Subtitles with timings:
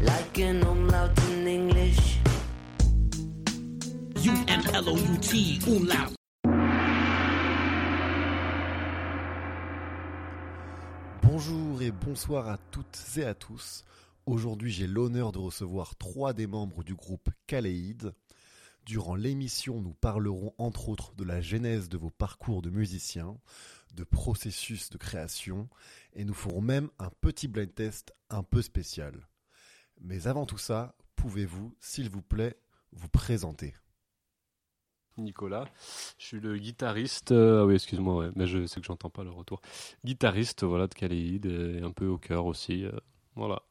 [0.00, 2.18] Like an umlaut in English.
[4.24, 6.14] U-M-L-O-U-T, umlaut.
[11.22, 13.84] Bonjour et bonsoir à toutes et à tous.
[14.26, 18.12] Aujourd'hui, j'ai l'honneur de recevoir trois des membres du groupe Kaleid.
[18.86, 23.36] Durant l'émission, nous parlerons entre autres de la genèse de vos parcours de musiciens,
[23.94, 25.68] de processus de création,
[26.14, 29.28] et nous ferons même un petit blind test un peu spécial.
[30.00, 32.56] Mais avant tout ça, pouvez-vous, s'il vous plaît,
[32.92, 33.74] vous présenter?
[35.18, 35.68] Nicolas.
[36.18, 37.32] Je suis le guitariste.
[37.32, 39.60] euh, ah oui, excuse-moi, ouais, mais je sais que j'entends pas le retour.
[40.04, 42.84] Guitariste, voilà, de Kaleid, et un peu au cœur aussi.
[42.84, 42.92] euh,
[43.34, 43.62] voilà.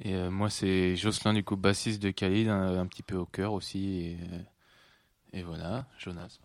[0.00, 3.26] Et euh, moi, c'est Jocelyn, du coup, bassiste de Khalid, un, un petit peu au
[3.26, 3.86] cœur aussi.
[4.00, 4.18] Et,
[5.32, 6.38] et voilà, Jonas.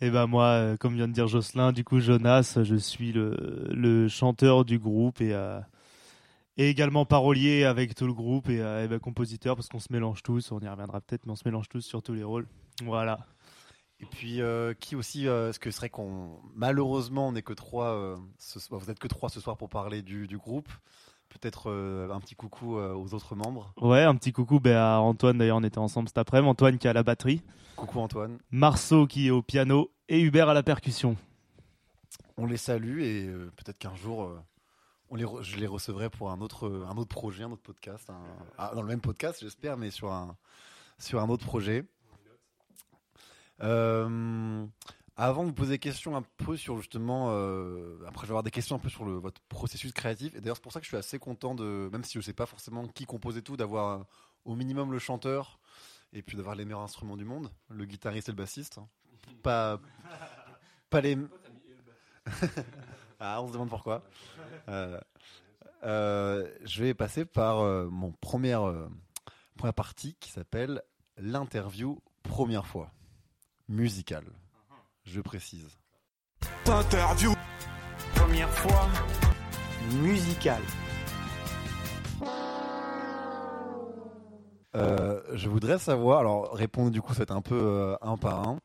[0.00, 3.66] Et ben moi, euh, comme vient de dire Jocelyn, du coup Jonas, je suis le,
[3.70, 5.60] le chanteur du groupe et, euh,
[6.56, 10.52] également parolier avec tout le groupe et, euh, ben, compositeur parce qu'on se mélange tous,
[10.52, 12.46] on y reviendra peut-être, mais on se mélange tous sur tous les rôles.
[12.84, 13.26] Voilà.
[14.00, 16.38] Et puis, euh, qui aussi, ce que serait qu'on.
[16.54, 18.16] Malheureusement, on n'est que trois.
[18.38, 20.68] ce soir- vous êtes que trois ce soir pour parler du, du groupe.
[21.28, 23.72] Peut-être euh, un petit coucou euh, aux autres membres.
[23.80, 26.86] Ouais, un petit coucou ben, à Antoine, d'ailleurs on était ensemble cet après-midi, Antoine qui
[26.86, 27.42] est à la batterie,
[27.76, 28.38] Coucou Antoine.
[28.50, 31.16] Marceau qui est au piano et Hubert à la percussion.
[32.38, 34.40] On les salue et euh, peut-être qu'un jour, euh,
[35.10, 38.08] on les re- je les recevrai pour un autre, un autre projet, un autre podcast.
[38.10, 38.16] un-
[38.56, 40.36] ah, dans le même podcast, j'espère, mais sur un,
[40.98, 41.84] sur un autre projet.
[43.62, 44.64] Euh,
[45.20, 48.44] avant de vous poser des questions un peu sur justement, euh, après je vais avoir
[48.44, 50.34] des questions un peu sur votre processus créatif.
[50.36, 52.32] Et d'ailleurs c'est pour ça que je suis assez content de, même si je sais
[52.32, 54.04] pas forcément qui compose et tout, d'avoir euh,
[54.44, 55.58] au minimum le chanteur
[56.12, 58.78] et puis d'avoir les meilleurs instruments du monde, le guitariste et le bassiste.
[59.42, 59.80] Pas,
[60.88, 61.18] pas les.
[63.20, 64.04] ah, on se demande pourquoi.
[64.68, 65.00] Euh,
[66.64, 68.88] je vais passer par mon première,
[69.56, 70.82] première partie qui s'appelle
[71.18, 72.92] l'interview première fois
[73.68, 74.24] musicale.
[75.10, 75.78] Je précise.
[76.66, 77.32] Interview.
[78.14, 78.86] Première fois.
[80.02, 80.60] Musical.
[84.76, 88.18] Euh, je voudrais savoir, alors répondre du coup, ça va être un peu euh, un
[88.18, 88.58] par un.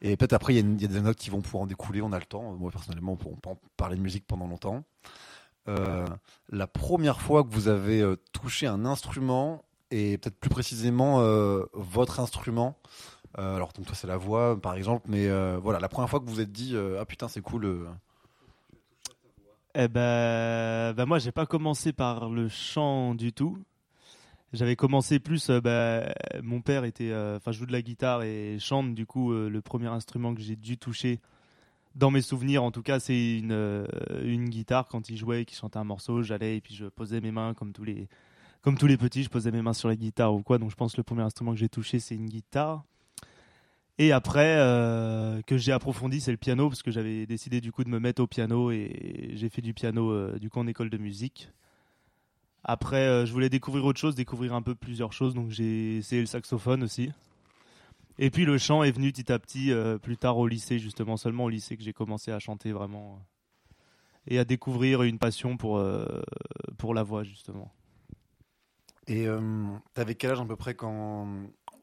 [0.00, 2.12] Et peut-être après, il y, a y des notes qui vont pouvoir en découler, on
[2.12, 2.54] a le temps.
[2.54, 4.84] Moi, personnellement, on peut, en parler de musique pendant longtemps.
[5.68, 6.06] Euh,
[6.48, 8.02] la première fois que vous avez
[8.32, 11.20] touché un instrument, et peut-être plus précisément
[11.74, 12.78] votre instrument,
[13.38, 16.20] euh, alors donc toi c'est la voix par exemple, mais euh, voilà, la première fois
[16.20, 17.86] que vous vous êtes dit, euh, ah putain c'est cool,
[19.74, 23.56] Eh ben, ben moi, j'ai pas commencé par le chant du tout.
[24.52, 25.48] J'avais commencé plus.
[25.48, 28.94] ben, mon père était, enfin, joue de la guitare et chante.
[28.94, 31.20] Du coup, le premier instrument que j'ai dû toucher,
[31.94, 33.86] dans mes souvenirs, en tout cas, c'est une
[34.24, 34.88] une guitare.
[34.88, 37.72] Quand il jouait, qu'il chantait un morceau, j'allais et puis je posais mes mains comme
[37.72, 38.08] tous les
[38.62, 40.58] comme tous les petits, je posais mes mains sur la guitare ou quoi.
[40.58, 42.84] Donc, je pense que le premier instrument que j'ai touché, c'est une guitare.
[43.98, 47.84] Et après, euh, que j'ai approfondi, c'est le piano, parce que j'avais décidé du coup
[47.84, 50.90] de me mettre au piano et j'ai fait du piano euh, du coup en école
[50.90, 51.50] de musique.
[52.64, 56.20] Après, euh, je voulais découvrir autre chose, découvrir un peu plusieurs choses, donc j'ai essayé
[56.20, 57.10] le saxophone aussi.
[58.18, 61.44] Et puis le chant est venu petit à petit plus tard au lycée, justement, seulement
[61.44, 63.18] au lycée que j'ai commencé à chanter vraiment
[64.26, 65.82] et à découvrir une passion pour,
[66.76, 67.72] pour la voix, justement.
[69.10, 69.40] Et euh,
[69.92, 71.26] t'avais quel âge à peu près quand,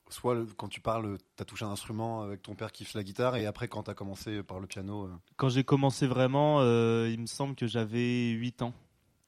[0.10, 3.36] soit quand tu parles, t'as touché un instrument avec ton père qui fait la guitare,
[3.36, 7.20] et après quand t'as commencé par le piano euh, Quand j'ai commencé vraiment, euh, il
[7.20, 8.74] me semble que j'avais 8 ans,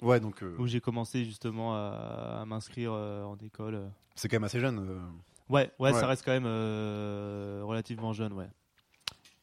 [0.01, 3.91] Ouais, donc euh, où j'ai commencé justement à, à m'inscrire euh, en école.
[4.15, 4.79] c'est quand même assez jeune.
[5.49, 5.99] Ouais, ouais, Ouais.
[5.99, 6.45] ça reste quand même
[7.65, 8.47] relativement jeune, ouais.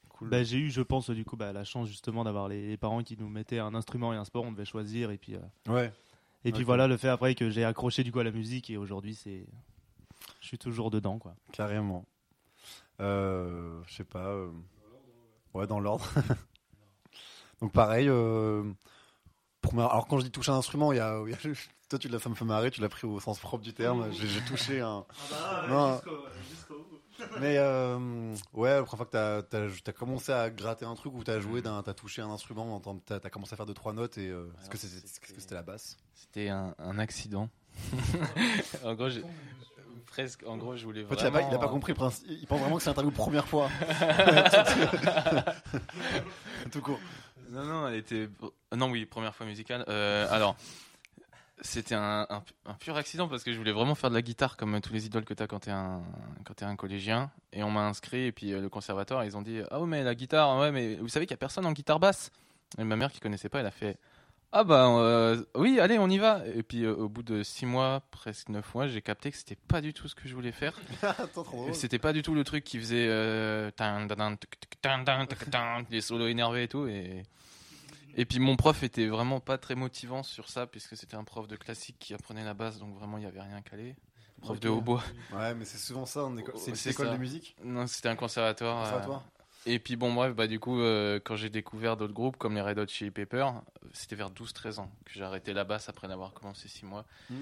[0.09, 0.31] cool.
[0.31, 3.17] Bah, j'ai eu, je pense, du coup, bah, la chance justement d'avoir les, parents qui
[3.19, 5.37] nous mettaient un instrument et un sport, on devait choisir, et puis,
[5.69, 5.93] ouais.
[6.45, 8.77] et puis voilà, le fait après que j'ai accroché du coup à la musique, et
[8.79, 9.45] aujourd'hui, c'est,
[10.47, 11.35] je suis toujours dedans, quoi.
[11.51, 12.07] Carrément.
[13.01, 14.29] Euh, je sais pas.
[14.29, 14.49] euh,
[15.55, 16.07] Ouais, dans l'ordre.
[17.61, 18.09] Donc pareil.
[18.09, 18.63] euh,
[19.61, 21.39] pour ma- Alors quand je dis toucher un instrument, il y a, il y a-
[21.89, 24.13] toi tu l'as, ça me fait marrer, tu l'as pris au sens propre du terme.
[24.13, 25.05] J'ai, touché un.
[25.69, 26.01] Non.
[27.41, 31.13] Mais euh, ouais, la première fois que t'as, t'as, t'as commencé à gratter un truc
[31.15, 33.75] ou t'as joué, d'un, t'as touché un instrument, t'as, t'as t'as commencé à faire deux
[33.75, 35.97] trois notes et euh, est-ce que, c'est, est-ce que c'était la basse?
[36.15, 37.49] C'était un, un accident.
[38.85, 39.25] en gros, j'ai-
[40.07, 40.45] presque.
[40.47, 41.39] En gros, je voulais En fait, vraiment.
[41.39, 42.27] il, a pas, il a pas compris le principe.
[42.29, 43.69] Il pense vraiment que c'est l'interview première fois.
[46.73, 47.01] Tout court.
[47.51, 48.29] Non, non, elle était.
[48.77, 49.85] Non, oui, première fois musicale.
[49.89, 50.57] Euh, alors,
[51.63, 54.57] C'était un, un, un pur accident parce que je voulais vraiment faire de la guitare
[54.57, 56.03] comme tous les idoles que tu as quand tu es, un,
[56.45, 57.31] quand t'es un collégien.
[57.53, 60.03] Et on m'a inscrit, et puis euh, le conservatoire, ils ont dit Ah, ouais, mais
[60.03, 62.31] la guitare, ouais, mais vous savez qu'il n'y a personne en guitare basse.
[62.79, 63.97] Et ma mère qui connaissait pas, elle a fait
[64.59, 66.41] Ah, bah euh, oui, allez, on y va.
[66.55, 69.55] Et puis euh, au bout de six mois, presque neuf mois, j'ai capté que c'était
[69.55, 70.73] pas du tout ce que je voulais faire.
[71.75, 73.71] C'était pas du tout le truc qui faisait euh,
[76.01, 76.87] solos énervés et tout.
[76.87, 77.25] Et,
[78.15, 81.47] et puis mon prof était vraiment pas très motivant sur ça, puisque c'était un prof
[81.47, 83.95] de classique qui apprenait la basse, donc vraiment il y avait rien calé.
[84.41, 85.03] Prof de hautbois.
[85.35, 86.55] Ouais, mais c'est souvent ça en école.
[86.57, 87.13] C'est une école ça.
[87.13, 87.57] de musique?
[87.63, 88.79] Non, c'était un conservatoire.
[88.79, 89.25] euh, Conservatoire?
[89.67, 92.61] Et puis bon, bref, bah, du coup, euh, quand j'ai découvert d'autres groupes comme les
[92.61, 93.53] Red Hot Chili Peppers,
[93.93, 97.05] c'était vers 12-13 ans que j'ai arrêté la basse après n'avoir commencé 6 mois.
[97.29, 97.35] Mm.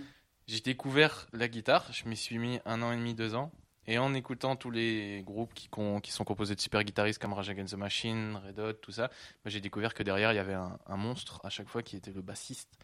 [0.46, 3.52] J'ai découvert la guitare, je m'y suis mis un an et demi, deux ans.
[3.86, 5.68] Et en écoutant tous les groupes qui,
[6.10, 9.50] sont composés de super guitaristes comme Rage Against the Machine, Red Hot, tout ça, bah,
[9.50, 12.12] j'ai découvert que derrière il y avait un, un monstre à chaque fois qui était
[12.12, 12.78] le bassiste.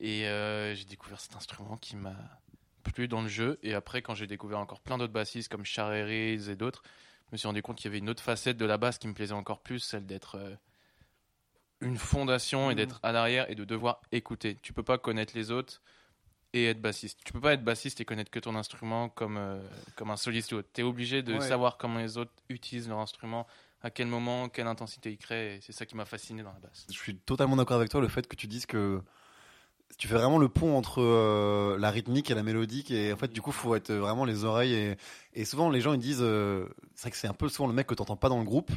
[0.00, 2.14] Et euh, j'ai découvert cet instrument qui m'a
[2.84, 3.58] plu dans le jeu.
[3.62, 6.82] Et après, quand j'ai découvert encore plein d'autres bassistes comme Charles Harris et d'autres,
[7.28, 9.06] je me suis rendu compte qu'il y avait une autre facette de la basse qui
[9.08, 10.54] me plaisait encore plus, celle d'être euh,
[11.80, 14.56] une fondation et d'être à l'arrière et de devoir écouter.
[14.62, 15.80] Tu peux pas connaître les autres
[16.54, 17.20] et être bassiste.
[17.24, 19.60] Tu peux pas être bassiste et connaître que ton instrument comme, euh,
[19.94, 20.68] comme un soliste ou autre.
[20.72, 21.40] Tu es obligé de Ouais.
[21.46, 23.46] savoir comment les autres utilisent leur instrument,
[23.82, 25.60] à quel moment, quelle intensité ils créent.
[25.62, 26.86] C'est ça qui m'a fasciné dans la basse.
[26.88, 29.02] Je suis totalement d'accord avec toi, le fait que tu dises que
[29.96, 33.32] tu fais vraiment le pont entre euh, la rythmique et la mélodique et en fait
[33.32, 34.96] du coup faut être vraiment les oreilles et,
[35.34, 37.74] et souvent les gens ils disent euh, c'est vrai que c'est un peu souvent le
[37.74, 38.70] mec que t'entends pas dans le groupe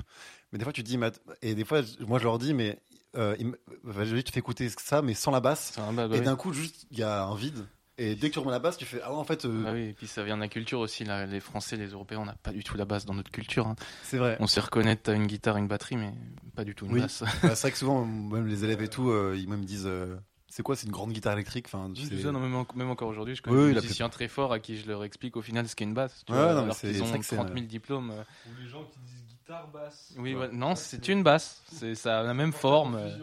[0.51, 0.97] mais des fois tu te dis
[1.41, 2.79] et des fois moi je leur dis mais
[3.17, 3.53] euh, il
[3.85, 6.25] je te fais écouter ça mais sans la basse bas, bah et oui.
[6.25, 7.67] d'un coup juste il y a un vide
[7.97, 9.71] et dès que tu remets la basse tu fais ah ouais en fait euh, Bah
[9.73, 11.03] oui, et puis ça vient de la culture aussi.
[11.03, 11.27] là.
[11.27, 13.67] Les Français, les Européens, on n'a pas du tout la basse dans notre culture.
[13.67, 13.75] hein.
[14.01, 16.11] c'est vrai On sait reconnaître une guitare, une batterie, mais
[16.55, 17.01] pas du tout une Oui.
[17.01, 17.21] basse.
[17.43, 20.15] Bah, c'est vrai que souvent même les élèves et tout euh, ils me disent euh,
[20.51, 22.67] c'est quoi c'est une grande guitare électrique enfin Oui, c'est- c'est ça, non, même, en-
[22.75, 25.35] même encore aujourd'hui, je connais Oui, des musiciens très forts à qui je leur explique
[25.37, 26.23] au final ce qu'est une basse.
[26.27, 27.53] Tu Ouais, vois, non, mais alors c'est- qu'ils c'est ont vrai que c'est 30 un-
[27.53, 28.11] 000 diplômes.
[28.11, 28.23] euh.
[28.47, 30.13] Ou les gens qui disent guitare basse.
[30.17, 31.61] Oui, ouais, non, c'est une basse.
[31.71, 32.95] C'est ça a la même forme.
[32.95, 33.17] euh.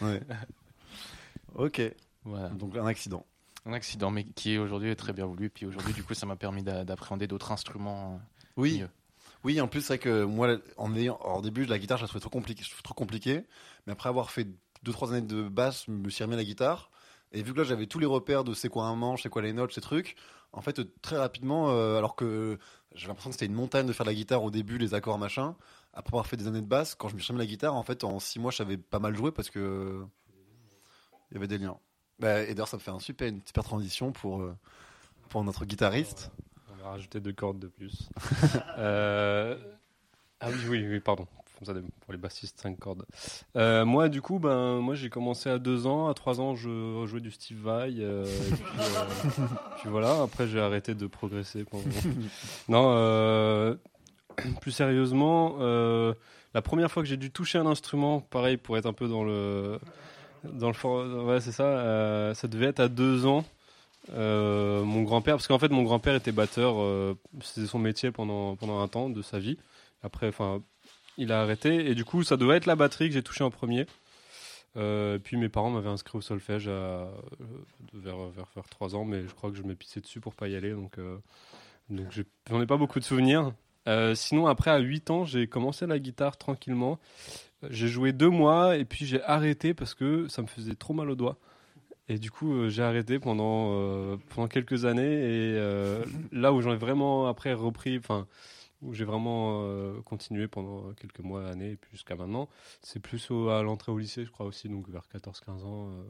[0.00, 0.20] ouais
[1.54, 1.80] ok
[2.24, 2.48] Voilà.
[2.48, 3.24] donc un accident
[3.66, 5.46] Un accident, mais qui est aujourd'hui très bien voulu.
[5.46, 8.14] Et puis aujourd'hui, du coup, ça m'a permis d'a- d'appréhender d'autres instruments.
[8.14, 8.18] euh.
[8.58, 8.80] Oui.
[8.80, 8.90] Mieux.
[9.42, 12.02] Oui, en plus, c'est vrai que moi, en ayant, alors, au début, la guitare, je
[12.04, 13.44] la trouvais trop compliquée, je la trouvais trop compliquée.
[13.86, 14.46] Mais après avoir fait
[14.84, 16.90] 2-3 années de basse, je me suis remis la guitare.
[17.32, 19.42] Et vu que là, j'avais tous les repères de c'est quoi un manche, c'est quoi
[19.42, 20.14] les notes, ces trucs,
[20.52, 22.58] en fait, très rapidement, euh, alors que
[22.94, 25.18] j'avais l'impression que c'était une montagne de faire de la guitare au début, les accords,
[25.18, 25.56] machin.
[25.94, 27.82] Après avoir fait des années de basse, quand je me suis remis la guitare, en
[27.82, 30.04] fait, en 6 mois, je savais pas mal jouer parce que
[31.30, 31.76] il y avait des liens.
[32.20, 34.56] Bah, et d'ailleurs, ça me fait un super, une super transition pour, euh,
[35.28, 36.30] pour notre guitariste.
[36.72, 38.08] On va rajouter deux cordes de plus.
[38.78, 39.56] Euh,
[40.40, 41.26] Ah oui, oui, oui, pardon.
[41.64, 43.04] Comme ça, pour les bassistes, cinq cordes.
[43.56, 46.08] Euh, moi, du coup, ben, moi, j'ai commencé à deux ans.
[46.08, 47.94] À trois ans, je jouais du Steve Vai.
[48.00, 49.44] euh, et puis, euh,
[49.80, 50.22] puis voilà.
[50.22, 51.64] Après, j'ai arrêté de progresser.
[51.64, 51.84] pendant-
[52.68, 53.76] non,
[54.60, 58.92] plus sérieusement, la première fois que j'ai dû toucher un instrument, pareil, pour être un
[58.92, 59.78] peu dans le
[60.44, 62.34] dans le for- ouais, c'est ça.
[62.34, 63.44] ça devait être à deux ans.
[64.12, 66.76] Mon grand-père, parce qu'en fait mon grand-père était batteur,
[67.42, 69.56] c'était son métier pendant, pendant un temps de sa vie.
[70.02, 70.60] Après, enfin,
[71.18, 73.50] il a arrêté et du coup ça devait être la batterie que j'ai touché en
[73.50, 73.86] premier.
[74.76, 77.12] Euh, puis mes parents m'avaient inscrit au solfège à, euh,
[77.92, 80.48] vers, vers, vers 3 ans, mais je crois que je m'ai pissé dessus pour pas
[80.48, 81.16] y aller, donc, euh,
[81.90, 82.06] donc
[82.50, 83.52] j'en ai pas beaucoup de souvenirs.
[83.86, 86.98] Euh, sinon, après, à 8 ans, j'ai commencé la guitare tranquillement.
[87.70, 91.10] J'ai joué deux mois et puis j'ai arrêté parce que ça me faisait trop mal
[91.10, 91.36] aux doigts.
[92.08, 95.02] Et du coup, j'ai arrêté pendant, pendant quelques années.
[95.02, 95.58] Et
[96.32, 98.26] là où j'en ai vraiment après repris, enfin,
[98.84, 102.48] où j'ai vraiment euh, continué pendant quelques mois, années, jusqu'à maintenant,
[102.82, 105.88] c'est plus à l'entrée au lycée, je crois aussi, donc vers 14-15 ans.
[105.90, 106.02] euh,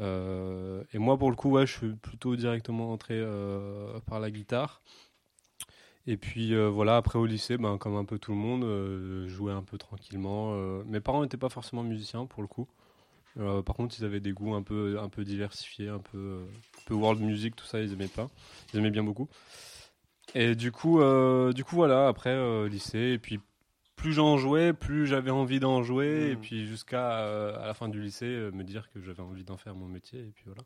[0.00, 3.20] euh, et moi, pour le coup, je suis plutôt directement entré
[4.06, 4.82] par la guitare.
[6.06, 9.52] Et puis voilà, après au lycée, ben, comme un peu tout le monde, euh, jouais
[9.52, 10.54] un peu tranquillement.
[10.84, 12.66] Mes parents n'étaient pas forcément musiciens pour le coup.
[13.36, 17.56] Par contre, ils avaient des goûts un peu, diversifiés, un peu, un peu world music,
[17.56, 18.28] tout ça, ils aimaient pas.
[18.72, 19.28] Ils aimaient bien beaucoup.
[20.34, 23.40] Et du coup, euh, du coup voilà, après euh, lycée, et puis
[23.96, 26.40] plus j'en jouais, plus j'avais envie d'en jouer, et Mhm.
[26.40, 29.56] puis jusqu'à euh, à la fin du lycée, euh, me dire que j'avais envie d'en
[29.56, 30.62] faire mon métier, et puis voilà.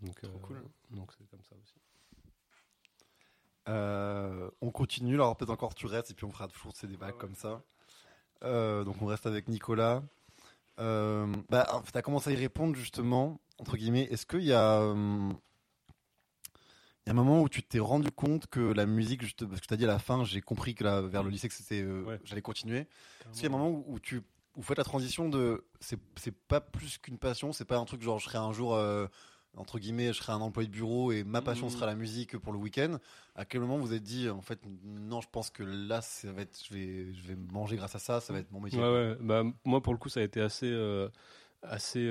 [0.00, 0.62] Donc, euh, cool.
[0.90, 1.74] donc c'est comme ça aussi.
[3.68, 7.12] Euh, on continue, alors peut-être encore tu restes et puis on fera toujours ces débats
[7.12, 7.62] comme ça.
[8.42, 10.02] Euh, donc on reste avec Nicolas.
[10.80, 14.08] Euh, bah, tu as commencé à y répondre justement, entre guillemets.
[14.10, 15.38] Est-ce qu'il y a, hum,
[17.04, 19.60] il y a un moment où tu t'es rendu compte que la musique, juste, parce
[19.60, 21.54] que tu as dit à la fin, j'ai compris que là, vers le lycée que
[21.54, 22.20] c'était, euh, Ouais.
[22.24, 22.80] j'allais continuer.
[22.80, 24.22] Est-ce qu'il y a un moment où, où tu
[24.54, 28.02] où faites la transition de c'est c'est pas plus qu'une passion, c'est pas un truc
[28.02, 29.06] genre je serai un jour euh,
[29.56, 32.52] entre guillemets, je serai un employé de bureau et ma passion sera la musique pour
[32.52, 32.98] le week-end.
[33.34, 36.42] À quel moment vous êtes dit, en fait, non, je pense que là, ça va
[36.42, 38.78] être, je vais, je vais manger grâce à ça, ça va être mon métier.
[38.80, 39.16] Ouais, ouais.
[39.20, 41.08] Bah, moi, pour le coup, ça a été assez, euh,
[41.62, 42.10] assez,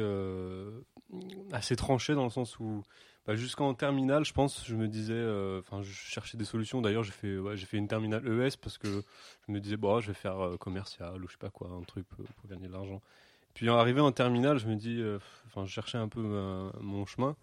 [1.51, 2.83] assez tranché dans le sens où,
[3.27, 6.81] bah, jusqu'en terminale, je pense, je me disais, euh, enfin, je cherchais des solutions.
[6.81, 9.03] D'ailleurs, j'ai fait, j'ai fait une terminale ES parce que
[9.47, 11.83] je me disais, bon, je vais faire euh, commercial ou je sais pas quoi, un
[11.83, 13.01] truc pour, gagner de l'argent.
[13.53, 17.05] Puis, arrivé en terminale, je me dis, euh, enfin, je cherchais un peu ma- mon
[17.05, 17.35] chemin.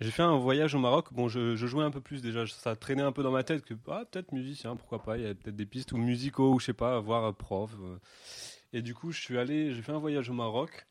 [0.00, 1.12] J'ai fait un voyage au Maroc.
[1.12, 2.46] Bon, je, jouais un peu plus déjà.
[2.46, 5.16] Ça traînait un peu dans ma tête que ah, peut-être musicien, pourquoi pas.
[5.16, 7.70] Il y a peut-être des pistes ou musicaux ou je sais pas, voir euh, prof.
[7.80, 7.98] euh.
[8.72, 10.86] Et du coup, je suis allé, j'ai fait un voyage au Maroc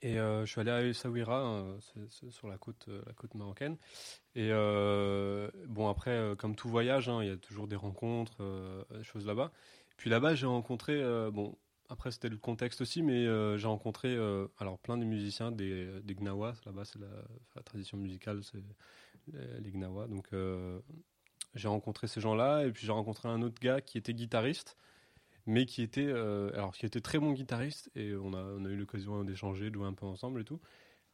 [0.00, 3.12] et euh, je suis allé à Essaouira, euh, c'est- c'est sur la côte, euh, la
[3.12, 3.76] côte marocaine.
[4.34, 8.42] Et euh, bon, après, comme tout voyage, hein, il y a toujours des rencontres,
[8.96, 9.52] des choses là-bas.
[9.96, 11.56] Puis là-bas, j'ai rencontré, bon,
[11.88, 13.24] après c'était le contexte aussi, mais
[13.58, 14.16] j'ai rencontré
[14.58, 18.62] alors plein de musiciens, des, des Gnawa, là-bas c'est la, tradition musicale, c'est
[19.32, 20.06] les, les Gnawa.
[20.06, 20.28] Donc
[21.54, 24.76] j'ai rencontré ces gens-là, et puis j'ai rencontré un autre gars qui était guitariste,
[25.46, 28.68] mais qui était, euh, alors, qui était très bon guitariste, et on a, on a
[28.68, 30.60] eu l'occasion d'échanger, de jouer un peu ensemble et tout.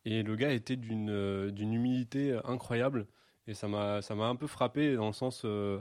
[0.05, 3.07] Et le gars était d'une euh, d'une humilité incroyable,
[3.47, 5.43] et ça m'a un peu frappé dans le sens.
[5.45, 5.81] euh,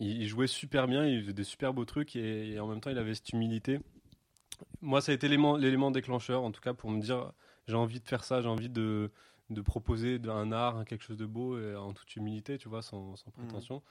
[0.00, 2.80] il, il jouait super bien, il faisait des super beaux trucs, et, et en même
[2.80, 3.80] temps, il avait cette humilité.
[4.80, 7.32] Moi, ça a été l'élément déclencheur, en tout cas, pour me dire
[7.68, 9.10] j'ai envie de faire ça, j'ai envie de,
[9.50, 13.14] de proposer un art, quelque chose de beau, et en toute humilité, tu vois, sans,
[13.16, 13.82] sans prétention.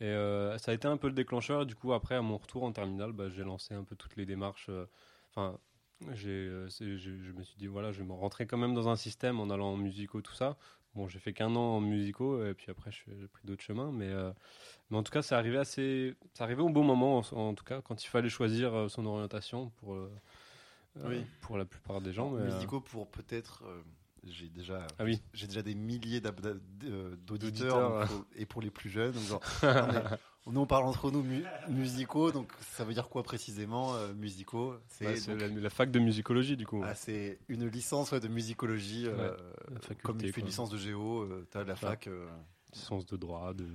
[0.00, 1.62] Et euh, ça a été un peu le déclencheur.
[1.62, 4.16] Et du coup, après, à mon retour en terminale, bah, j'ai lancé un peu toutes
[4.16, 4.66] les démarches.
[4.68, 4.86] euh,
[5.30, 5.58] Enfin,
[6.08, 9.40] euh, je, me suis dit, voilà, je vais me rentrer quand même dans un système
[9.40, 10.56] en allant en musicaux, tout ça.
[10.94, 13.90] Bon, j'ai fait qu'un an en musicaux, et puis après, j'ai pris d'autres chemins.
[13.92, 14.30] Mais, euh,
[14.90, 16.14] mais en tout cas, c'est arrivé assez.
[16.38, 19.96] Arrivé au bon moment, en, en tout cas, quand il fallait choisir son orientation pour,
[21.04, 21.24] Oui.
[21.40, 22.30] pour la plupart des gens.
[22.30, 23.64] mais, Musicaux pour peut-être.
[24.24, 25.20] Euh, j'ai déjà, Ah oui.
[25.32, 26.20] j'ai déjà des milliers
[26.84, 29.14] euh, D'auditeurs, et pour les plus jeunes.
[29.20, 30.02] genre, non, mais
[30.46, 34.74] nous on parle entre nous mu- musicaux, donc ça veut dire quoi précisément euh, musicaux?
[34.88, 36.82] C'est ouais, donc- la, la fac de musicologie, du coup.
[36.84, 39.36] ah, c'est une licence ouais, de musicologie, euh,
[39.80, 40.40] faculté, comme tu fais quoi.
[40.40, 42.06] une licence de géo, tu as de la fac.
[42.06, 42.26] euh,
[42.72, 43.66] sciences de droit, de...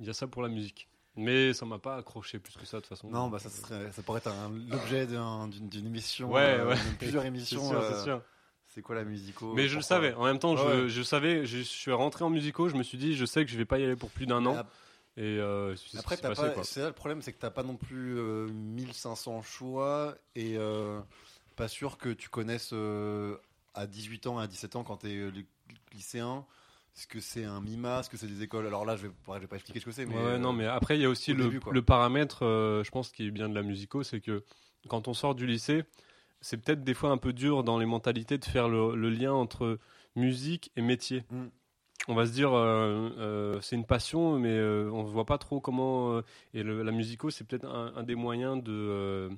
[0.00, 0.88] il y a ça pour la musique.
[1.14, 3.10] Mais ça m'a pas accroché plus que ça de toute façon.
[3.10, 6.70] Non, bah ça serait, ça pourrait être un- l'objet d'un- d'une d'une émission, Ouais, euh,
[6.70, 6.76] ouais.
[6.98, 7.68] plusieurs émissions.
[7.68, 8.22] sûr, euh, c'est sûr.
[8.74, 10.14] C'est quoi la musico Mais je le savais.
[10.14, 10.88] En même temps, je, Ouais, ouais.
[10.88, 11.44] je savais.
[11.44, 12.68] Je suis rentré en musico.
[12.68, 14.44] Je me suis dit, je sais que je vais pas y aller pour plus d'un
[14.46, 14.64] an.
[15.18, 17.62] Et euh, c'est Après, t'as passé, pas, c'est là le problème, c'est que t'as pas
[17.62, 21.00] non plus euh, 1500 choix et euh,
[21.54, 23.36] pas sûr que tu connaisses euh,
[23.74, 25.46] à 18 ans, à 17 ans, quand t'es euh, ly-
[25.92, 26.46] lycéen,
[26.94, 28.66] ce que c'est un MIMA, ce que c'est des écoles.
[28.66, 30.54] Alors là, je vais, je vais pas expliquer ce que c'est, mais, Ouais, ouais, non,
[30.54, 31.74] euh, mais après, il y a aussi au le, début, quoi.
[31.74, 34.42] le paramètre, euh, je pense, qui est bien de la musico, c'est que
[34.88, 35.84] quand on sort du lycée,
[36.42, 39.32] c'est peut-être des fois un peu dur dans les mentalités de faire le, le lien
[39.32, 39.78] entre
[40.16, 41.24] musique et métier.
[41.30, 41.46] Mm.
[42.08, 45.38] On va se dire, euh, euh, c'est une passion, mais euh, on ne voit pas
[45.38, 46.20] trop comment.
[46.52, 49.30] et le- la musico, c'est peut-être un, un des moyens de.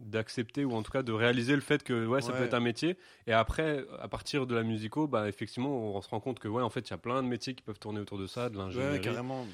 [0.00, 2.38] d'accepter ou en tout cas de réaliser le fait que ouais, ça Ouais.
[2.38, 2.96] peut être un métier
[3.28, 6.62] et après à partir de la musico bah effectivement on se rend compte que ouais
[6.62, 8.56] en fait il y a plein de métiers qui peuvent tourner autour de ça de
[8.58, 9.46] l'ingénierie ouais, carrément.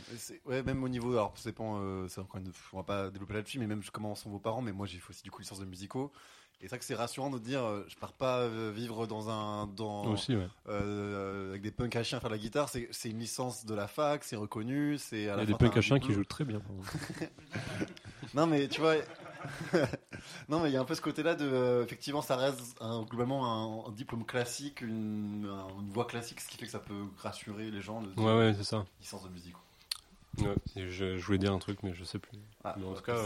[0.47, 3.35] Ouais, même au niveau, alors c'est pas, euh, c'est encore une- on va pas développer
[3.35, 5.61] là-dessus, mais même comment sont vos parents, mais moi j'ai fait aussi du coup licence
[5.61, 6.11] de musicaux.
[6.61, 9.31] Et c'est vrai que c'est rassurant de dire, euh, je pars pas euh, vivre dans
[9.31, 12.69] un, dans, aussi ouais euh, avec des punks à chiens faire la guitare.
[12.69, 15.19] C'est, c'est une licence de la fac, c'est reconnu, c'est.
[15.21, 16.61] Il y a des punks à chiens qui jouent très bien.
[18.35, 18.95] Non, mais tu vois.
[20.49, 21.45] non, mais il y a un peu ce côté-là de.
[21.47, 26.41] euh, effectivement, ça reste un- globalement un, un diplôme classique, une, un- une voie classique,
[26.41, 28.85] ce qui fait que ça peut rassurer les gens de Ouais, ouais, c'est ça.
[29.01, 29.55] licence de musique.
[30.39, 32.39] Ouais, je, je voulais dire un truc, mais je sais plus.
[32.65, 33.23] Ah, mais en ouais, tout cas,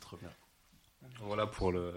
[0.00, 0.30] trop bien.
[1.22, 1.92] voilà pour le,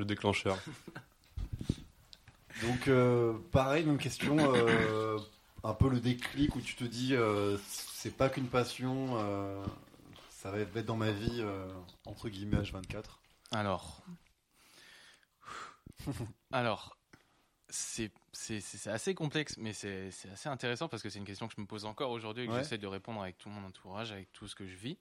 [0.00, 0.58] le déclencheur.
[2.62, 4.36] Donc, euh, pareil, même question.
[4.54, 5.18] euh,
[5.62, 9.64] un peu le déclic où tu te dis, euh, c'est pas qu'une passion, euh,
[10.30, 11.68] ça va être dans ma vie, euh,
[12.06, 13.04] entre guillemets, H24.
[13.52, 14.02] Alors.
[16.52, 16.96] Alors.
[17.72, 21.24] C'est c'est- c'est- c'est assez complexe, mais c'est c'est assez intéressant parce que c'est une
[21.24, 22.64] question que je me pose encore aujourd'hui et que Ouais.
[22.64, 24.98] j'essaie de répondre avec tout mon entourage, avec tout ce que je vis.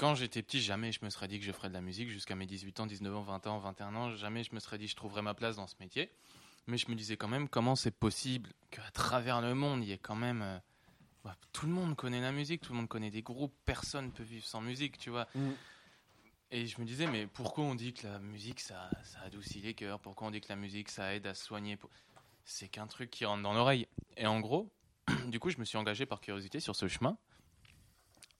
[0.00, 2.34] Quand j'étais petit, jamais je me serais dit que je ferais de la musique jusqu'à
[2.34, 4.16] mes 18 ans, 19 ans, 20 ans, 21 ans.
[4.16, 6.10] Jamais je me serais dit que je trouverais ma place dans ce métier.
[6.66, 9.92] Mais je me disais quand même comment c'est possible qu'à travers le monde, il y
[9.92, 10.40] ait quand même.
[10.40, 10.58] euh,
[11.22, 14.10] bah, tout le monde connaît la musique, tout le monde connaît des groupes, personne ne
[14.10, 15.28] peut vivre sans musique, tu vois.
[15.34, 15.50] Mm.
[16.52, 19.74] Et je me disais, mais pourquoi on dit que la musique, ça, ça adoucit les
[19.74, 20.00] cœurs?
[20.00, 21.78] Pourquoi on dit que la musique, ça aide à se soigner
[22.46, 23.86] C'est qu'un truc qui rentre dans l'oreille.
[24.16, 24.72] Et en gros,
[25.26, 27.18] du coup, je me suis engagé par curiosité sur ce chemin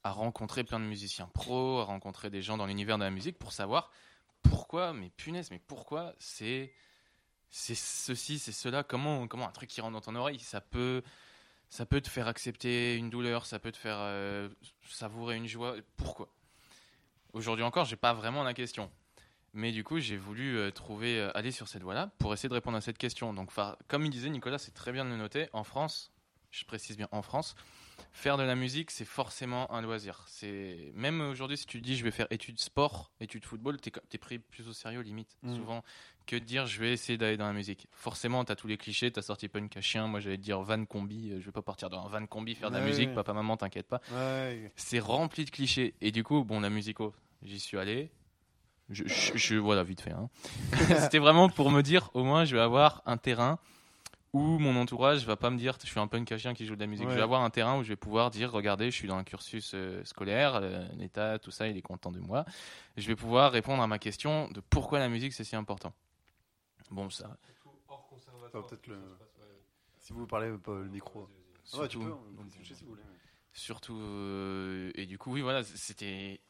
[0.02, 3.38] à rencontrer plein de musiciens pros, à rencontrer des gens dans l'univers de la musique
[3.38, 3.90] pour savoir
[4.42, 6.72] pourquoi, mais punaise, mais pourquoi c'est
[7.50, 8.82] c'est ceci, c'est cela.
[8.84, 11.02] Comment, comment un truc qui rentre dans ton oreille, ça peut,
[11.68, 14.48] ça peut te faire accepter une douleur, ça peut te faire euh,
[14.88, 15.74] savourer une joie.
[15.96, 16.28] Pourquoi?
[17.32, 18.90] Aujourd'hui encore, j'ai pas vraiment la question.
[19.52, 22.54] Mais du coup, j'ai voulu euh, trouver, euh, aller sur cette voie-là pour essayer de
[22.54, 23.34] répondre à cette question.
[23.34, 23.50] Donc,
[23.88, 25.48] comme il disait Nicolas, c'est très bien de le noter.
[25.52, 26.12] En France,
[26.52, 27.56] je précise bien en France,
[28.12, 30.24] faire de la musique, c'est forcément un loisir.
[30.26, 33.92] C'est même aujourd'hui, si tu te dis je vais faire études sport, études football, t'es
[34.12, 35.54] es pris plus au sérieux limite, Mm.
[35.56, 35.84] souvent
[36.26, 37.88] que de dire je vais essayer d'aller dans la musique.
[37.92, 40.06] Forcément, t'as tous les clichés, t'as sorti punk à chien.
[40.06, 41.30] Moi, j'allais te dire van combi.
[41.32, 43.14] euh, Je vais pas partir dans un van combi faire de la Ouais, musique.
[43.14, 44.70] Papa, maman, t'inquiète pas Ouais.
[44.76, 45.94] c'est rempli de clichés.
[46.00, 48.10] Et du coup, bon, la musico, j'y suis allé.
[48.90, 50.10] Je, je- je- voilà, vite fait.
[50.12, 50.28] hein.
[51.08, 53.58] C'était vraiment pour me dire, au moins, je vais avoir un terrain
[54.32, 56.76] où mon entourage va pas me dire, je suis un punk à chien qui joue
[56.76, 57.06] de la musique.
[57.06, 57.16] Je Ouais.
[57.16, 59.72] vais avoir un terrain où je vais pouvoir dire, regardez, je suis dans un cursus
[59.74, 62.44] euh, scolaire, euh, l'État, tout ça, il est content de moi.
[62.96, 65.92] Je vais pouvoir répondre à ma question de pourquoi la musique c'est si important.
[66.90, 67.36] Bon, ça.
[67.88, 69.00] Ah, peut-être le-
[69.98, 71.20] Si vous parlez pas le micro.
[71.20, 71.26] Ouais,
[71.88, 72.64] tu surtout- peux.
[72.74, 73.02] si vous voulez.
[73.52, 76.40] Surtout, euh, et du coup, oui, voilà, c'était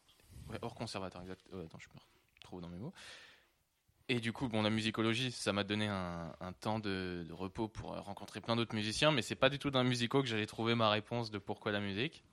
[0.51, 1.43] ouais, hors conservatoire, exact.
[1.53, 1.95] ouais, attends, je me
[2.41, 2.93] retrouve dans mes mots.
[4.13, 8.01] Et du coup, bon, la musicologie, ça m'a donné un, temps de, repos pour euh,
[8.01, 10.75] rencontrer plein d'autres musiciens, mais c'est pas du tout dans le musico que j'allais trouver
[10.75, 12.25] ma réponse de pourquoi la musique.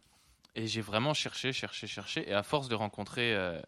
[0.55, 3.61] Et j'ai vraiment cherché, cherché, cherché, et à force de rencontrer euh,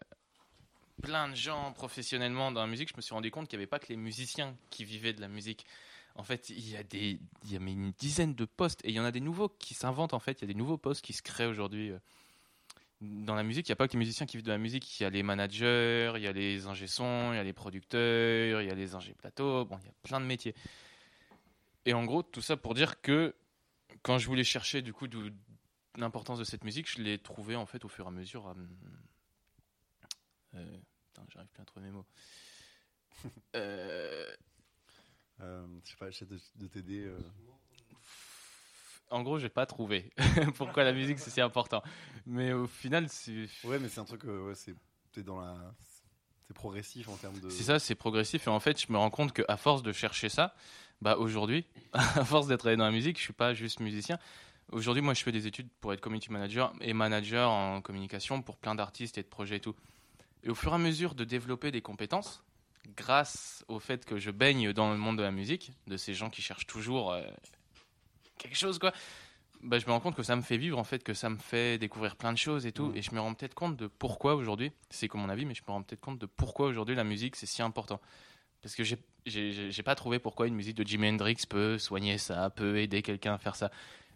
[1.00, 3.70] plein de gens professionnellement dans la musique, je me suis rendu compte qu'il n'y avait
[3.70, 5.64] pas que les musiciens qui vivaient de la musique.
[6.16, 8.94] En fait, il y a des, il y a une dizaine de postes et il
[8.96, 10.14] y en a des nouveaux qui s'inventent.
[10.14, 11.98] En fait, il y a des nouveaux postes qui se créent aujourd'hui euh,
[13.00, 13.68] dans la musique.
[13.68, 14.98] Il n'y a pas que les musiciens qui vivent de la musique.
[15.00, 17.52] Il y a les managers, il y a les ingé sons, il y a les
[17.52, 19.64] producteurs, il y a les ingé plateaux.
[19.64, 20.54] Bon, il y a plein de métiers.
[21.86, 23.34] Et en gros, tout ça pour dire que
[24.02, 25.06] quand je voulais chercher du coup
[25.96, 28.46] l'importance de cette musique, je l'ai trouvé en fait au fur et à mesure.
[28.48, 28.54] à-
[30.54, 30.78] euh,
[31.08, 32.06] putain, j'arrive plus à trouver mes mots.
[33.56, 34.30] Euh,
[35.40, 37.00] Euh, je sais pas, j'essaie de, de t'aider.
[37.06, 37.18] euh.
[39.10, 40.10] En gros, j'ai pas trouvé
[40.56, 41.82] pourquoi la musique c'est si important.
[42.26, 44.74] Mais au final, c'est Ouais, mais c'est un truc, euh, ouais, c'est
[45.22, 45.56] dans la.
[46.46, 47.48] C'est progressif en termes de.
[47.50, 48.46] c'est ça, c'est progressif.
[48.46, 50.54] Et en fait, je me rends compte qu'à force de chercher ça,
[51.00, 54.18] bah aujourd'hui, à force d'être dans la musique, je suis pas juste musicien.
[54.72, 58.56] Aujourd'hui, moi, je fais des études pour être community manager et manager en communication pour
[58.56, 59.74] plein d'artistes et de projets et tout.
[60.44, 62.42] Et au fur et à mesure de développer des compétences,
[62.96, 66.30] grâce au fait que je baigne dans le monde de la musique, de ces gens
[66.30, 67.22] qui cherchent toujours euh,
[68.40, 68.92] quelque chose, quoi,
[69.62, 71.36] bah, je me rends compte que ça me fait vivre, en fait, que ça me
[71.36, 72.86] fait découvrir plein de choses et tout.
[72.86, 72.96] Mhm.
[72.96, 75.62] Et je me rends peut-être compte de pourquoi aujourd'hui, c'est comme mon avis, mais je
[75.66, 78.00] me rends peut-être compte de pourquoi aujourd'hui la musique c'est si important.
[78.62, 82.78] Parce que j'ai pas trouvé pourquoi une musique de Jimi Hendrix peut soigner ça, peut
[82.78, 83.70] aider quelqu'un à faire ça.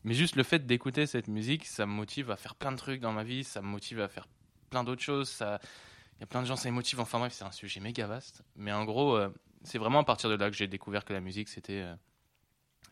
[0.05, 3.01] Mais juste le fait d'écouter cette musique, ça me motive à faire plein de trucs
[3.01, 4.29] dans ma vie, ça me motive à faire
[4.69, 5.31] plein d'autres choses.
[5.31, 5.61] Ça,
[6.19, 7.01] il y a plein de gens, ça les motive.
[7.01, 8.43] Enfin bref, c'est un sujet méga vaste.
[8.57, 9.31] Mais en gros, euh,
[9.63, 11.95] c'est vraiment à partir de là que j'ai découvert que la musique c'était euh,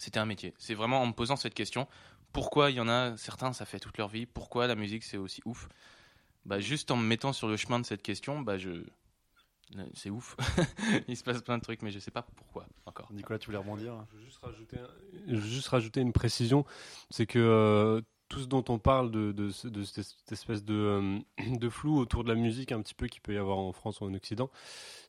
[0.03, 0.53] c'était un métier.
[0.59, 1.87] C'est vraiment en me posant cette question
[2.33, 5.19] pourquoi il y en a certains, ça fait toute leur vie, pourquoi la musique c'est
[5.19, 5.69] aussi ouf?
[6.45, 8.83] Bah, juste en me mettant sur le chemin de cette question, bah, je...
[9.95, 10.37] c'est ouf.
[11.09, 13.13] il se passe plein de trucs, mais je sais pas pourquoi encore.
[13.13, 14.07] Nicolas, tu voulais rebondir?
[14.11, 14.89] Je veux juste rajouter, un-
[15.29, 16.65] je veux juste rajouter une précision,
[17.11, 18.01] c'est que euh,
[18.33, 21.19] tout ce dont on parle de, de, ce- de cette espèce de, euh,
[21.59, 24.01] de flou autour de la musique un petit peu qu'il peut y avoir en France
[24.01, 24.51] ou en Occident,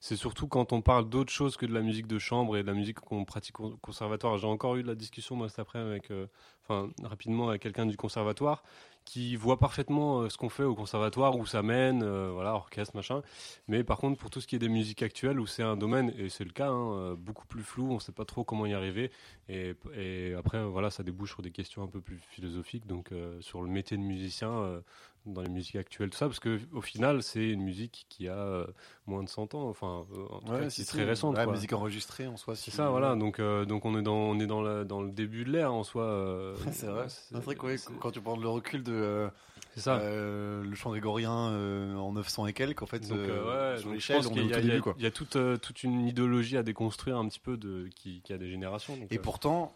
[0.02, 2.68] c'est surtout quand on parle d'autre chose que de la musique de chambre et de
[2.68, 4.38] la musique qu'on pratique au conservatoire.
[4.38, 6.28] J'ai encore eu de la discussion moi cet après avec, euh,
[6.64, 8.62] enfin rapidement avec quelqu'un du conservatoire
[9.06, 12.96] qui voit parfaitement euh, ce qu'on fait au conservatoire, où ça mène, euh, voilà, orchestre,
[12.96, 13.22] machin.
[13.68, 16.14] Mais par contre, pour tout ce qui est des musiques actuelles, où c'est un domaine,
[16.18, 18.66] et c'est le cas, hein, euh, beaucoup plus flou, on ne sait pas trop comment
[18.66, 19.12] y arriver.
[19.50, 23.12] Et, après, voilà, ça débouche sur des questions un peu plus philosophiques, donc
[23.42, 24.82] sur le métier de musicien
[25.26, 28.36] dans les musiques actuelles, tout ça, parce que au final, c'est une musique qui a
[28.38, 28.68] euh,
[29.08, 31.36] moins de 100 ans, enfin, euh, en tout cas, si, c'est si, très récente.
[31.38, 32.56] La musique enregistrée en soi.
[32.56, 33.16] C'est ça, voilà.
[33.16, 35.74] Donc, euh, donc on est dans, on est dans, la, dans le début de l'ère
[35.74, 36.04] en soi.
[36.04, 37.06] euh, c'est vrai.
[37.10, 39.30] C'est vrai que ouais, quand tu prends le recul de euh,
[39.76, 39.98] C'est ça.
[40.04, 44.30] le chant grégorien en 900 et quelques, en fait, Donc, ouais, sur l'échelle, on est
[44.30, 44.82] au tout il y a- début.
[44.82, 44.96] Quoi.
[44.98, 48.34] il y a toute, toute une idéologie à déconstruire un petit peu de, qui, qui
[48.34, 48.98] a des générations.
[48.98, 49.74] donc, Et pourtant,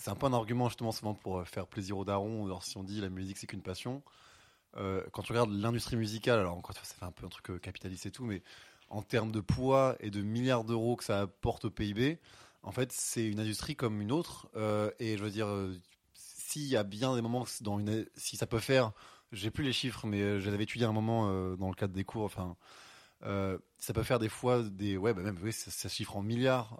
[0.00, 2.46] c'est un peu un argument justement souvent pour faire plaisir aux darons.
[2.46, 4.00] Alors si on dit la musique c'est qu'une passion,
[4.76, 7.58] euh, quand tu regardes l'industrie musicale, alors encore ça fait un peu un truc euh,
[7.58, 8.42] capitaliste et tout, mais
[8.90, 12.18] en termes de poids et de milliards d'euros que ça apporte au PIB,
[12.62, 14.48] en fait c'est une industrie comme une autre.
[14.56, 15.48] euh, et je veux dire,
[16.14, 18.92] s'il y a bien des moments dans une, si ça peut faire,
[19.32, 21.26] j'ai plus les chiffres, mais je l'avais étudié à un moment
[21.56, 22.56] dans le cadre des cours, enfin.
[23.78, 26.78] ça peut faire des fois des ouais bah même oui, ça, ça chiffre en milliards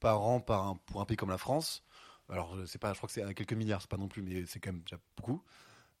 [0.00, 1.82] par an par un- pour un pays comme la France.
[2.28, 4.58] Alors, je pas, je crois que c'est quelques milliards, c'est pas non plus, mais c'est
[4.60, 5.42] quand même déjà beaucoup.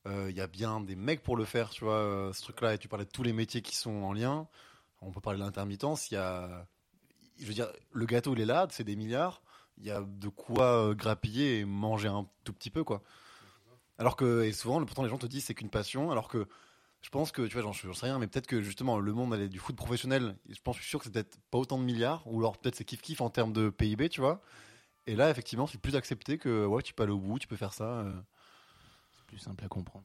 [0.06, 2.74] Euh, Il y a bien des mecs pour le faire, tu vois, euh, ce truc-là.
[2.74, 4.46] Et tu parlais de tous les métiers qui sont en lien.
[5.02, 6.10] On peut parler de l'intermittence.
[6.10, 6.66] Il y a,
[7.38, 9.42] je veux dire, le gâteau il est là, c'est des milliards.
[9.78, 13.02] Il y a de quoi euh, grappiller et manger un tout petit peu, quoi.
[13.98, 16.46] Alors que, et souvent, pourtant, les gens te disent c'est qu'une passion, alors que
[17.02, 19.48] je pense que, tu vois, j'en sais rien, mais peut-être que justement, le monde allait
[19.48, 22.22] du foot professionnel, je pense, je suis sûr que c'est peut-être pas autant de milliards,
[22.26, 24.42] ou alors peut-être c'est kiff-kiff en termes de PIB, tu vois.
[25.06, 27.56] Et là, effectivement, c'est plus accepté que, ouais, tu peux aller au bout, tu peux
[27.56, 27.84] faire ça.
[28.00, 28.12] euh.
[29.26, 30.04] Plus simple à comprendre.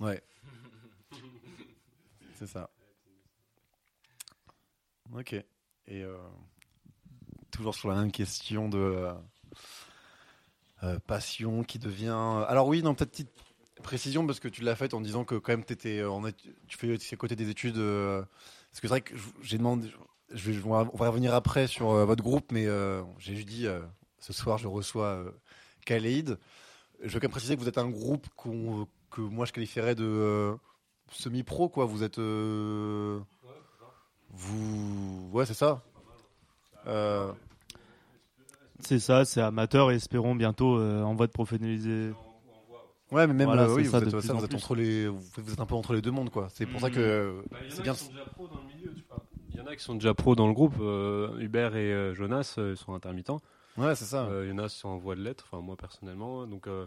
[0.00, 0.22] Ouais.
[2.34, 2.70] c'est ça.
[5.14, 5.32] Ok.
[5.32, 5.44] Et
[6.02, 6.16] euh,
[7.50, 9.12] toujours sur la même question de euh,
[10.82, 12.44] euh, passion qui devient.
[12.48, 13.30] Alors oui, non, peut-être petite
[13.82, 15.64] précision parce que tu l'as faite en disant que quand même
[16.26, 17.74] étu- tu fais à côté des études.
[17.76, 19.90] parce que c'est vrai que j'ai demandé.
[20.64, 22.66] On va revenir après sur votre groupe, mais
[23.18, 23.66] j'ai juste dit
[24.18, 25.24] ce soir je reçois
[25.84, 26.38] Khalid.
[27.02, 30.04] Je veux quand même préciser que vous êtes un groupe que moi je qualifierais de
[30.04, 30.54] euh,
[31.10, 31.84] semi-pro, quoi.
[31.84, 32.18] Vous êtes.
[32.18, 33.18] euh,
[34.30, 35.28] vous.
[35.32, 35.82] Ouais, c'est ça.
[36.86, 37.32] Euh,
[38.80, 42.12] C'est ça, c'est amateur et espérons bientôt euh, en voie de professionnaliser.
[43.10, 44.56] Ouais, mais même Voilà, euh, oui, vous êtes, ça, vous êtes plus.
[44.56, 46.48] entre les, vous vous êtes un peu entre les deux mondes, quoi.
[46.50, 46.94] C'est pour ça Mhm.
[46.94, 47.92] que Bah, il y en c'est a bien.
[47.92, 49.22] qui sont déjà pros dans le milieu, tu vois.
[49.50, 50.74] Il y en a qui sont déjà pros dans le groupe.
[50.80, 53.40] euh, Hubert et euh, Jonas euh, sont intermittents.
[53.76, 54.24] Ouais, c'est ça.
[54.24, 56.46] Euh, Jonas sont en voie de l'être, enfin moi personnellement.
[56.46, 56.86] Donc euh,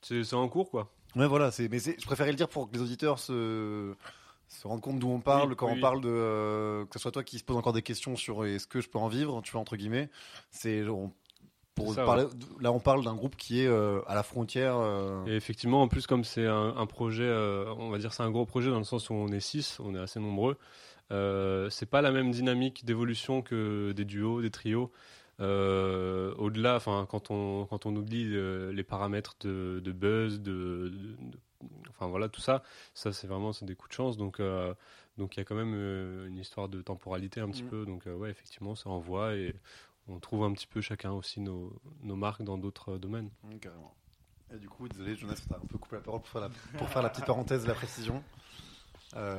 [0.00, 0.90] c'est c'est en cours quoi.
[1.16, 1.50] Ouais, voilà.
[1.50, 3.94] C'est, mais c'est- je préférais le dire pour que les auditeurs se
[4.48, 5.78] se rendent compte d'où on parle Oui, quand oui.
[5.78, 8.44] on parle de euh, que ce soit toi qui se pose encore des questions sur
[8.44, 10.10] est-ce que je peux en vivre, tu vois entre guillemets.
[10.50, 11.12] C'est on-
[11.74, 12.24] pour C'est ça, parler,
[12.60, 14.76] là on parle d'un groupe qui est euh, à la frontière.
[14.76, 17.26] euh, Et effectivement, en plus, comme c'est un, un projet,
[17.78, 19.94] on va dire c'est un gros projet dans le sens où on est six, on
[19.94, 20.58] est assez nombreux.
[21.70, 24.90] C'est pas la même dynamique d'évolution que des duos, des trios.
[25.42, 30.88] Euh, Au-delà, enfin, quand on quand on oublie euh, les paramètres de, de buzz, de,
[30.88, 31.38] de- de-
[31.90, 32.62] enfin voilà, tout ça,
[32.94, 34.16] ça c'est vraiment c'est des coups de chance.
[34.16, 34.72] Donc euh,
[35.18, 37.68] donc il y a quand même euh, une histoire de temporalité un petit Mm.
[37.68, 37.84] peu.
[37.86, 39.54] Donc euh, ouais, effectivement, ça envoie et
[40.08, 43.30] on trouve un petit peu chacun aussi nos, nos marques dans d'autres domaines.
[43.44, 43.94] Mm, carrément.
[44.54, 46.50] Et du coup, désolé, Jonas, on t'a un peu coupé la parole pour faire la,
[46.78, 48.22] pour faire la petite parenthèse, la précision.
[49.16, 49.38] Euh,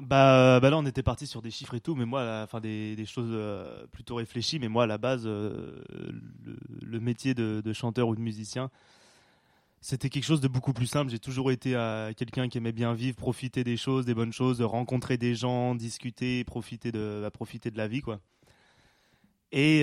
[0.00, 2.60] Bah, bah là, on était parti sur des chiffres et tout, mais moi, la- enfin
[2.60, 4.58] des, choses euh, plutôt réfléchies.
[4.58, 5.82] Mais moi, à la base, euh,
[6.80, 8.70] le, métier de, chanteur ou de musicien,
[9.80, 11.10] c'était quelque chose de beaucoup plus simple.
[11.10, 14.62] J'ai toujours été euh, quelqu'un qui aimait bien vivre, profiter des choses, des bonnes choses,
[14.62, 18.20] rencontrer des gens, discuter, profiter de, bah, la vie, quoi.
[19.54, 19.80] Et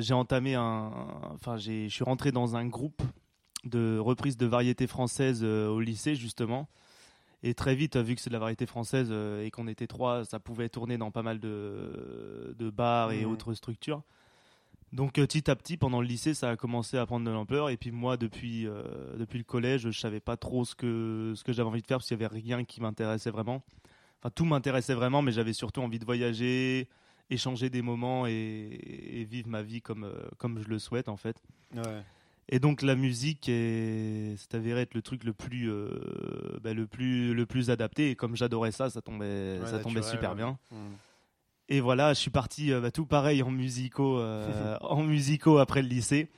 [0.00, 0.92] j'ai entamé un,
[1.34, 3.02] enfin, je suis rentré dans un groupe
[3.64, 6.68] de reprise de variété française au lycée justement.
[7.42, 10.24] Et très vite, vu que c'est de la variété française euh, et qu'on était trois,
[10.24, 14.02] ça pouvait tourner dans pas mal de, de bars et autres structures.
[14.92, 17.70] Donc euh, petit à petit, pendant le lycée, ça a commencé à prendre de l'ampleur.
[17.70, 18.82] Et puis moi, depuis, euh,
[19.16, 21.98] depuis le collège, je savais pas trop ce que, ce que j'avais envie de faire
[21.98, 23.62] parce qu'il y avait rien qui m'intéressait vraiment.
[24.18, 26.88] Enfin, tout m'intéressait vraiment, mais j'avais surtout envie de voyager,
[27.30, 31.16] échanger des moments et, et vivre ma vie comme, euh, comme je le souhaite en
[31.16, 31.42] fait.
[31.74, 32.02] Ouais.
[32.52, 36.86] Et donc la musique est, c'est avéré être le truc le plus, euh, bah, le
[36.88, 38.10] plus, le plus adapté.
[38.10, 40.36] Et comme j'adorais ça, ça tombait, Ouais, ça tombait super ouais.
[40.36, 40.58] bien.
[40.72, 40.76] Mm.
[41.68, 45.82] Et voilà, je suis parti euh, bah, tout pareil en musicaux, euh, en musicaux après
[45.82, 46.28] le lycée,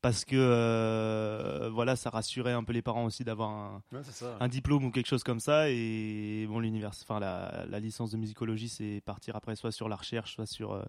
[0.00, 4.86] parce que euh, voilà, ça rassurait un peu les parents aussi d'avoir un, Ouais, diplôme
[4.86, 5.68] ou quelque chose comme ça.
[5.68, 9.96] Et bon, l'univers, enfin la, la licence de musicologie, c'est partir après soit sur la
[9.96, 10.82] recherche, soit sur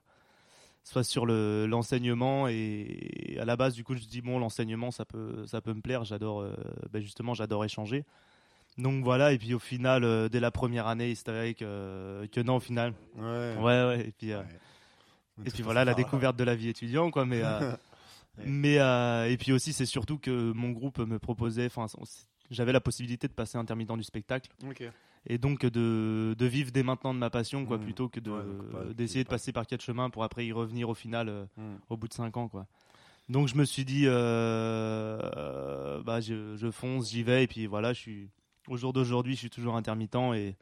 [0.84, 2.48] soit sur le l'enseignement.
[2.48, 5.82] Et, à la base, du coup, je dis bon, l'enseignement, ça peut ça peut me
[5.82, 6.04] plaire.
[6.04, 6.56] J'adore, euh,
[6.92, 8.06] ben, justement, j'adore échanger.
[8.78, 12.26] Donc voilà, et puis au final, euh, dès la première année, il s'est avéré que,
[12.32, 12.94] que non, au final.
[13.18, 13.56] Ouais.
[13.58, 14.40] Ouais, ouais, et puis, euh,
[15.38, 15.48] Ouais.
[15.48, 17.26] et puis voilà, la découverte de la vie étudiante, quoi.
[17.26, 17.42] Mais,
[18.38, 18.46] Ouais.
[18.46, 18.76] mais
[19.30, 21.86] et puis aussi, c'est surtout que mon groupe me proposait, enfin,
[22.50, 24.50] j'avais la possibilité de passer intermittent du spectacle.
[25.28, 27.82] Et donc de, de vivre dès maintenant de ma passion, quoi, Mm.
[27.82, 30.46] plutôt que de Ouais, donc pas- d'essayer de pas- passer par quatre chemins pour après
[30.46, 31.76] y revenir au final euh, Mm.
[31.90, 32.66] au bout de cinq ans, quoi.
[33.30, 37.66] Donc je me suis dit, euh, euh, bah je, je fonce, j'y vais, et puis
[37.68, 38.30] voilà, je suis
[38.68, 40.56] au jour d'aujourd'hui, je suis toujours intermittent et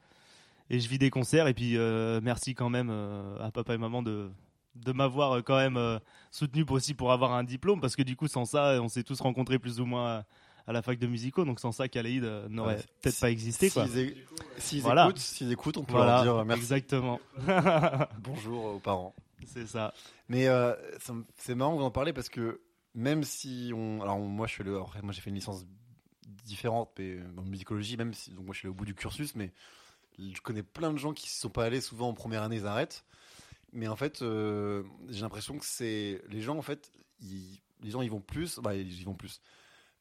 [0.72, 2.92] et je vis des concerts, et puis euh, merci quand même
[3.40, 4.30] à papa et maman de
[4.76, 6.00] de m'avoir quand même
[6.32, 9.20] soutenu aussi pour avoir un diplôme, parce que du coup sans ça, on s'est tous
[9.20, 10.24] rencontrés plus ou moins
[10.70, 13.32] à la fac de musico, donc sans ça, Kaleid euh, n'aurait Ouais, peut-être si- pas
[13.32, 13.70] existé.
[13.70, 14.16] S'ils
[14.60, 15.06] s'ils Voilà.
[15.10, 17.20] écoutent, écoutent, on peut Voilà, leur dire merci, exactement.
[18.20, 19.16] bonjour aux parents.
[19.46, 19.94] C'est ça.
[20.28, 20.76] Mais euh,
[21.38, 22.62] c'est marrant que vous en parlez parce que
[22.94, 25.66] même si on, alors moi je fais le, après, moi j'ai fait une licence
[26.46, 29.34] différente, mais euh, en musicologie, même si donc moi je suis au bout du cursus,
[29.36, 29.52] mais
[30.20, 32.68] je connais plein de gens qui ne sont pas allés souvent en première année, ils
[32.68, 33.06] arrêtent.
[33.72, 38.02] Mais en fait, euh, j'ai l'impression que c'est les gens en fait, ils- les gens
[38.02, 39.42] ils vont plus, bah ils y vont plus.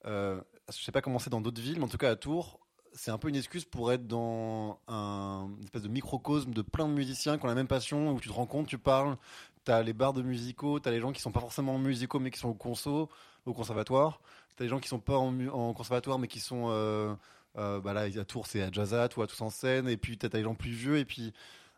[0.06, 2.60] Euh, je sais pas comment c'est dans d'autres villes, mais en tout cas à Tours,
[2.92, 6.88] c'est un peu une excuse pour être dans un une espèce de microcosme de plein
[6.88, 9.16] de musiciens qui ont la même passion, où tu te rends compte, tu parles,
[9.64, 12.38] t'as les bars de musicaux, t'as les gens qui sont pas forcément musicaux mais qui
[12.38, 13.08] sont au conso,
[13.46, 14.20] au conservatoire,
[14.56, 17.14] t'as les gens qui sont pas en, conservatoire mais qui sont euh,
[17.56, 20.18] euh, bah là à Tours c'est à Jazzat ou à Tous en scène, et puis
[20.18, 21.32] t'as t'as les gens plus vieux, et puis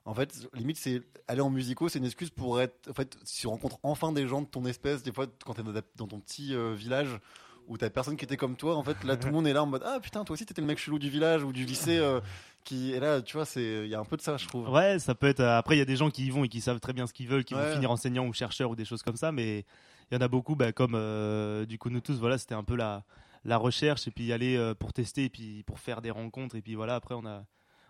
[0.06, 3.42] en fait limite c'est aller en musicaux c'est une excuse pour être en fait si
[3.42, 6.20] tu rencontres enfin des gens de ton espèce, des fois quand dans ta- dans ton
[6.20, 7.20] petit euh, village
[7.68, 9.62] où t'as personne qui était comme toi, en fait là tout le monde est là
[9.62, 11.98] en mode ah putain toi aussi t'étais le mec chelou du village ou du lycée
[11.98, 12.20] euh,
[12.64, 14.68] qui et là tu vois c'est il y a un peu de ça je trouve.
[14.68, 15.40] Ouais, ça peut être.
[15.40, 17.12] Après, il y a des gens qui y vont et qui savent très bien ce
[17.12, 17.64] qu'ils veulent, qui Ouais.
[17.66, 19.64] vont finir enseignants ou chercheurs ou des choses comme ça, mais
[20.10, 22.64] il y en a beaucoup, bah, comme euh, du coup nous tous, voilà, c'était un
[22.64, 23.04] peu la,
[23.44, 26.56] la recherche et puis y aller euh, pour tester et puis pour faire des rencontres
[26.56, 26.96] et puis voilà.
[26.96, 27.44] Après, on a,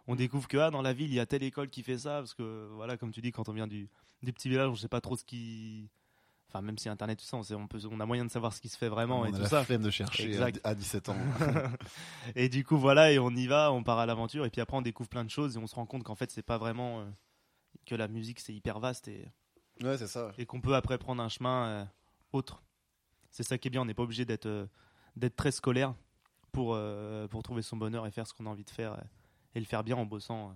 [0.06, 2.18] on découvre que ah, dans la ville, il y a telle école qui fait ça
[2.18, 3.88] parce que voilà, comme tu dis, quand on vient du,
[4.22, 5.88] du petit village, on sait pas trop ce qui.
[6.52, 8.52] Enfin, même si Internet tout ça, on, sait, on peut, on a moyen de savoir
[8.52, 9.64] ce qui se fait vraiment on et a tout la ça.
[9.64, 10.60] flemme de chercher Exact.
[10.64, 11.16] à, à 17 ans.
[12.34, 14.76] Et du coup, voilà, et on y va, on part à l'aventure, et puis après,
[14.76, 17.00] on découvre plein de choses, et on se rend compte qu'en fait, c'est pas vraiment.
[17.00, 17.04] euh,
[17.86, 19.30] que la musique, c'est hyper vaste, et,
[19.82, 20.32] ouais c'est ça.
[20.38, 21.84] et qu'on peut après prendre un chemin euh,
[22.32, 22.62] autre.
[23.30, 24.66] C'est ça qui est bien, on n'est pas obligé d'être euh,
[25.16, 25.94] d'être très scolaire
[26.52, 26.76] pour,
[27.30, 28.96] pour trouver son bonheur et faire ce qu'on a envie de faire,
[29.54, 30.52] et le faire bien en bossant.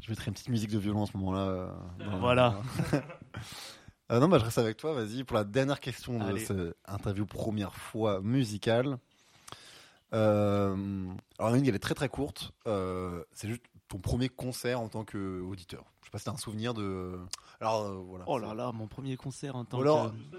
[0.00, 1.74] Je mettrai une petite musique de violon en ce moment-là.
[2.20, 2.60] Voilà.
[4.14, 7.26] Euh, non, bah, je reste avec toi, vas-y, pour la dernière question de cette interview
[7.26, 8.98] première fois musicale.
[10.12, 11.06] Euh,
[11.40, 12.52] alors, une, elle est très très courte.
[12.68, 15.84] Euh, c'est juste ton premier concert en tant qu'auditeur.
[16.00, 17.18] Je sais pas si t'as un souvenir de.
[17.60, 18.24] Alors, euh, voilà.
[18.28, 20.36] Oh là là, mon premier concert en tant alors, que.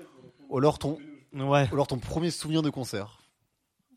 [0.48, 0.98] ou alors ton,
[1.34, 1.68] Ouais.
[1.70, 3.20] ou alors ton premier souvenir de concert.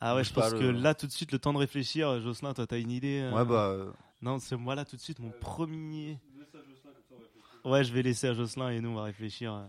[0.00, 2.66] Ah ouais, je pense que là, tout de suite, le temps de réfléchir, Jocelyn, toi,
[2.66, 3.92] t'as une idée euh, Ouais, bah.
[4.20, 6.18] Non, c'est moi là tout de suite mon premier.
[7.68, 9.52] Ouais, je vais laisser à Jocelyn et nous on va réfléchir.
[9.52, 9.66] euh.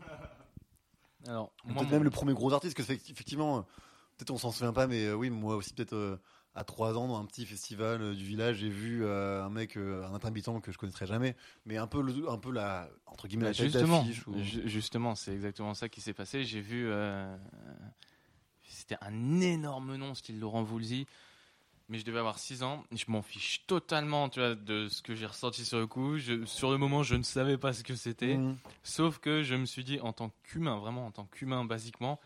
[1.26, 3.62] Alors, moi, peut-être même le premier gros artiste, parce que effectivement, euh,
[4.16, 6.16] peut-être on s'en souvient pas, mais euh, oui, moi aussi, peut-être euh,
[6.54, 9.76] à 3 ans, dans un petit festival euh, du village, j'ai vu euh, un mec,
[9.76, 13.28] euh, un intermittent que je connaîtrais jamais, mais un peu, le, un peu la, entre
[13.28, 14.26] guillemets, la Bah, tête justement, d'affiche.
[14.26, 16.44] ou- ju- justement, c'est exactement ça qui s'est passé.
[16.44, 17.36] J'ai vu, euh,
[18.62, 21.06] c'était un énorme nom, style Laurent Voulzy,
[21.90, 22.84] mais je devais avoir 6 ans.
[22.92, 26.16] Je m'en fiche totalement, tu vois, de ce que j'ai ressenti sur le coup.
[26.18, 28.56] Je- sur le moment, je ne savais pas ce que c'était, Mhm.
[28.82, 32.18] sauf que je me suis dit, en tant qu'humain, vraiment en tant qu'humain, basiquement,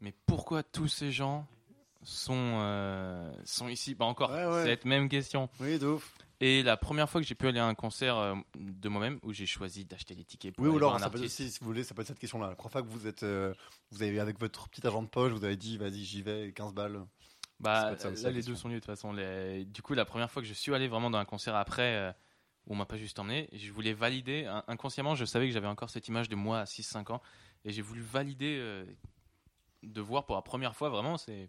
[0.00, 1.46] mais pourquoi tous ces gens
[2.02, 3.94] sont euh, sont ici?
[3.94, 4.64] Bah encore, Ouais, ouais.
[4.64, 5.48] cette même question.
[5.60, 6.12] Oui, de ouf.
[6.42, 9.30] Et la première fois que j'ai pu aller à un concert euh, de moi-même, où
[9.34, 11.40] j'ai choisi d'acheter les tickets pour Oui, ou voir alors, un ça peut être artiste.
[11.40, 12.48] aussi, si vous voulez, ça peut être cette question-là.
[12.48, 13.52] La première fois que vous êtes, euh,
[13.90, 16.72] vous avez, avec votre petit agent de poche, vous avez dit, vas-y, j'y vais, 15
[16.72, 17.04] balles.
[17.60, 18.56] Bah, ça là, les deux question.
[18.56, 19.12] sont liés de toute façon.
[19.12, 21.94] Les- Du coup, la première fois que je suis allé vraiment dans un concert après,
[21.96, 22.12] euh,
[22.66, 24.46] où on m'a pas juste emmené, je voulais valider.
[24.46, 27.20] in- Inconsciemment, je savais que j'avais encore cette image de moi à 6-5 ans.
[27.64, 28.84] Et j'ai voulu valider euh,
[29.82, 31.48] de voir pour la première fois vraiment, c'est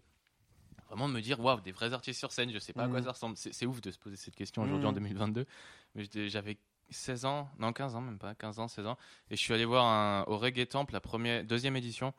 [0.88, 2.98] vraiment de me dire, waouh, des vrais artistes sur scène, je sais pas à quoi
[2.98, 3.04] Mhm.
[3.06, 3.36] ça ressemble.
[3.36, 5.46] C'est ouf de se poser cette question aujourd'hui en 2022.
[5.94, 6.58] Mais j'étais- j'avais
[6.90, 8.98] 16 ans, non 15 ans même pas, 15 ans, 16 ans.
[9.30, 12.12] Et je suis allé voir un, au Reggae Temple, la première, deuxième édition,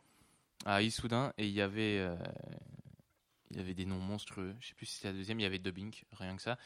[0.64, 1.32] à Issoudun.
[1.38, 1.98] Et il y avait.
[1.98, 2.16] euh,
[3.54, 4.54] il y avait des noms monstrueux.
[4.60, 5.40] Je sais plus si c'était la deuxième.
[5.40, 6.58] Il y avait Dubbing, rien que ça.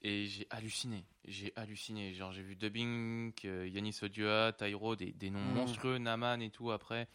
[0.00, 1.04] Et j'ai halluciné.
[1.24, 2.14] J'ai halluciné.
[2.14, 5.54] Genre, j'ai vu Dubbing, euh, Yanis Odua, Tyro, des, des noms Mhm.
[5.54, 7.08] monstrueux, Naman et tout après.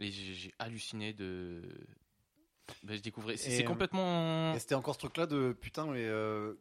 [0.00, 1.62] Et j'ai halluciné de.
[2.82, 3.36] Ben, je découvrais.
[3.36, 4.54] C'est euh, complètement.
[4.54, 6.54] Et c'était encore ce truc-là de putain, mais euh,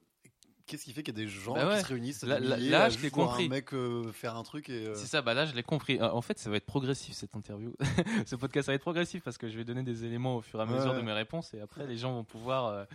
[0.67, 2.69] qu'est-ce qui fait qu'il y a des gens Bah qui se réunissent Là- là- milliers
[2.69, 3.45] là, je l'ai compris.
[3.45, 4.87] un mec euh, faire un truc et.
[4.87, 5.99] euh, C'est ça, bah là je l'ai compris.
[6.01, 7.73] En fait, ça va être progressif cette interview.
[8.27, 10.59] Ce podcast ça va être progressif parce que je vais donner des éléments au fur
[10.59, 10.97] et à mesure Ouais.
[10.97, 12.85] de mes réponses et après les gens vont pouvoir euh,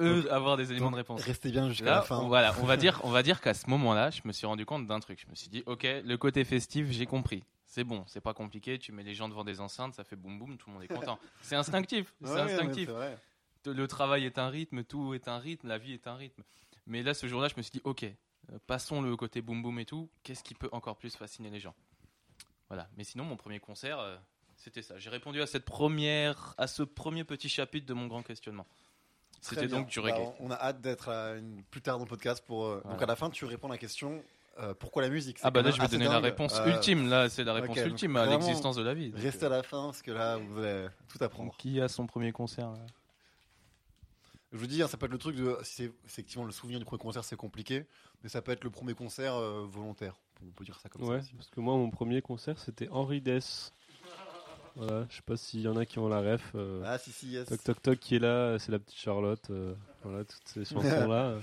[0.00, 1.22] eux avoir des éléments de réponse.
[1.24, 2.18] Restez bien jusqu'à Là, la fin.
[2.18, 4.64] on- voilà, on va dire, on va dire qu'à ce moment-là, je me suis rendu
[4.64, 5.20] compte d'un truc.
[5.24, 7.44] Je me suis dit, ok, le côté festif, j'ai compris.
[7.66, 8.78] C'est bon, c'est pas compliqué.
[8.78, 10.88] Tu mets les gens devant des enceintes, ça fait boum boum, tout le monde est
[10.88, 11.18] content.
[11.42, 12.90] c'est instinctif, c'est Ouais, instinctif.
[13.64, 16.42] Le travail est un rythme, tout est un rythme, la vie est un rythme.
[16.86, 19.78] Mais là, ce jour-là, je me suis dit, ok, euh, passons le côté boum boum
[19.78, 20.08] et tout.
[20.22, 21.74] Qu'est-ce qui peut encore plus fasciner les gens?
[22.68, 22.88] Voilà.
[22.96, 24.16] Mais sinon, mon premier concert, euh,
[24.56, 24.98] c'était ça.
[24.98, 28.66] J'ai répondu à cette première, à ce premier petit chapitre de mon grand questionnement.
[29.40, 30.32] C'était donc du Bah, reggae.
[30.40, 31.10] on a hâte d'être
[31.70, 32.64] plus tard dans le podcast pour.
[32.66, 34.22] euh, Donc à la fin, tu réponds à la question
[34.58, 35.38] euh, pourquoi la musique?
[35.42, 38.16] Ah bah là je vais donner la réponse Euh, ultime là c'est la réponse ultime
[38.16, 39.10] à l'existence de la vie.
[39.16, 41.56] Restez à la fin parce que là, vous allez tout apprendre.
[41.56, 42.78] Qui a son premier concert là?
[44.52, 45.56] Je vous dis, hein, ça peut être le truc de.
[45.62, 47.86] Si c'est effectivement le souvenir du premier concert, c'est compliqué,
[48.22, 50.18] mais ça peut être le premier concert euh, volontaire.
[50.46, 51.22] On peut dire ça comme Ouais, ça.
[51.24, 51.34] aussi.
[51.34, 53.72] parce que moi, mon premier concert, c'était Henri Dess.
[54.76, 56.52] Voilà, je sais pas s'il y en a qui ont la ref.
[56.54, 57.46] euh, Ah, si, si, yes.
[57.48, 59.50] Toc Toc Toc qui est là, c'est la petite Charlotte.
[59.50, 61.38] euh, voilà, toutes ces chansons-là.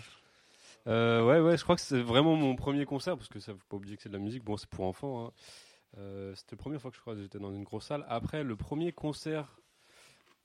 [0.88, 3.60] Euh, ouais, ouais, je crois que c'est vraiment mon premier concert, parce que ça, faut
[3.69, 4.43] pas oublier que c'est de la musique.
[4.43, 5.28] Bon, c'est pour enfants.
[5.28, 5.32] hein.
[6.36, 8.06] C'était la première fois que je crois que j'étais dans une grosse salle.
[8.10, 9.60] Après, le premier concert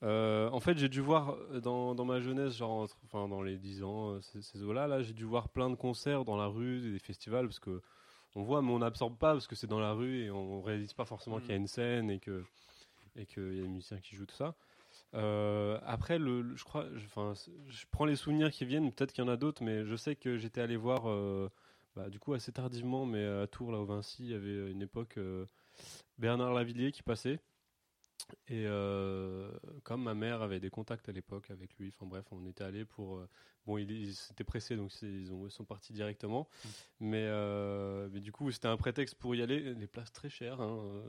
[0.03, 3.41] Euh, en fait, j'ai dû voir euh, dans, dans ma jeunesse, genre entre- enfin, dans
[3.41, 6.35] les 10 ans, euh, ces, ces eaux-là, là, j'ai dû voir plein de concerts dans
[6.37, 7.81] la rue, des festivals, parce que
[8.35, 10.93] on voit, mais on n'absorbe pas parce que c'est dans la rue et on réalise
[10.93, 12.43] pas forcément qu'il y a une scène et que
[13.15, 14.55] et qu'il y a des musiciens qui jouent tout ça.
[15.13, 17.07] Euh, après, le, le- je crois, je,
[17.69, 18.91] je prends les souvenirs qui viennent.
[18.91, 21.49] Peut-être qu'il y en a d'autres, mais je sais que j'étais allé voir, euh,
[21.95, 24.81] bah, du coup assez tardivement, mais à Tours, là au Vinci, il y avait une
[24.81, 25.45] époque euh,
[26.17, 27.39] Bernard Lavillier qui passait.
[28.47, 29.51] Et euh,
[29.83, 32.83] comme ma mère avait des contacts à l'époque avec lui, enfin bref, on était allé
[32.85, 33.17] pour.
[33.17, 33.29] euh,
[33.67, 36.47] bon, il, il s'était pressé, donc ils, ont, ils sont partis directement.
[36.99, 39.73] Mais, euh, mais du coup, c'était un prétexte pour y aller.
[39.75, 40.59] Les places très chères.
[40.61, 41.03] Hein,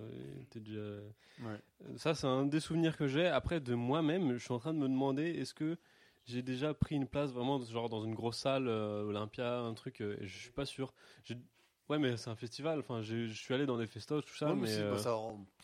[0.54, 1.00] déjà-
[1.42, 1.60] Ouais.
[1.96, 3.26] Ça, c'est un des souvenirs que j'ai.
[3.26, 5.76] Après, de moi-même, je suis en train de me demander est-ce que
[6.26, 10.38] j'ai déjà pris une place vraiment, genre dans une grosse salle, Olympia, un truc Je
[10.38, 10.92] suis pas sûr.
[11.88, 12.80] Ouais, mais c'est un festival.
[12.80, 14.72] Enfin, je suis allé dans des festoches, tout ça, Ouais, mais mais.
[14.82, 14.90] euh,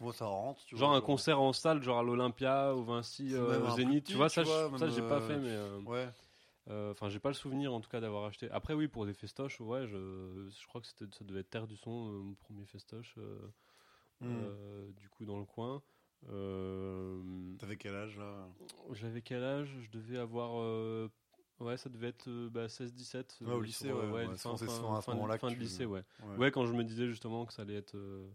[0.01, 0.65] bah, ça, rentre.
[0.67, 4.05] tu Genre vois, un concert en salle, genre à l'Olympia, au Vinci, euh, au Zénith,
[4.05, 6.09] tu vois, ça, tu vois, je- ça j'ai pas fait, mais euh, Ouais.
[6.71, 8.49] euh, enfin j'ai pas le souvenir en tout cas d'avoir acheté.
[8.51, 11.77] Après oui, pour des festoches, ouais, je, je crois que ça devait être Terre du
[11.77, 13.17] Son, mon premier festoche,
[14.21, 14.47] Hmm.
[14.97, 15.83] du coup dans le coin.
[16.31, 17.21] Euh,
[17.59, 18.47] T'avais quel âge là?
[18.93, 19.69] J'avais quel âge?
[19.81, 21.09] Je devais avoir, euh,
[21.63, 23.39] ouais, ça devait être euh, bah, 16-17.
[23.41, 25.41] Ouais, au euh, lycée, sur, ouais, euh, ouais, fin, fin- à ce de- moment-là que
[25.41, 26.03] fin de tu- lycée, ouais.
[26.39, 26.51] Ouais.
[26.51, 27.95] Quand je me disais justement que ça allait être.
[27.97, 28.29] euh,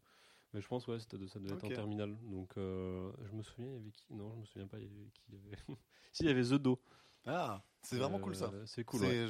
[0.54, 2.16] Mais je pense, ouais, ça devait être en terminale.
[2.24, 4.06] Donc, euh, je me souviens, il y avait qui?
[4.14, 5.58] Non, je me souviens pas, il y avait qui il y avait...
[6.14, 6.80] Si, il y avait The Do.
[7.26, 8.50] Ah, c'est vraiment cool ça.
[8.54, 9.28] Euh, C'est cool, ouais.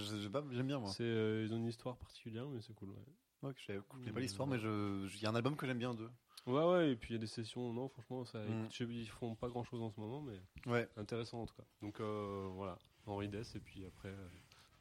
[0.51, 0.91] J'aime bien moi.
[1.01, 3.51] Euh, ils ont une histoire particulière, mais c'est cool, ouais.
[3.67, 6.09] Je connais pas l'histoire, mais il y a un album que j'aime bien d'eux.
[6.45, 8.69] Ouais, ouais, et puis il y a des sessions, non, franchement, ça, Mm.
[8.89, 10.39] ils font pas grand chose en ce moment, mais
[10.71, 11.65] Ouais, intéressant en tout cas.
[11.81, 14.27] Donc, euh, voilà, Henri Dess, et puis après, euh,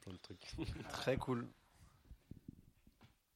[0.03, 0.55] plein de trucs.
[0.91, 1.47] très cool.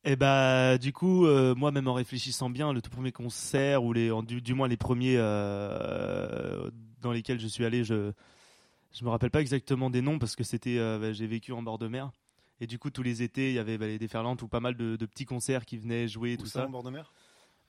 [0.04, 3.92] Et bah du coup, euh, moi même en réfléchissant bien, le tout premier concert ou
[3.92, 6.70] les, en- du, du moins les premiers euh,
[7.02, 8.12] dans lesquels je suis allé, je
[8.92, 11.62] je me rappelle pas exactement des noms parce que c'était euh, bah, j'ai vécu en
[11.62, 12.10] bord de mer
[12.60, 14.74] et du coup tous les étés il y avait bah, les déferlantes ou pas mal
[14.74, 16.66] de, de petits concerts qui venaient jouer Où tout ça, ça.
[16.66, 17.12] en bord de mer?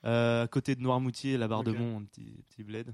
[0.05, 2.91] Euh, à côté de Noirmoutier, la barre de Mont, un petit, petit bled.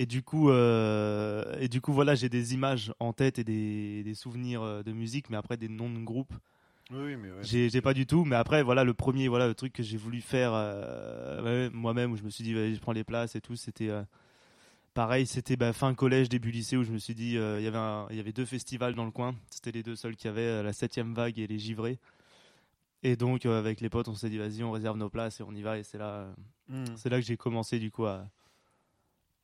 [0.00, 4.04] Et du coup, euh, et du coup, voilà, j'ai des images en tête et des,
[4.04, 6.32] des souvenirs euh, de musique, mais après des noms de groupes,
[6.92, 7.42] Oui, mais ouais.
[7.42, 8.24] j'ai pas du tout.
[8.24, 12.16] Mais après, voilà, le premier, voilà, le truc que j'ai voulu faire euh, moi-même, où
[12.16, 14.04] je me suis dit, vas-y, je prends les places et tout, c'était euh,
[14.94, 17.76] pareil, c'était bah, fin collège, début lycée, où je me suis dit, il y avait
[17.76, 19.34] un- il y avait deux festivals dans le coin.
[19.50, 21.98] C'était les deux seuls qu'il y avait, la septième vague et les givrés.
[23.02, 25.52] Et donc, avec les potes, on s'est dit, vas-y, on réserve nos places et on
[25.56, 25.76] y va.
[25.76, 26.28] Et c'est là.
[26.68, 26.84] Hmm.
[26.94, 28.26] c'est là que j'ai commencé du coup à,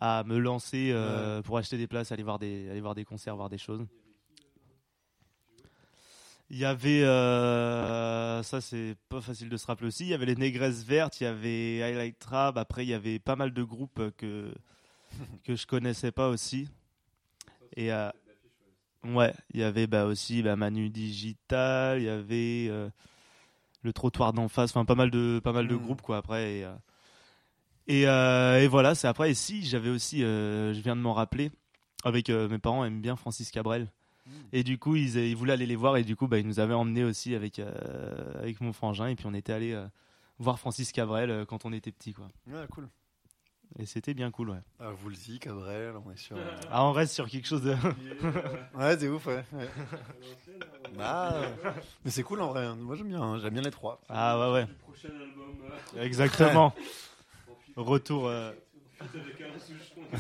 [0.06, 3.36] à me lancer euh, pour acheter des places, aller voir des, aller voir des concerts,
[3.36, 3.86] voir des choses.
[6.50, 10.26] Il y avait, euh, ça c'est pas facile de se rappeler aussi, il y avait
[10.26, 13.62] les Négresses Vertes, il y avait Highlight Trap, après il y avait pas mal de
[13.62, 14.52] groupes que,
[15.44, 16.68] que je connaissais pas aussi.
[17.74, 18.10] Et euh,
[19.04, 22.90] ouais, il y avait bah, aussi bah, Manu Digital, il y avait euh,
[23.82, 25.80] le Trottoir d'en face, enfin pas mal de, pas mal de Mhm.
[25.82, 26.58] groupes quoi après.
[26.58, 26.66] Et,
[27.86, 29.30] et, euh, et voilà, c'est après.
[29.30, 31.50] Et si, j'avais aussi, euh, je viens de m'en rappeler,
[32.04, 33.88] avec euh, mes parents aiment bien Francis Cabrel.
[34.52, 36.58] Et du coup, ils, ils voulaient aller les voir et du coup, bah, ils nous
[36.58, 39.08] avaient emmenés aussi avec, euh, avec mon frangin.
[39.08, 39.86] Et puis, on était allé euh,
[40.38, 42.28] voir Francis Cabrel euh, quand on était petit, quoi.
[42.46, 42.88] Ouais, cool.
[43.78, 44.60] Et c'était bien cool, ouais.
[44.80, 46.36] Ah, Woolsey, Cabrel, on est sur.
[46.70, 47.74] Ah, on reste sur quelque chose de.
[48.78, 49.44] Ouais, c'est ouf, ouais.
[49.52, 49.68] ouais.
[50.96, 51.32] Bah,
[51.64, 51.72] euh,
[52.04, 52.64] mais c'est cool en vrai.
[52.64, 52.76] hein.
[52.76, 53.38] Moi j'aime bien, hein.
[53.40, 54.00] j'aime bien les trois.
[54.08, 54.66] ah, ouais, ouais.
[54.86, 55.56] prochain album,
[55.98, 56.72] Exactement.
[57.76, 58.26] Retour.
[58.28, 58.52] euh,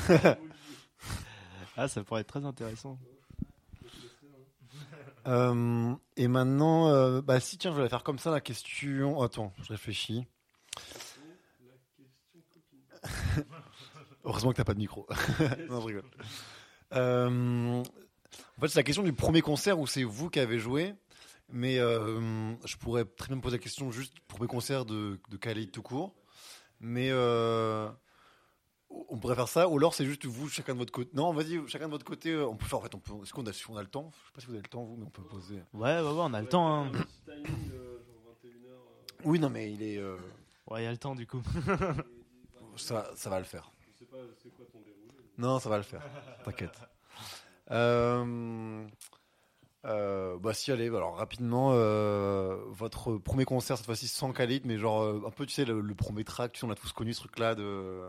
[1.76, 2.98] Ah, ça pourrait être très intéressant.
[5.26, 9.20] Euh, et maintenant, euh, bah si, tiens, je vais la faire comme ça la question.
[9.22, 10.26] Attends, je réfléchis.
[14.24, 15.06] Heureusement que t'as pas de micro.
[15.68, 16.04] non, je rigole.
[16.92, 17.82] Euh,
[18.56, 20.94] en fait, c'est la question du premier concert où c'est vous qui avez joué.
[21.52, 25.36] Mais euh, je pourrais très bien me poser la question juste premier concert de, de
[25.36, 26.14] Khalid tout court.
[26.86, 27.88] Mais euh,
[28.90, 29.68] on pourrait faire ça.
[29.68, 31.10] Ou alors c'est juste vous, chacun de votre côté.
[31.14, 32.30] Non, vas-y, chacun de votre côté.
[32.30, 32.78] euh, On peut faire.
[32.78, 33.12] En fait, on peut.
[33.22, 34.10] Est-ce qu'on a, on a le temps?
[34.12, 35.56] Je sais pas si vous avez le temps vous, mais on peut poser.
[35.72, 36.84] Ouais, ouais, ouais, on a le temps.
[36.84, 36.92] Hein.
[39.24, 39.96] Oui, non, mais il est.
[39.98, 40.16] euh,
[40.70, 41.42] Ouais, il y a le temps du coup.
[42.76, 43.70] ça, ça va le faire.
[45.38, 46.02] Non, ça va le faire.
[46.44, 46.78] T'inquiète.
[47.70, 48.86] Euh,
[49.86, 54.78] euh, bah si, allez, alors rapidement, euh, votre premier concert cette fois-ci sans Khalid, mais
[54.78, 56.92] genre euh, un peu, tu sais, le, le premier track, tu sais, on a tous
[56.92, 58.00] connu ce truc-là de.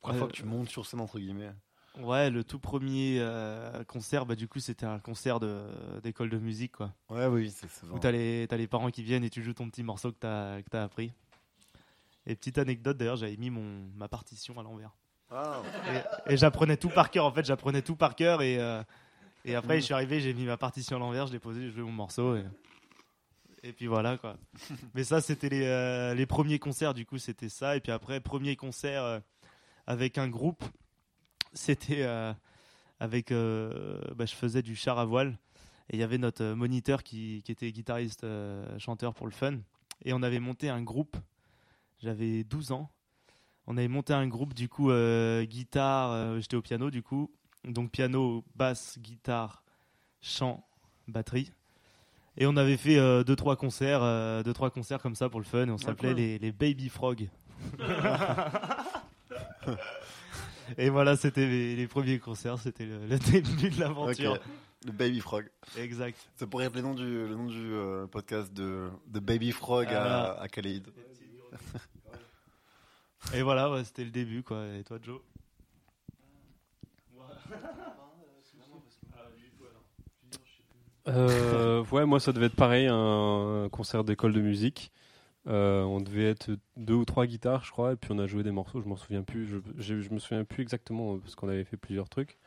[0.00, 0.18] Première Ouais.
[0.18, 1.52] fois que tu montes sur scène, entre guillemets.
[2.00, 3.20] Ouais, le tout premier
[3.88, 5.40] concert, bah, du coup, c'était un concert
[6.02, 6.92] d'école de, musique, quoi.
[7.10, 9.68] Ouais, oui, c'est c'est Où t'as les, les parents qui viennent et tu joues ton
[9.68, 11.12] petit morceau que t'as, que t'as appris.
[12.26, 14.92] Et petite anecdote, d'ailleurs, j'avais mis mon, ma partition à l'envers.
[15.30, 15.62] Ah.
[16.28, 17.26] Et, et j'apprenais tout par cœur.
[17.26, 18.40] En fait, j'apprenais tout par cœur.
[18.40, 18.58] Et,
[19.44, 21.70] et après, je suis arrivé, j'ai mis ma partition à l'envers, je l'ai posé, j'ai
[21.70, 22.36] joué mon morceau.
[22.36, 22.44] Et,
[23.62, 24.36] et puis voilà, quoi.
[24.94, 27.76] Mais ça, c'était les, euh, les premiers concerts, du coup, c'était ça.
[27.76, 29.20] Et puis après, premier concert euh,
[29.86, 30.64] avec un groupe,
[31.52, 32.32] c'était euh,
[33.00, 33.30] avec.
[33.30, 35.38] bah, je faisais du char à voile.
[35.88, 38.24] Et il y avait notre moniteur qui, qui était guitariste,
[38.78, 39.58] chanteur pour le fun.
[40.04, 41.16] Et on avait monté un groupe.
[41.98, 42.90] J'avais 12 ans.
[43.66, 44.92] On avait monté un groupe, du coup,
[45.42, 46.40] guitare.
[46.40, 47.32] J'étais au piano, du coup.
[47.64, 49.62] Donc piano, basse, guitare,
[50.20, 50.66] chant,
[51.08, 51.52] batterie.
[52.36, 55.40] Et on avait fait euh, deux trois concerts, euh, deux trois concerts comme ça pour
[55.40, 55.66] le fun.
[55.66, 57.28] Et on s'appelait les, les Baby Frog.
[60.78, 62.58] et voilà, c'était les, les premiers concerts.
[62.58, 64.32] C'était le, le début de l'aventure.
[64.32, 64.40] Ok.
[64.86, 65.50] Le Baby Frog.
[65.76, 66.16] Exact.
[66.36, 69.86] Ça pourrait être le nom du, le nom du euh, podcast de, de Baby Frog
[69.90, 70.40] Ah, à, voilà.
[70.40, 70.86] à Khalid.
[73.34, 74.64] Et voilà, ouais, c'était le début, quoi.
[74.78, 75.20] Et toi, Joe?
[81.08, 84.92] Euh, ouais, moi ça devait être pareil, un concert d'école de musique.
[85.46, 88.42] Euh, on devait être deux ou trois guitares, je crois, et puis on a joué
[88.42, 88.80] des morceaux.
[88.80, 89.46] Je m'en souviens plus.
[89.46, 92.38] Je, je, me souviens plus exactement euh, parce qu'on avait fait plusieurs trucs.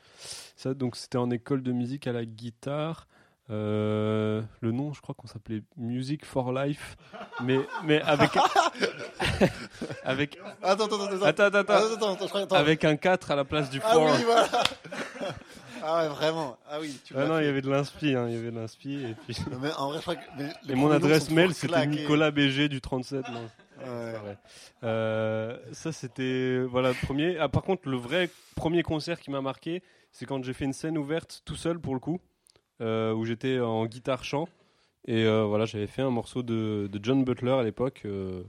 [0.55, 3.07] Ça, donc c'était en école de musique à la guitare.
[3.49, 6.95] Euh, le nom, je crois qu'on s'appelait Music for Life,
[7.43, 8.31] mais mais avec
[10.05, 11.25] avec Attends, attends, attends.
[11.25, 12.13] attends attends, attends.
[12.13, 14.03] Attends, attends, avec un 4 à la place du Ah for.
[14.05, 14.47] oui, voilà.
[15.83, 16.57] ah ouais, vraiment.
[16.69, 18.55] Ah oui, tu Ah non, il y avait de l'inspi, hein, il y avait de
[18.57, 19.37] l'inspi et puis.
[19.61, 20.21] Mais en vrai, je crois que.
[20.37, 21.85] mais les Et mon adresse mail c'était.
[21.85, 23.25] Nicolas BG du 37.
[23.29, 23.41] Non.
[23.41, 23.49] Ouais.
[24.13, 24.37] C'est vrai.
[24.83, 27.37] Euh, ça c'était voilà le premier.
[27.39, 29.83] Ah, par contre le vrai premier concert qui m'a marqué,
[30.13, 32.21] c'est quand j'ai fait une scène ouverte tout seul pour le coup,
[32.81, 34.47] euh, où j'étais en guitare chant
[35.05, 38.43] et euh, voilà j'avais fait un morceau de, de John Butler à l'époque euh,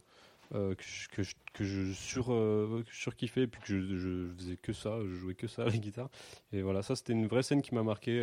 [0.53, 2.27] que, je, que, je, que je sur
[2.93, 5.77] surkiffais et puis que je, je faisais que ça, je jouais que ça à la
[5.77, 6.09] guitare
[6.53, 8.23] et voilà ça c'était une vraie scène qui m'a marqué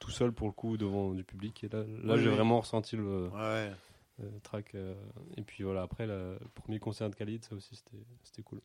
[0.00, 2.34] tout seul pour le coup devant du public et là là Oui, j'ai oui.
[2.34, 3.70] vraiment ressenti le Ouais.
[4.42, 4.74] track.
[5.36, 7.74] et puis voilà, après, le premier concert de Khalid, ça aussi,
[8.22, 8.60] c'était cool.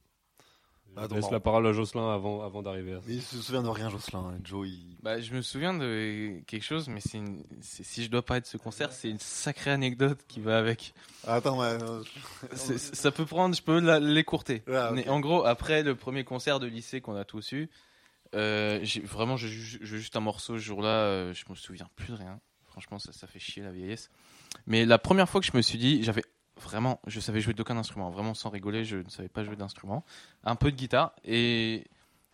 [0.95, 1.31] Je Attends, laisse bon.
[1.31, 3.03] la parole à Jocelyn avant, avant d'arriver à ça.
[3.07, 4.37] Mais il se souvient de rien, Jocelyn.
[4.43, 4.95] Joe, il.
[5.03, 8.41] Bah, je me souviens de quelque chose, mais c'est une- c'est- si je dois parler
[8.41, 10.93] de ce concert, c'est une sacrée anecdote qui va avec.
[11.27, 11.77] Attends, ouais.
[11.81, 12.01] euh,
[12.53, 14.63] C'est- Ça peut prendre, je peux l'écourter.
[14.71, 17.69] Ah, en gros, après le premier concert de lycée qu'on a tous eu,
[18.33, 21.87] euh, j'ai vraiment, je je joue juste un morceau ce jour-là, euh, je me souviens
[21.95, 22.39] plus de rien.
[22.67, 24.09] Franchement, ça, ça fait chier la vieillesse.
[24.67, 26.23] Mais la première fois que je me suis dit, j'avais
[26.61, 30.03] vraiment, je savais jouer d'aucun instrument, vraiment sans rigoler, je ne savais pas jouer d'instrument.
[30.43, 31.85] Un peu de guitare et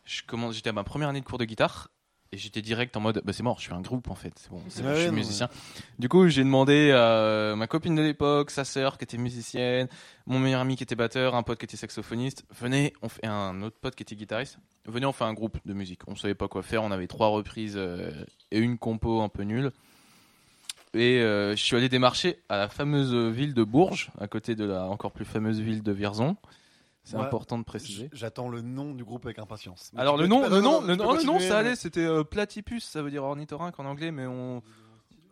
[0.06, 1.90] j'étais à ma première année de cours de guitare.
[2.34, 4.50] Et j'étais direct en mode, bah c'est mort, je suis un groupe en fait, c'est
[4.50, 5.50] bon, je suis musicien.
[6.00, 9.90] Du coup, j'ai demandé à ma copine de l'époque, sa sœur qui était musicienne,
[10.28, 12.46] mon meilleur ami qui était batteur, un pote qui était saxophoniste.
[12.58, 14.60] Venez, on fait un autre pote qui était guitariste.
[14.86, 16.08] Venez, on fait un groupe de musique.
[16.08, 16.84] On savait pas quoi faire.
[16.84, 18.12] On avait trois reprises euh,
[18.50, 19.74] et une compo un peu nulle.
[20.94, 24.66] Et euh, je suis allé démarcher à la fameuse ville de Bourges, à côté de
[24.66, 26.36] la encore plus fameuse ville de Vierzon.
[27.04, 27.24] C'est Ouais.
[27.24, 28.10] important de préciser.
[28.14, 29.90] J'attends le nom du groupe avec impatience.
[29.94, 31.76] Mais Alors le nom, le nom, le nom, ça mais- allait.
[31.76, 34.58] C'était euh, platypus, ça veut dire ornithorynque en anglais, mais on.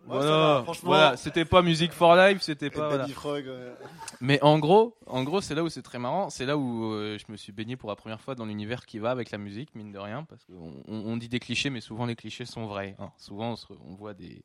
[0.08, 2.88] Ouais, voilà, voilà, c'était pas Music for Life, c'était pas.
[2.88, 3.08] voilà.
[3.10, 3.46] Frog.
[3.46, 3.74] ouais.
[4.22, 6.32] Mais en gros, en gros, c'est là où c'est très marrant.
[6.32, 8.98] C'est là où euh, je me suis baigné pour la première fois dans l'univers qui
[8.98, 11.82] va avec la musique, mine de rien, parce qu'on on, on dit des clichés, mais
[11.82, 12.96] souvent les clichés sont vrais.
[12.98, 13.12] hein.
[13.18, 14.42] Souvent, on, se- on voit des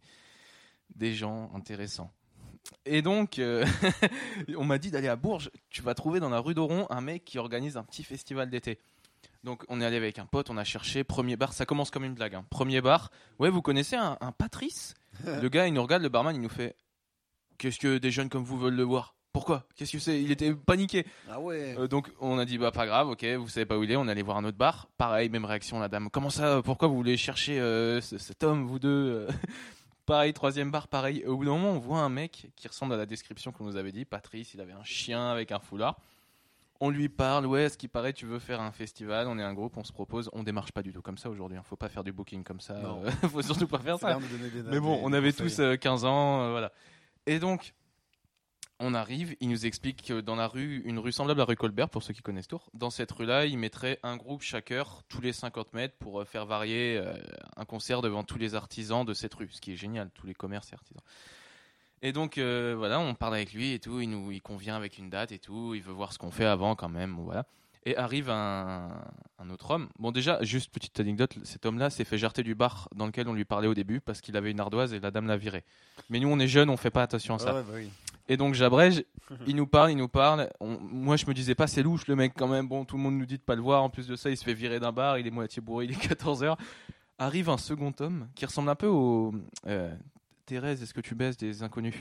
[0.94, 2.12] des gens intéressants.
[2.86, 3.66] Et donc, euh,
[4.56, 5.50] on m'a dit d'aller à Bourges.
[5.70, 8.78] Tu vas trouver dans la rue d'Oron un mec qui organise un petit festival d'été.
[9.42, 11.52] Donc, on est allé avec un pote, on a cherché premier bar.
[11.52, 12.34] Ça commence comme une blague.
[12.34, 12.46] hein.
[12.48, 13.10] Premier bar.
[13.38, 14.94] Ouais, vous connaissez un, un Patrice?
[15.24, 16.76] Le gars, il nous regarde, le barman, il nous fait
[17.58, 19.14] Qu'est-ce que des jeunes comme vous veulent le voir?
[19.32, 19.66] Pourquoi?
[19.76, 20.22] Qu'est-ce que c'est?
[20.22, 21.04] Il était paniqué.
[21.30, 21.74] Ah ouais.
[21.78, 23.96] Euh, donc on a dit bah pas grave, ok, vous savez pas où il est,
[23.96, 24.88] on est allé voir un autre bar.
[24.96, 26.08] Pareil, même réaction la dame.
[26.10, 26.62] Comment ça?
[26.64, 29.26] Pourquoi vous voulez chercher euh, ce- cet homme, vous deux?
[30.06, 31.24] Pareil, troisième bar, pareil.
[31.24, 33.76] Au bout d'un moment, on voit un mec qui ressemble à la description qu'on nous
[33.76, 34.04] avait dit.
[34.04, 35.98] Patrice, il avait un chien avec un foulard.
[36.80, 39.54] On lui parle, ouais, ce qui paraît, tu veux faire un festival, on est un
[39.54, 41.56] groupe, on se propose, on démarche pas du tout comme ça aujourd'hui.
[41.56, 41.62] hein.
[41.64, 44.18] Faut pas faire du booking comme ça, euh, faut surtout pas faire ça.
[44.70, 46.72] Mais bon, on avait tous euh, 15 ans, euh, voilà.
[47.26, 47.72] Et donc,
[48.84, 51.88] on arrive, il nous explique que dans la rue, une rue semblable à rue Colbert,
[51.88, 55.22] pour ceux qui connaissent Tours, dans cette rue-là, il mettrait un groupe chaque heure, tous
[55.22, 57.14] les 50 mètres, pour euh, faire varier euh,
[57.56, 60.34] un concert devant tous les artisans de cette rue, ce qui est génial, tous les
[60.34, 61.02] commerces et artisans.
[62.02, 64.98] Et donc, euh, voilà, on parle avec lui et tout, il nous il convient avec
[64.98, 67.46] une date et tout, il veut voir ce qu'on fait avant quand même, voilà.
[67.86, 68.90] Et arrive un,
[69.50, 69.88] autre homme.
[69.98, 73.34] Bon, déjà, juste petite anecdote, cet homme-là s'est fait jarter du bar dans lequel on
[73.34, 75.64] lui parlait au début parce qu'il avait une ardoise et la dame l'a viré.
[76.10, 77.52] Mais nous, on est jeunes, on fait pas attention à ça.
[77.52, 77.62] Bah.
[78.28, 79.04] Et donc j'abrège,
[79.46, 80.48] il nous parle, il nous parle.
[80.60, 82.66] On- moi je me disais pas c'est louche le mec quand même.
[82.68, 83.82] Bon, tout le monde nous dit de pas le voir.
[83.82, 85.90] En plus de ça, il se fait virer d'un bar, il est moitié bourré, il
[85.92, 86.56] est 14h.
[87.18, 89.32] Arrive un second homme qui ressemble un peu au
[89.66, 89.94] euh,
[90.46, 91.94] Thérèse, est-ce que tu baisses des inconnus?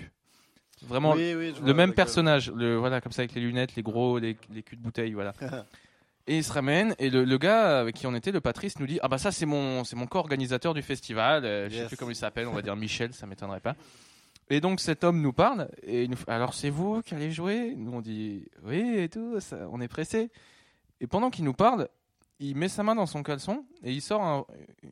[0.81, 1.95] Vraiment Oui, oui, le même gueule.
[1.95, 5.13] personnage, le, voilà, comme ça avec les lunettes, les gros, les, les culs de bouteille,
[5.13, 5.33] voilà.
[6.27, 8.87] et il se ramène et le, le gars avec qui on était, le Patrice, nous
[8.87, 11.95] dit ah bah ça c'est mon c'est mon co-organisateur du festival, euh, je sais plus
[11.95, 13.75] comment il s'appelle, on va dire Michel, ça m'étonnerait pas.
[14.49, 17.31] Et donc cet homme nous parle et il nous fait, alors c'est vous qui allez
[17.31, 17.73] jouer?
[17.75, 20.29] Nous on dit oui et tout, ça- on est pressé.
[21.01, 21.87] Et pendant qu'il nous parle,
[22.39, 24.45] il met sa main dans son caleçon et il sort un-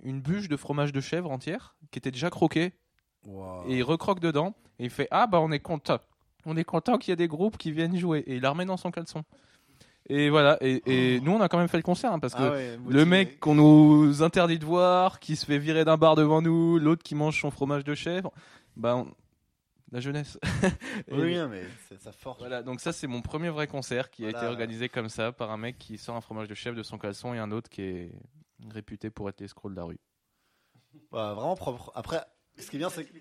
[0.04, 2.74] une bûche de fromage de chèvre entière qui était déjà croquée.
[3.68, 6.00] Et il recroque dedans et il fait ah bah on est content.
[6.46, 8.24] On est content qu'il y a des groupes qui viennent jouer.
[8.26, 9.24] Et il la remet dans son caleçon.
[10.10, 12.42] Et voilà et, et nous on a quand même fait le concert hein, parce que
[12.42, 16.16] Ah ouais, le mec qu'on nous interdit de voir qui se fait virer d'un bar
[16.16, 18.32] devant nous l'autre qui mange son fromage de chèvre
[18.76, 19.08] bah on-
[19.92, 20.40] la jeunesse
[21.12, 22.40] Oui, non, mais c'est ça force.
[22.40, 25.52] voilà donc ça c'est mon premier vrai concert qui a été organisé comme ça par
[25.52, 27.82] un mec qui sort un fromage de chèvre de son caleçon et un autre qui
[27.82, 28.12] est
[28.70, 30.00] réputé pour être l'escroc de la rue
[31.12, 31.92] Ouais, vraiment propre.
[31.96, 32.22] Après,
[32.58, 33.12] ce qui est bien, c'est que.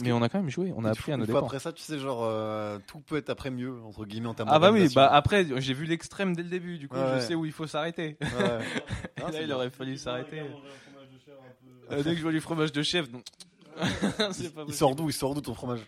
[0.00, 1.82] mais on a quand même joué on a appris à nos dépens Après ça, tu
[1.82, 4.88] sais, genre, euh, tout peut être après mieux, entre guillemets, en termes Ah bah oui,
[4.94, 7.20] bah après j'ai vu l'extrême dès le début, du coup Ouais, je ouais.
[7.22, 8.16] sais où il faut s'arrêter.
[8.20, 8.28] Ouais.
[9.18, 9.56] Là il bien.
[9.56, 10.42] aurait fallu s'arrêter.
[11.90, 13.20] Euh, dès que je vois du fromage de chef, non.
[14.68, 15.80] Il sort d'où Il sort d'où ton fromage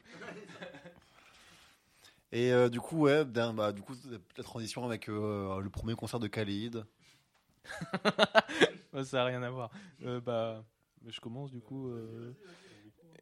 [2.33, 3.95] Et euh, du coup, ouais, bah, du coup,
[4.37, 6.85] la transition avec euh, le premier concert de Khalid.
[8.93, 9.71] Ouais, ça a rien à voir.
[10.05, 10.65] Euh, bah,
[11.07, 11.89] je commence du coup.
[11.91, 12.33] euh,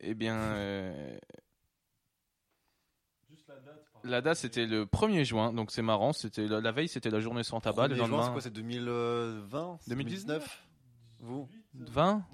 [0.01, 1.19] Eh bien, euh,
[4.05, 6.13] la date c'était le 1er juin, donc c'est marrant.
[6.13, 7.89] C'était la, la veille, c'était la journée sans tabac.
[7.89, 10.63] Le 1er juin, c'est lendemain, quoi C'est 2020 2019
[11.21, 12.25] Vous 20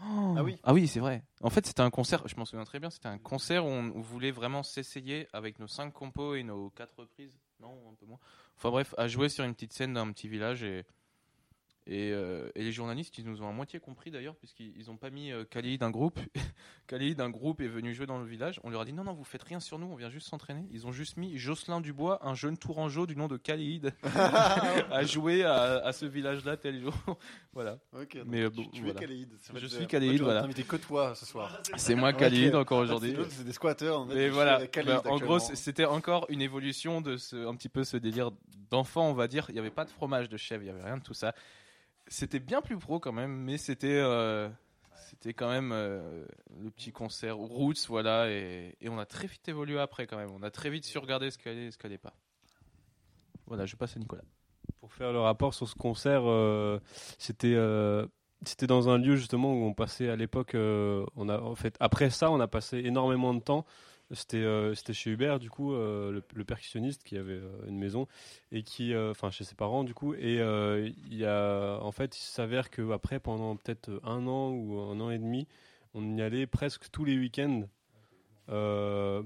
[0.00, 0.58] Ah oui.
[0.62, 1.22] Ah oui, c'est vrai.
[1.42, 4.00] En fait, c'était un concert, je m'en souviens très bien, c'était un concert où on
[4.00, 7.38] voulait vraiment s'essayer avec nos 5 compos et nos 4 reprises.
[7.60, 8.18] Non, un peu moins.
[8.56, 10.84] Enfin bref, à jouer sur une petite scène d'un petit village et.
[11.92, 14.96] Et, euh, et les journalistes, ils nous ont à moitié compris d'ailleurs, puisqu'ils ils ont
[14.96, 16.20] pas mis euh, Khalid un groupe.
[16.86, 18.60] Khalid un groupe est venu jouer dans le village.
[18.62, 20.68] On leur a dit non, non, vous faites rien sur nous, on vient juste s'entraîner.
[20.70, 25.42] Ils ont juste mis Jocelyn Dubois, un jeune tourangeau du nom de Khalid, à jouer
[25.42, 26.94] à, à ce village-là tel jour.
[27.52, 27.78] voilà.
[27.92, 28.18] Ok.
[28.18, 29.00] donc Mais, euh, tu, bon, tu voilà.
[29.00, 29.28] es Khalid.
[29.56, 30.44] Je suis Khalid, voilà.
[30.44, 31.60] invité que toi ce soir.
[31.76, 32.12] C'est moi.
[32.12, 33.16] Khalid encore En fait, aujourd'hui.
[33.30, 33.98] c'est des squatteurs.
[34.02, 37.56] en fait, Mais voilà, Khalid bah, en gros, c'était encore une évolution de ce, un
[37.56, 38.30] petit peu ce délire
[38.70, 39.46] d'enfant, on va dire.
[39.48, 41.34] Il n'y avait pas de fromage de chèvre, il n'y avait rien de tout ça.
[42.12, 44.48] C'était bien plus pro quand même, mais c'était euh,
[45.08, 46.24] c'était quand même euh,
[46.60, 50.30] le petit concert Roots, voilà, et, on a très vite évolué après quand même.
[50.32, 52.12] On a très vite su regarder ce qu'elle est et ce qu'elle n'est pas.
[53.46, 54.24] Voilà, je passe à Nicolas.
[54.80, 56.80] Pour faire le rapport sur ce concert, euh,
[57.16, 57.56] c'était
[58.44, 60.56] c'était dans un lieu justement où on passait à l'époque.
[60.56, 63.64] en fait après ça, on a passé énormément de temps.
[64.12, 67.78] C'était euh, c'était chez Hubert du coup, euh, le, le percussionniste qui avait euh, une
[67.78, 68.08] maison
[68.50, 70.14] et qui, enfin chez ses parents du coup.
[70.14, 74.78] Et il y a en fait, il s'avère que après pendant peut-être un an ou
[74.80, 75.46] un an et demi,
[75.94, 77.62] on y allait presque tous les week-ends.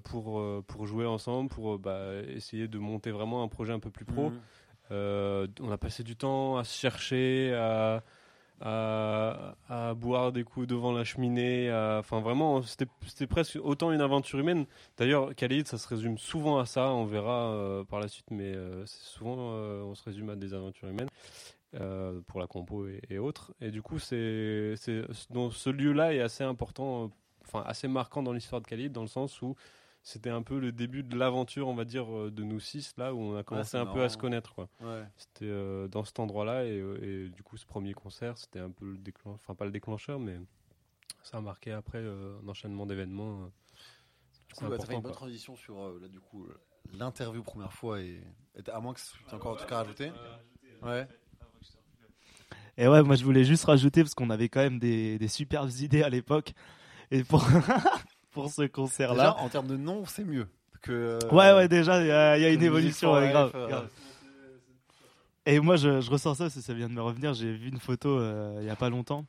[0.05, 4.05] pour, pour jouer ensemble, pour bah, essayer de monter vraiment un projet un peu plus
[4.05, 4.32] pro.
[4.91, 8.03] Euh, on a passé du temps à se chercher, à,
[8.61, 11.71] à, boire des coups devant la cheminée.
[11.99, 14.67] Enfin, vraiment, c'était presque autant une aventure humaine.
[14.97, 16.91] D'ailleurs, Khalid, ça se résume souvent à ça.
[16.93, 20.55] On verra euh, par la suite, mais euh, souvent, euh, on se résume à des
[20.55, 21.09] aventures humaines.
[22.27, 23.53] pour la compo et, autres.
[23.61, 27.11] Et du coup, c'est, ce lieu-là est assez important,
[27.43, 29.57] enfin assez marquant dans l'histoire de Khalid, dans le sens où
[30.05, 33.15] c'était un peu le début de l'aventure, on va dire, euh, de nous six, là
[33.15, 34.55] où on a commencé un peu à se connaître.
[34.55, 34.69] Quoi.
[34.83, 35.03] Ouais.
[35.17, 38.71] C'était euh, dans cet endroit-là et, euh, et du coup ce premier concert c'était un
[38.71, 40.39] peu le déclencheur, enfin pas le déclencheur mais
[41.23, 43.51] ça a marqué après euh, un enchaînement d'événements.
[44.51, 45.13] Du coup, bah, important, une bonne quoi.
[45.13, 46.47] transition sur euh, là, du coup,
[46.93, 48.23] l'interview première fois et,
[48.57, 50.13] et à moins que tu aies encore un truc à rajouter.
[50.83, 51.09] Ouais.
[52.77, 55.71] Et ouais, moi je voulais juste rajouter parce qu'on avait quand même des, des superbes
[55.81, 56.53] idées à l'époque.
[57.11, 57.43] Et pour,
[58.35, 59.37] pour ce Déjà, concert-là.
[59.39, 60.47] en termes de nom, c'est mieux
[60.82, 60.93] que.
[60.93, 63.89] euh, Ouais, ouais, déjà, il y a, y une évolution, ouais, grave, euh, grave.
[65.47, 67.35] Et moi, je, je ressens ça parce que ça vient de me revenir.
[67.35, 69.26] J'ai vu une photo euh, il y a pas longtemps.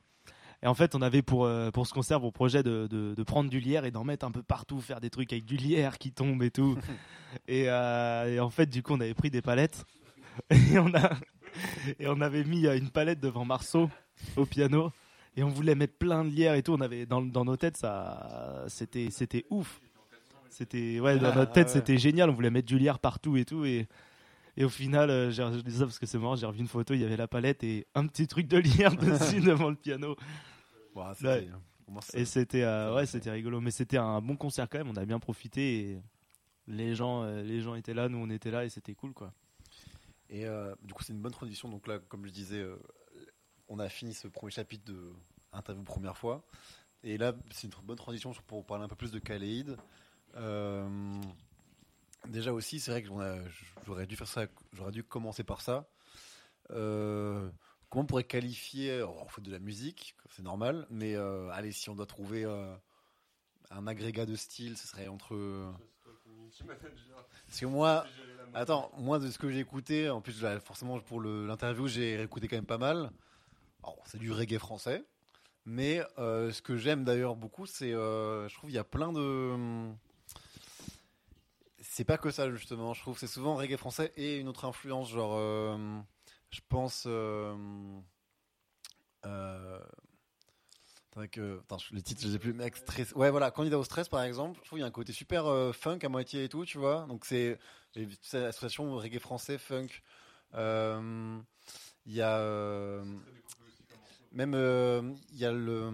[0.64, 3.24] Et en fait, on avait pour, euh, pour ce concert pour projet de, de, de
[3.24, 5.98] prendre du lierre et d'en mettre un peu partout, faire des trucs avec du lierre
[5.98, 6.78] qui tombe et tout.
[7.48, 9.86] et, euh, et en fait, du coup, on avait pris des palettes
[10.50, 11.12] et on, a,
[12.00, 13.90] et on avait mis une palette devant Marceau
[14.38, 14.92] au piano
[15.36, 16.74] et on voulait mettre plein de lierre et tout.
[16.74, 19.82] On avait dans, dans nos têtes, ça, c'était, c'était ouf.
[20.50, 21.74] C'était ouais, dans notre tête, ouais.
[21.74, 22.30] c'était génial.
[22.30, 23.88] On voulait mettre du lierre partout et tout et
[24.58, 26.70] et au final, euh, j'ai je dis ça parce que c'est marrant, j'ai revu une
[26.70, 29.76] photo, il y avait la palette et un petit truc de lierre dessus devant le
[29.76, 30.16] piano.
[30.96, 31.50] Ouais,
[32.14, 33.60] Et c'était euh, ouais, c'était rigolo.
[33.60, 34.88] Mais c'était un bon concert quand même.
[34.88, 35.80] On a bien profité.
[35.80, 36.02] Et
[36.68, 39.34] les gens, euh, les gens étaient là, nous on était là et c'était cool quoi.
[40.30, 41.70] Et euh, du coup, c'est une bonne transition.
[41.70, 42.78] Donc là, comme je disais, euh,
[43.68, 45.14] on a fini ce premier chapitre de
[45.54, 46.44] interview première fois.
[47.04, 49.78] Et là, c'est une bonne transition pour parler un peu plus de Kaleid.
[50.36, 51.22] Euh,
[52.28, 53.10] déjà aussi, c'est vrai que
[53.86, 55.88] j'aurais dû faire ça, j'aurais dû commencer par ça.
[56.72, 57.50] Euh,
[57.90, 61.90] comment on pourrait qualifier On fait de la musique, c'est normal, mais euh, allez, si
[61.90, 62.44] on doit trouver
[63.70, 65.74] un agrégat de style, ce serait entre.
[67.48, 68.06] Parce que moi,
[68.58, 72.56] Attends, moi de ce que j'ai écouté, en plus forcément pour l'interview j'ai écouté quand
[72.56, 73.12] même pas mal.
[74.06, 75.04] C'est du reggae français,
[75.66, 79.12] mais euh, ce que j'aime d'ailleurs beaucoup, c'est, euh, je trouve il y a plein
[79.12, 79.92] de,
[81.82, 82.94] c'est pas que ça justement.
[82.94, 85.78] Je trouve c'est souvent reggae français et une autre influence, genre, euh,
[86.50, 87.56] je pense, euh,
[89.24, 89.80] attends,
[91.92, 93.12] les titres je les ai plus, mec, stress.
[93.14, 94.60] Ouais, voilà, candidat au stress par exemple.
[94.62, 97.06] Je trouve il y a un côté super funk à moitié et tout, tu vois.
[97.08, 97.58] Donc c'est
[97.94, 99.88] j'ai vu cette association reggae français, funk.
[102.08, 103.02] Il y a
[104.36, 105.92] même euh, il y a le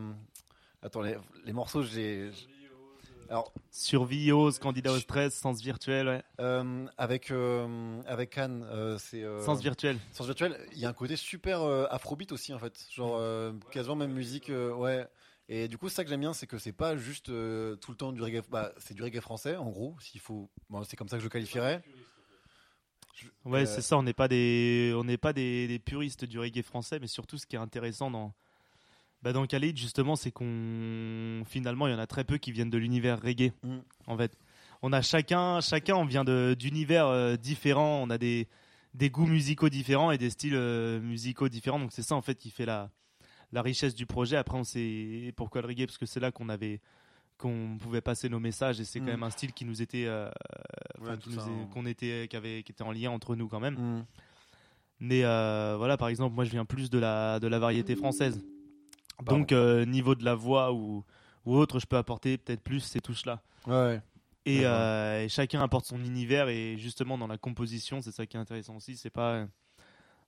[0.81, 1.15] attends les,
[1.45, 2.31] les morceaux j'ai
[3.29, 6.21] alors Survie, ose, candidat au stress, sens virtuel, ouais.
[6.41, 9.97] euh, avec euh, avec Anne euh, c'est Sens virtuel.
[10.11, 13.21] Sens virtuel il y a un côté super afrobeat aussi en fait genre
[13.71, 15.07] quasiment même musique ouais
[15.47, 18.11] et du coup ça que j'aime bien c'est que c'est pas juste tout le temps
[18.11, 21.15] du reggae bah, c'est du reggae français en gros s'il faut bon, c'est comme ça
[21.15, 21.81] que je le qualifierais
[23.45, 23.97] Ouais, euh, c'est ça.
[23.97, 27.37] On n'est pas des, on n'est pas des, des puristes du reggae français, mais surtout
[27.37, 28.33] ce qui est intéressant dans,
[29.21, 32.69] bah, dans Khalid justement, c'est qu'on, finalement, il y en a très peu qui viennent
[32.69, 33.53] de l'univers reggae.
[33.63, 33.79] Mm.
[34.07, 34.37] En fait,
[34.81, 38.01] on a chacun, chacun, on vient d'univers euh, différents.
[38.03, 38.47] On a des
[38.93, 41.79] des goûts musicaux différents et des styles euh, musicaux différents.
[41.79, 42.89] Donc c'est ça en fait qui fait la
[43.51, 44.37] la richesse du projet.
[44.37, 46.79] Après, on sait pourquoi le reggae parce que c'est là qu'on avait
[47.41, 49.05] qu'on pouvait passer nos messages et c'est Mm.
[49.05, 50.29] quand même un style qui nous était euh,
[51.01, 51.17] Ouais,
[51.73, 54.05] qu'on était qui avait qui était en lien entre nous quand même Mm.
[54.99, 58.41] mais euh, voilà par exemple moi je viens plus de la de la variété française
[59.17, 59.39] Pardon.
[59.39, 61.03] donc euh, niveau de la voix ou
[61.45, 63.99] ou autre je peux apporter peut-être plus ces touches là ouais
[64.45, 68.39] et, et chacun apporte son univers et justement dans la composition c'est ça qui est
[68.39, 69.45] intéressant aussi c'est pas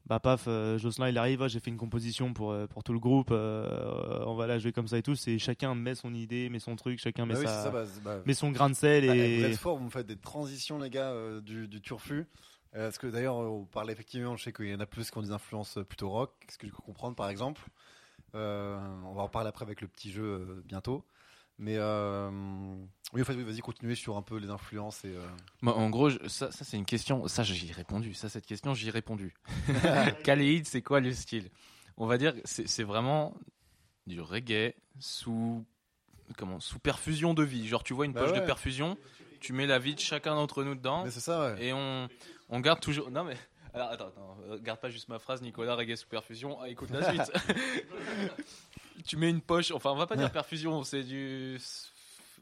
[0.06, 2.91] bah paf euh, Jocelyn il arrive ah, j'ai fait une composition pour euh, pour tout
[2.91, 6.14] le groupe euh, on va la jouer comme ça et tout c'est chacun met son
[6.14, 8.51] idée met son truc chacun met Bah oui, sa c'est ça, bah, bah, met son
[8.51, 11.82] grain de sel et Vous êtes forts, vous faites des transitions, les gars, du, du
[11.82, 12.26] turfu.
[12.74, 15.22] Parce que d'ailleurs, on parle effectivement, je sais qu'il y en a plus qui ont
[15.22, 17.62] des influences plutôt rock, ce que je peux comprendre par exemple.
[18.34, 21.06] On va en parler après avec le petit jeu bientôt.
[21.60, 22.30] Mais euh,
[23.14, 25.10] oui, en fait, oui, vas-y, continuez sur un peu les influences et.
[25.10, 25.26] euh,
[25.62, 27.28] Moi, en gros, je- ça, ça c'est une question.
[27.28, 28.14] Ça, j'y ai répondu.
[28.16, 29.34] Ça, cette question, j'y ai répondu.
[30.24, 31.49] Khalid, c'est quoi le style?
[31.97, 33.36] On va dire, que c'est c'est vraiment
[34.08, 35.64] du reggae sous
[36.38, 37.68] comment sous perfusion de vie.
[37.68, 38.39] Genre, tu vois une Bah poche ouais.
[38.41, 38.97] de perfusion,
[39.39, 41.66] tu mets la vie de chacun d'entre nous dedans, Mais c'est ça, ouais.
[41.66, 42.10] et on
[42.49, 43.12] on garde toujours.
[43.12, 43.38] Non mais.
[43.76, 46.60] Alors attends, attends, garde pas juste ma phrase, Nicolas, reggae sous perfusion.
[46.62, 47.32] Ah, écoute la suite.
[49.05, 51.57] tu mets une poche, enfin on va pas dire perfusion, c'est du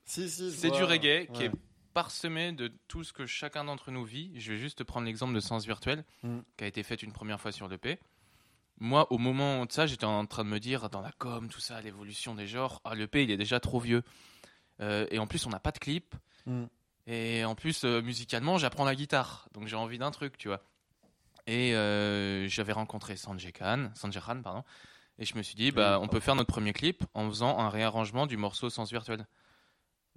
[0.05, 1.51] Si, si, je c'est du reggae qui est
[1.93, 4.31] parsemé de tout ce que chacun d'entre nous vit.
[4.39, 6.39] Je vais juste te prendre l'exemple de Sens Virtuel, Mm.
[6.57, 7.99] qui a été fait une première fois sur l'EP.
[8.79, 11.59] Moi, au moment de ça, j'étais en train de me dire, dans la com, tout
[11.59, 14.03] ça, l'évolution des genres, ah, l'EP, il est déjà trop vieux.
[14.79, 16.15] Euh, et en plus, on n'a pas de clip.
[16.47, 16.63] Mm.
[17.07, 19.47] Et en plus, euh, musicalement, j'apprends la guitare.
[19.53, 20.63] Donc j'ai envie d'un truc, tu vois.
[21.47, 24.63] Et euh, j'avais rencontré Sanjay Khan, Sanjay Khan, pardon.
[25.21, 27.69] Et je me suis dit, bah, on peut faire notre premier clip en faisant un
[27.69, 29.27] réarrangement du morceau Sens Virtuel.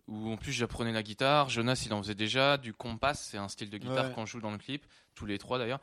[0.09, 3.49] Où en plus j'apprenais la guitare, Jonas il en faisait déjà, du compas, c'est un
[3.49, 4.13] style de guitare Ouais.
[4.15, 5.81] qu'on joue dans le clip, tous les trois d'ailleurs.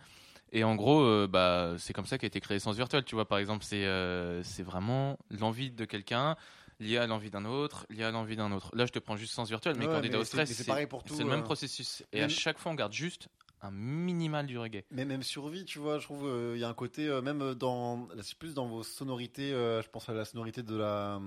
[0.51, 3.27] Et en gros, euh, bah, c'est comme ça qu'a été créé Sens Virtuel, tu vois,
[3.27, 6.35] par exemple, c'est euh, vraiment l'envie de quelqu'un
[6.79, 8.71] lié à l'envie d'un autre, lié à l'envie d'un autre.
[8.75, 11.29] Là, je te prends juste Sens Virtuel, mais Ouais, candidat mais au stress, c'est le
[11.29, 12.03] même euh, processus.
[12.11, 13.29] Et à chaque fois, on garde juste
[13.61, 14.83] un minimal du reggae.
[14.91, 17.53] Mais même survie, tu vois, je trouve euh, il y a un côté euh, même
[17.53, 19.53] dans c'est plus dans vos sonorités.
[19.53, 21.21] euh, je pense à la sonorité de la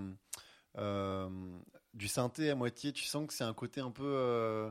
[0.79, 1.29] euh,
[1.95, 2.93] du synthé à moitié.
[2.93, 4.71] Tu sens que c'est un côté un peu euh,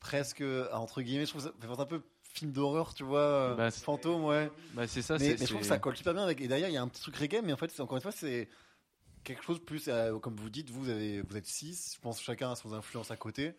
[0.00, 1.26] presque euh, entre guillemets.
[1.26, 4.50] Je trouve ça fait un peu film d'horreur, tu vois, euh, Bah, fantôme, ouais.
[4.72, 6.40] Bah, c'est ça, mais, je trouve que ça colle super bien avec.
[6.40, 8.12] Et derrière, il y a un petit truc reggae, mais en fait, encore une fois,
[8.12, 8.48] c'est
[9.22, 11.92] quelque chose plus, euh, comme vous dites, vous avez, vous êtes six.
[11.96, 13.52] Je pense chacun a son influence à côté,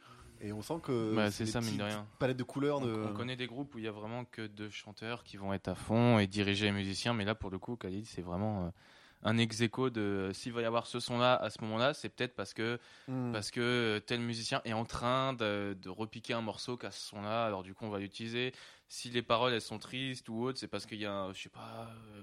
[0.43, 2.05] et on sent que Bah, c'est ça, mine de rien.
[2.19, 2.79] Palette de couleurs.
[2.81, 2.93] On, De...
[3.09, 5.69] on connaît des groupes où il y a vraiment que deux chanteurs qui vont être
[5.69, 8.69] à fond et diriger les musiciens, mais là pour le coup, Khalid, c'est vraiment euh,
[9.24, 12.09] un ex aequo de euh, s'il va y avoir ce son-là à ce moment-là, c'est
[12.09, 13.32] peut-être parce que Hmm.
[13.34, 17.01] parce que euh, tel musicien est en train de, de repiquer un morceau qu'à ce
[17.09, 18.53] son-là, alors du coup on va l'utiliser.
[18.88, 21.41] Si les paroles elles sont tristes ou autres, c'est parce qu'il y a, un- je
[21.41, 22.21] sais pas, euh,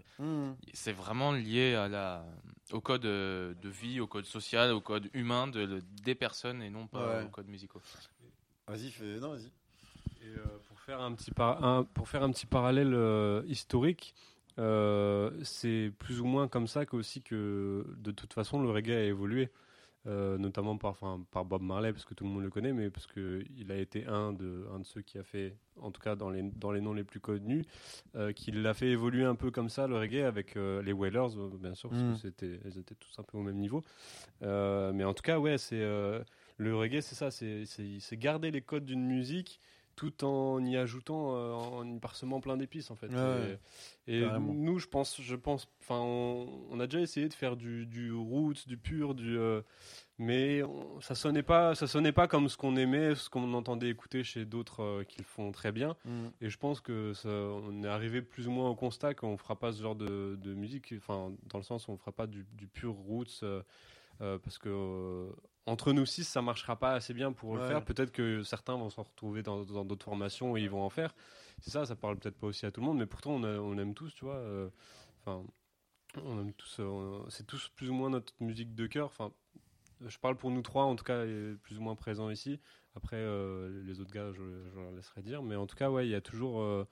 [0.51, 0.55] Hmm.
[0.73, 2.25] c'est vraiment lié à la,
[2.73, 6.87] au code de vie, au code social, au code humain de, des personnes et non
[6.87, 7.25] pas Ouais.
[7.25, 7.81] au code musicaux.
[8.67, 9.19] Vas-y, fais.
[9.19, 9.47] Non, vas-y.
[10.23, 14.15] Et, euh, pour, faire un petit par- un- pour faire un petit parallèle euh, historique,
[14.59, 18.91] euh, c'est plus ou moins comme ça que aussi que de toute façon le reggae
[18.93, 19.51] a évolué,
[20.07, 22.89] euh, notamment par, enfin, par Bob Marley, parce que tout le monde le connaît, mais
[22.91, 26.17] parce qu'il a été un de, un de ceux qui a fait, en tout cas
[26.17, 27.65] dans les, dans les noms les plus connus,
[28.17, 31.29] euh, qui l'a fait évoluer un peu comme ça le reggae avec euh, les Wailers,
[31.61, 32.13] bien sûr, parce Mm.
[32.15, 33.85] que c'était, ils étaient tous un peu au même niveau.
[34.41, 39.05] Mais en tout cas, ouais, c'est le reggae, c'est ça, c'est garder les codes d'une
[39.07, 39.61] musique
[39.97, 43.09] tout en y ajoutant, euh, en y parsemant plein d'épices en fait.
[43.09, 43.59] Ouais,
[44.07, 47.87] et nous, je pense, je pense, enfin, on, on a déjà essayé de faire du,
[47.87, 49.61] du roots, du pur, du, euh,
[50.19, 53.89] mais on- ça sonnait pas, ça sonnait pas comme ce qu'on aimait, ce qu'on entendait
[53.91, 55.97] écouter chez d'autres euh, qui le font très bien.
[56.05, 56.29] Hmm.
[56.41, 59.57] Et je pense que ça, on est arrivé plus ou moins au constat qu'on fera
[59.57, 62.47] pas ce genre de, de musique, enfin dans le sens où on fera pas du,
[62.55, 63.45] du pur roots,
[64.21, 65.31] euh, parce que euh,
[65.67, 67.85] entre nous six ça marchera pas assez bien pour le faire.
[67.85, 71.15] Peut-être que certains vont se retrouver dans dans d'autres formations et ils vont en faire.
[71.61, 73.59] C'est ça, ça parle peut-être pas aussi à tout le monde, mais pourtant on, a-
[73.59, 74.37] on aime tous, tu vois.
[74.37, 74.69] euh,
[75.21, 75.45] Enfin,
[76.25, 76.81] on aime tous,
[77.29, 79.07] c'est tous plus ou moins notre musique de cœur.
[79.07, 79.33] Enfin,
[80.01, 81.25] je parle pour nous trois en tout cas,
[81.63, 82.59] plus ou moins présents ici.
[82.97, 83.19] Après,
[83.85, 84.43] les autres gars, je,
[84.73, 85.43] je leur laisserai dire.
[85.43, 86.87] Mais en tout cas, ouais, il y a toujours.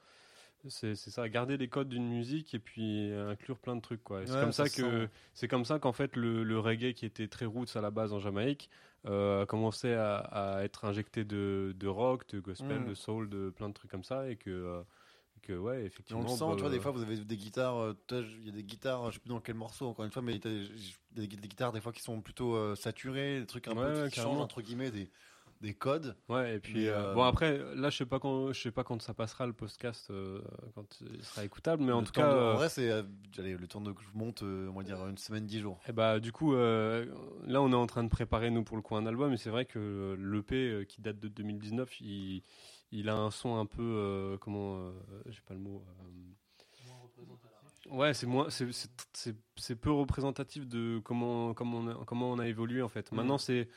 [0.67, 4.03] C'est ça, garder les codes d'une musique et puis inclure plein de trucs.
[4.03, 4.25] quoi.
[4.27, 7.45] C'est comme ça, que c'est comme ça qu'en fait le, le reggae qui était très
[7.45, 8.69] roots à la base en Jamaïque
[9.05, 12.85] euh, a commencé à, à être injecté de, de rock, de gospel, Mm.
[12.85, 14.83] de soul, de plein de trucs comme ça et que euh,
[15.41, 16.23] que ouais Et on effectivement.
[16.23, 18.51] le sent, bah, tu vois, des fois vous avez des guitares, euh, il y a
[18.51, 20.67] des guitares, je sais plus dans quel morceau encore une fois, mais des,
[21.11, 24.19] des guitares des fois qui sont plutôt euh, saturées, des trucs un Ouais, peu qui
[24.19, 25.11] changent entre guillemets, des,
[25.61, 26.15] des codes.
[26.29, 28.83] Ouais, et puis euh, euh, bon après, là je sais pas quand, je sais pas
[28.83, 30.41] quand ça passera le podcast, euh,
[30.75, 32.89] quand il sera écoutable, mais en tout cas, de- en vrai, c'est
[33.37, 35.79] le temps de que je monte, on va dire une semaine, dix jours.
[35.87, 38.95] eh bah du coup, là on est en train de préparer nous pour le coup
[38.95, 42.43] un album, et c'est vrai que l'EP qui date de 2019, il,
[42.91, 44.91] il a un son un peu, comment,
[45.27, 45.83] j'ai pas le mot.
[47.89, 52.31] Ouais, c'est moins, c'est- c'est- c'est c'est peu représentatif de comment comment on a, comment
[52.31, 53.11] on a évolué en fait.
[53.11, 53.17] Mhm.
[53.17, 53.67] Maintenant c'est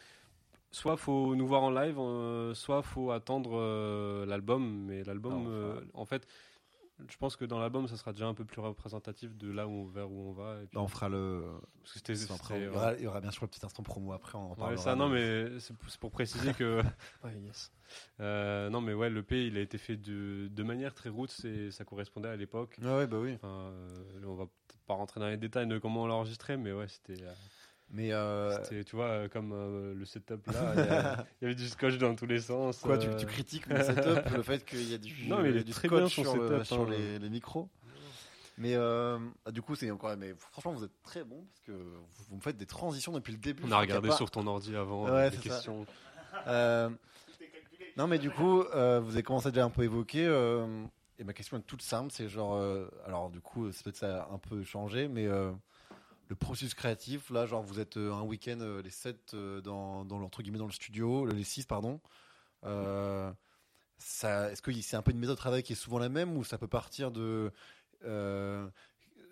[0.73, 4.87] soit faut nous voir en live, euh, soit faut attendre euh, l'album.
[4.87, 6.27] Mais l'album, Ah, euh, en fait,
[7.09, 9.87] je pense que dans l'album, ça sera déjà un peu plus représentatif de là où
[9.89, 10.63] vers où on va.
[10.63, 11.43] et puis- Là, on fera le.
[11.83, 12.15] parce que c'était-
[12.57, 14.51] il, y aura, il y aura bien sûr le petit instant promo après, on en
[14.51, 14.83] Ouais, parlera.
[14.83, 16.81] ça, non, mais c'est pour- préciser que.
[17.25, 17.73] Ouais, yes.
[18.21, 21.45] Euh, non, mais ouais, le P, il a été fait de, de manière très roots
[21.45, 22.77] et ça correspondait à l'époque.
[22.83, 23.35] Ouais, ouais, bah oui.
[23.35, 23.73] Enfin,
[24.25, 24.47] on va
[24.87, 27.23] pas rentrer dans les détails de comment on l'a enregistré, mais ouais, c'était.
[27.95, 31.45] Mais euh, tu vois, euh, comme euh, le setup là, il y, a- il y
[31.45, 32.79] avait du scotch dans tous les sens.
[32.79, 35.63] quoi, tu, tu critiques le setup, le fait qu'il y a du, Non, mais il
[35.63, 36.87] du très scotch bien, sur, le- setup, sur hein.
[36.91, 37.69] les, les micros.
[38.57, 40.17] Mais euh, ah, du coup, c'est encore.
[40.17, 41.73] Mais franchement, vous êtes très bon parce que
[42.29, 43.63] vous, me faites des transitions depuis le début.
[43.67, 45.85] On a y regardé pas- sur ton ordi avant Ouais, les questions.
[47.97, 48.69] Non, mais du coup, vous
[49.13, 50.25] avez commencé déjà un peu à évoquer.
[51.19, 52.59] et ma question est toute simple, c'est genre,
[53.07, 55.27] alors du coup, c'est peut-être ça a un peu changé, mais
[56.33, 60.19] le processus créatif, là, genre, vous êtes euh, un week-end euh, les 7 dans, dans
[60.19, 62.01] le- entre guillemets dans le studio, le- les 6 pardon.
[62.65, 63.31] Euh,
[63.99, 66.37] ça, est-ce que c'est un peu une méthode de travail qui est souvent la même
[66.37, 67.53] ou ça peut partir de
[68.05, 68.67] euh,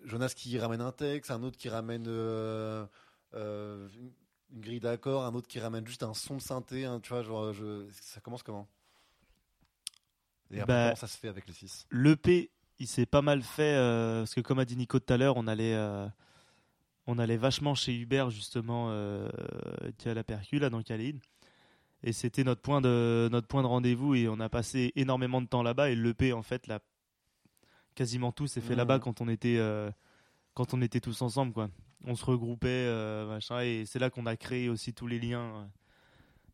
[0.05, 2.85] Jonas qui ramène un texte, un autre qui ramène euh,
[3.33, 4.13] euh, une-
[4.53, 7.23] une grille d'accords, un autre qui ramène juste un son de synthé, hein, tu vois,
[7.23, 8.67] genre, je, ça commence comment?
[10.51, 13.41] Et après, Bah, comment ça se fait avec les 6 L'EP, il s'est pas mal
[13.41, 16.07] fait euh, parce que comme a dit Nico tout à l'heure, on allait, euh,
[17.11, 19.29] on allait vachement chez Hubert justement, euh,
[19.97, 21.19] qui a la percule là dans Khalid.
[22.03, 25.47] Et c'était notre point de notre point de rendez-vous et on a passé énormément de
[25.47, 26.79] temps là-bas et l'EP en fait là,
[27.95, 29.91] quasiment tout s'est fait là-bas quand on était euh,
[30.53, 31.69] quand on était tous ensemble quoi.
[32.05, 35.41] On se regroupait euh, machin et c'est là qu'on a créé aussi tous les liens.
[35.43, 35.63] euh,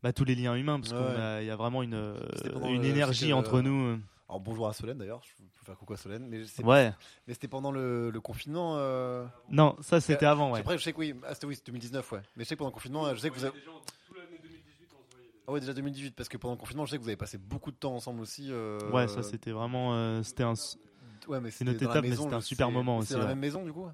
[0.02, 1.38] bah, tous les liens humains parce Ouais.
[1.40, 3.98] qu'il y a vraiment une, une le- énergie entre nous.
[4.28, 4.32] Euh.
[4.32, 6.92] Alors bonjour à Solène d'ailleurs, je peux faire coucou à Solène, mais, Ouais.
[7.26, 8.74] mais c'était pendant le, le confinement.
[8.76, 10.60] euh, Non, ça c'était Euh, avant, ouais.
[10.60, 12.20] Après, je sais que oui, ah, c'était oui, c'est 2019, ouais.
[12.36, 13.58] Mais je sais que pendant le confinement, je sais que vous avez.
[15.46, 17.38] Ah ouais, déjà 2018, parce que pendant le confinement, je sais que vous avez passé
[17.38, 18.48] beaucoup de temps ensemble aussi.
[18.50, 20.52] euh, Ouais, ça c'était vraiment, euh, c'était un.
[21.26, 23.64] Ouais, mais c'était étape, mais c'était un super moment C'est aussi, dans la même maison,
[23.64, 23.88] du coup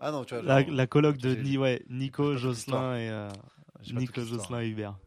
[0.00, 0.42] Ah non, tu vois.
[0.42, 2.36] La, genre, la colloque de j'ai- Ni, ouais, Nico.
[2.36, 3.28] Jocelyn et euh,
[3.92, 4.22] Nico.
[4.24, 4.98] Jocelyn et Hubert.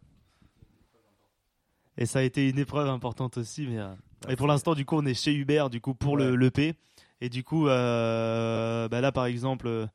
[1.99, 3.77] Et ça a été une épreuve importante aussi, mais.
[3.77, 3.93] euh,
[4.29, 6.37] et pour l'instant, du coup, on est chez Hubert, du coup, pour le Ouais.
[6.37, 6.73] l'EP.
[7.21, 9.85] Et du coup, euh, bah là, par exemple, euh,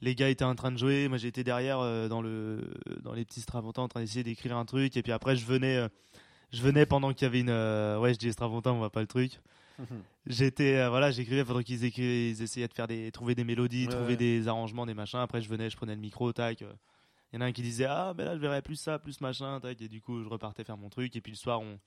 [0.00, 1.08] les gars étaient en train de jouer.
[1.08, 2.68] Moi, j'étais derrière euh, dans, le,
[3.02, 4.96] dans les petits Stravontins en train d'essayer d'écrire un truc.
[4.96, 5.88] Et puis après, je venais, euh,
[6.52, 7.50] je venais pendant qu'il y avait une.
[8.00, 9.40] ouais, je dis Strapontin, on voit pas le truc.
[10.26, 13.90] J'étais, voilà, j'écrivais pendant qu'ils écrivaient, ils essayaient de faire des, trouver des mélodies, Ouais,
[13.90, 14.16] trouver ouais.
[14.16, 15.18] des arrangements, des machins.
[15.20, 16.64] Après, je venais, je prenais le micro, tac.
[17.34, 17.36] Euh.
[17.36, 19.20] Il y en a un qui disait, ah, ben là, je verrais plus ça, plus
[19.20, 19.80] machin, tac.
[19.82, 21.14] Et du coup, je repartais faire mon truc.
[21.16, 21.78] Et puis le soir, on,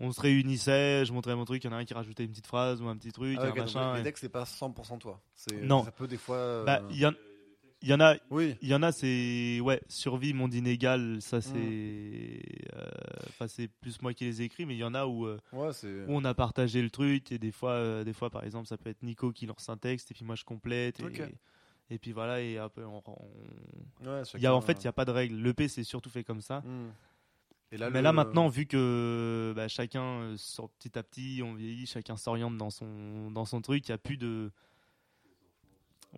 [0.00, 1.62] on se réunissait, je montrais mon truc.
[1.64, 3.44] Il y en a un qui rajoutait une petite phrase ou un petit truc, Ah,
[3.44, 3.96] un ok, donc machin.
[3.96, 5.20] les decks, c'est pas 100% toi.
[5.34, 5.84] C'est- Non.
[5.84, 6.36] Ça peut des fois.
[6.36, 7.12] euh, Bah, il y en,
[7.82, 8.56] il y en a, Oui.
[8.62, 11.40] il y en a, c'est ouais, survie, monde inégal, ça Mm.
[11.42, 12.42] c'est,
[12.74, 12.86] euh,
[13.28, 15.72] enfin c'est plus moi qui les écris, mais il y en a où, euh, Ouais,
[15.74, 15.88] c'est.
[15.88, 18.78] où on a partagé le truc et des fois, euh, des fois par exemple, ça
[18.78, 21.04] peut être Nico qui lance un texte et puis moi je complète et.
[21.90, 24.88] Et puis voilà et peu, on, on- Ouais, il y a en fait il y
[24.88, 25.36] a pas de règle.
[25.36, 26.60] L'EP c'est surtout fait comme ça.
[26.60, 26.90] Hmm.
[27.72, 31.54] Et mais le- là maintenant, vu que bah, chacun euh, sort petit à petit, on
[31.54, 34.50] vieillit, chacun s'oriente dans son dans son truc, il y a plus de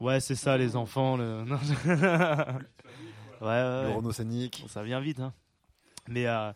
[0.00, 1.16] Ouais, c'est ça, les enfants.
[1.16, 1.44] Le...
[1.44, 1.94] non, je- ouais,
[3.40, 3.94] ouais, le ouais.
[3.94, 4.60] Renault Scénic.
[4.62, 5.32] Bon, ça vient vite, hein.
[6.08, 6.52] Mais, euh,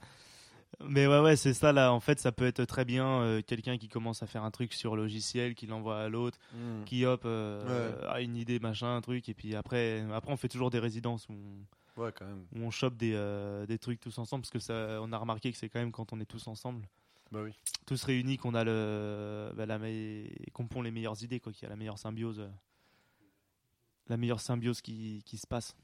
[0.85, 1.93] mais ouais, ouais, c'est ça là.
[1.93, 4.73] En fait, ça peut être très bien euh, quelqu'un qui commence à faire un truc
[4.73, 6.85] sur logiciel, qui l'envoie à l'autre, Hmm.
[6.85, 8.07] qui hop euh, Ouais.
[8.09, 11.29] a une idée, machin, un truc, et puis après, après on fait toujours des résidences
[11.29, 11.33] où
[11.97, 12.47] on, Ouais, quand même.
[12.55, 15.53] où on chope des, euh, des trucs tous ensemble, parce que ça, on a remarqué
[15.53, 16.87] que c'est quand même quand on est tous ensemble,
[17.31, 17.53] Bah oui.
[17.87, 21.65] tous réunis, qu'on a le, bah, la me- qu'on pond les meilleures idées, quoi, qu'il
[21.65, 22.49] y a la meilleure symbiose,
[24.09, 25.77] la meilleure symbiose qui, qui se passe.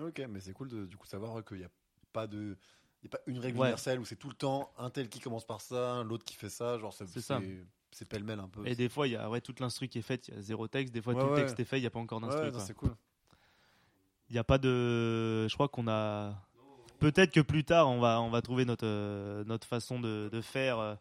[0.00, 1.70] Ok, mais c'est cool de du coup savoir qu'il n'y a
[2.12, 2.56] pas de.
[3.02, 3.66] Il y a pas une règle Ouais.
[3.66, 6.48] universelle où c'est tout le temps un tel qui commence par ça, l'autre qui fait
[6.48, 7.40] ça, genre c'est C'est ça.
[7.90, 8.64] c'est pêle-mêle un peu.
[8.66, 10.40] Et des fois, il y a ouais, toute l'instru qui est faite, il y a
[10.40, 10.94] zéro texte.
[10.94, 12.50] Des fois, Ouais, tout le texte est fait, il n'y a pas encore d'instru.
[12.60, 12.94] c'est cool.
[14.30, 15.46] Il n'y a pas de.
[15.48, 16.34] Je crois qu'on a.
[17.00, 20.40] Peut-être que plus tard, on va, on va trouver notre, euh, notre façon de, de
[20.40, 20.78] faire.
[20.78, 20.94] euh.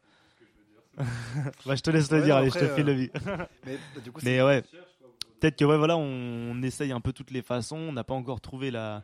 [1.65, 3.09] Bah, je te laisse le dire, allez, je te file le euh, vie.
[3.65, 4.61] Mais bah, du coup, c'est- Mais ouais,
[5.39, 6.01] peut-être que ouais, voilà, on,
[6.51, 7.77] on essaye un peu toutes les façons.
[7.77, 9.03] On n'a pas encore trouvé la.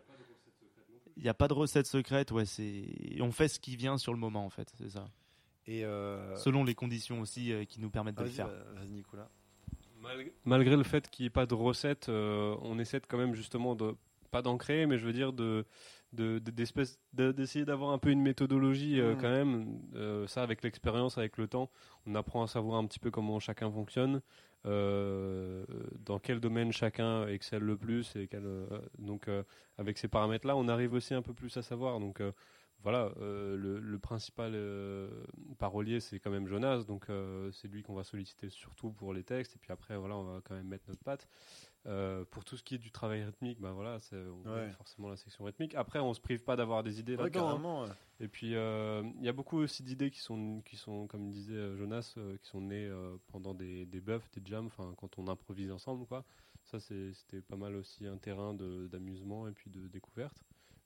[1.18, 2.45] Il n'y a pas de recette secrète, ouais.
[2.45, 2.86] C'est.
[3.20, 5.05] On fait ce qui vient sur le moment, en fait, c'est ça.
[5.65, 6.36] Et euh...
[6.38, 8.47] Selon les conditions aussi euh, qui nous permettent de le faire.
[8.47, 9.30] bah, vas-y, Nicolas.
[10.01, 13.18] Malgré, malgré le fait qu'il n'y ait pas de recette, euh, on essaie de quand
[13.18, 13.95] même justement de
[14.32, 15.65] pas d'en créer, mais je veux dire de
[16.13, 19.18] de- de- d'espèce- de- d'essayer d'avoir un peu une méthodologie euh, Mm.
[19.20, 19.82] quand même.
[19.95, 21.70] Euh, ça, avec l'expérience, avec le temps,
[22.05, 24.22] on apprend à savoir un petit peu comment chacun fonctionne,
[24.65, 25.65] euh,
[25.99, 29.43] dans quel domaine chacun excelle le plus et euh, donc euh,
[29.77, 31.99] avec ces paramètres-là, on arrive aussi un peu plus à savoir.
[31.99, 32.21] Donc
[32.83, 34.55] voilà, le, le principal
[35.57, 37.07] parolier, c'est quand même Jonas, donc
[37.51, 40.41] c'est lui qu'on va solliciter surtout pour les textes, et puis après, voilà, on va
[40.43, 41.27] quand même mettre notre patte.
[41.88, 44.69] Euh, pour tout ce qui est du travail rythmique, bah voilà, c'est Ouais.
[44.71, 45.73] forcément la section rythmique.
[45.75, 47.61] Après, on se prive pas d'avoir des idées Ouais, là-dedans.
[47.83, 47.85] hein.
[47.88, 47.91] ouais.
[48.19, 51.53] Et puis, euh, il y a beaucoup aussi d'idées qui sont, qui sont, comme disait
[51.53, 55.17] euh, Jonas, euh, qui sont nées euh, pendant des, des buffs, des jams, enfin, quand
[55.17, 56.25] on improvise ensemble, quoi.
[56.65, 60.35] Ça, c'était pas mal aussi un terrain d'amusement et puis de découverte.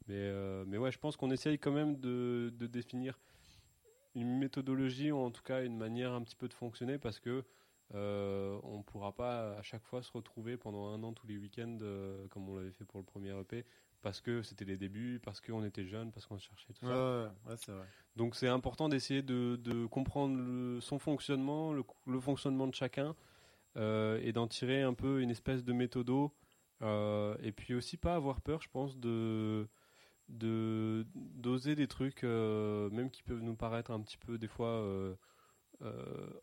[0.08, 3.18] Mais, euh, mais ouais, je pense qu'on essaye quand même de, de définir
[4.14, 7.44] une méthodologie, ou en tout cas une manière un petit peu de fonctionner, parce que
[7.94, 11.78] euh, on pourra pas à chaque fois se retrouver pendant un an tous les week-ends,
[11.82, 13.66] euh, comme on l'avait fait pour le premier EP,
[14.02, 17.24] parce que c'était les débuts, parce qu'on était jeunes, parce qu'on cherchait tout Ouais, ça.
[17.24, 17.86] ouais, ouais, c'est vrai.
[18.16, 23.16] Donc c'est important d'essayer de, de comprendre le- son fonctionnement, le, le fonctionnement de chacun,
[23.78, 26.34] euh, et d'en tirer un peu une espèce de méthodo.
[26.82, 29.68] et puis aussi pas avoir peur, je pense, de
[30.30, 34.82] de d'oser des trucs, même qui peuvent nous paraître un petit peu des fois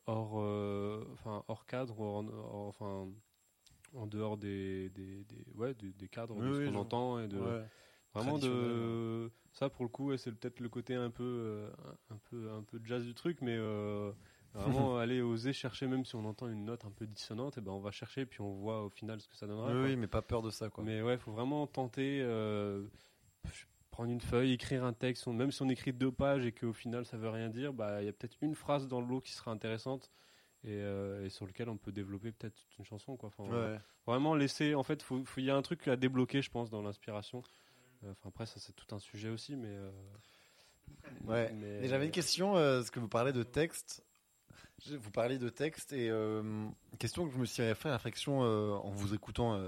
[0.06, 3.08] hors, euh, enfin hors cadre, hors- hors- enfin
[3.94, 7.28] en dehors des des, des- ouais des, des cadres Oui, de ce qu'on entend et
[7.28, 7.64] de Ouais.
[8.14, 11.70] Vraiment de ça pour le coup, c'est peut-être le côté un peu euh,
[12.10, 14.10] un peu un peu jazz du truc, mais euh,
[14.54, 17.70] vraiment aller oser chercher même si on entend une note un peu dissonante, et ben
[17.70, 19.72] on va chercher puis on voit au final ce que ça donnera.
[19.82, 20.82] Oui, mais pas peur de ça, quoi.
[20.84, 22.82] Mais ouais, faut vraiment tenter euh,
[23.98, 27.04] prendre une feuille, écrire un texte, même si on écrit deux pages et qu'au final
[27.04, 29.32] ça veut rien dire, bah il y a peut-être une phrase dans le lot qui
[29.32, 30.12] sera intéressante.
[30.62, 33.28] Et, euh, et sur lequel on peut développer peut-être toute une chanson quoi.
[33.36, 33.78] Enfin, Ouais.
[34.06, 35.04] Vraiment laisser, en fait,
[35.36, 37.42] il y a un truc à débloquer, je pense, dans l'inspiration.
[38.04, 39.68] Euh, Enfin, après, ça, c'est tout un sujet aussi, mais.
[39.68, 39.90] euh,
[41.24, 41.52] Ouais.
[41.52, 44.04] mais- Et j'avais une question, euh, parce que vous parlez de texte.
[44.86, 46.08] Vous parlez de texte et
[46.98, 49.60] question que je me suis fait réflexion euh, en vous écoutant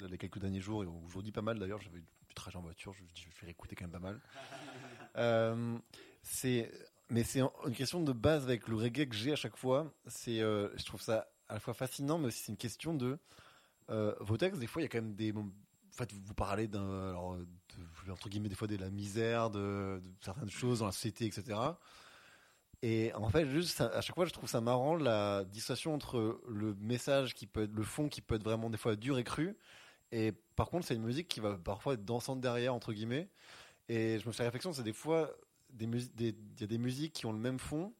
[0.00, 1.80] les quelques derniers jours et aujourd'hui pas mal d'ailleurs.
[1.80, 2.02] J'avais
[2.38, 4.20] trajet en voiture, je dis je vais réécouter quand même pas mal.
[5.16, 5.78] Euh,
[6.22, 6.70] c'est
[7.10, 9.92] mais c'est une question de base avec le reggae que j'ai à chaque fois.
[10.06, 13.18] C'est euh, je trouve ça à la fois fascinant, mais aussi c'est une question de
[13.90, 14.60] euh, vos textes.
[14.60, 15.50] Des fois, il y a quand même des en
[15.92, 20.86] fait, vous parlez d'un, de, guillemets, des fois de la misère, de, certaines choses dans
[20.86, 21.58] la société, etc.
[22.82, 26.74] Et en fait, juste à chaque fois, je trouve ça marrant la dissociation entre le
[26.74, 29.56] message qui peut le fond qui peut être vraiment des fois dur et cru,
[30.12, 33.28] et par contre, c'est une musique qui va parfois être dansante derrière entre guillemets.
[33.88, 35.30] Et je me fais la réflexion, c'est des fois
[35.70, 37.94] des musiques, des- il y a des musiques qui ont le même fond,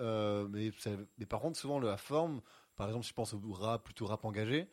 [0.00, 0.70] euh, mais,
[1.18, 2.42] mais par contre, souvent la forme,
[2.76, 4.68] par exemple, si je pense au rap, plutôt rap engagé,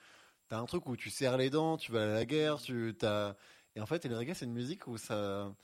[0.50, 3.36] t'as un truc où tu serres les dents, tu vas à la guerre, tu t'as
[3.76, 5.56] et en fait, et le reggae, c'est une musique où ça,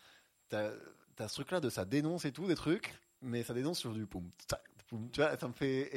[0.50, 0.72] t'as
[1.20, 4.06] as ce truc-là de ça dénonce et tout des trucs, mais ça dénonce sur du
[4.08, 4.30] poum,
[5.12, 5.90] tu vois, ça me fait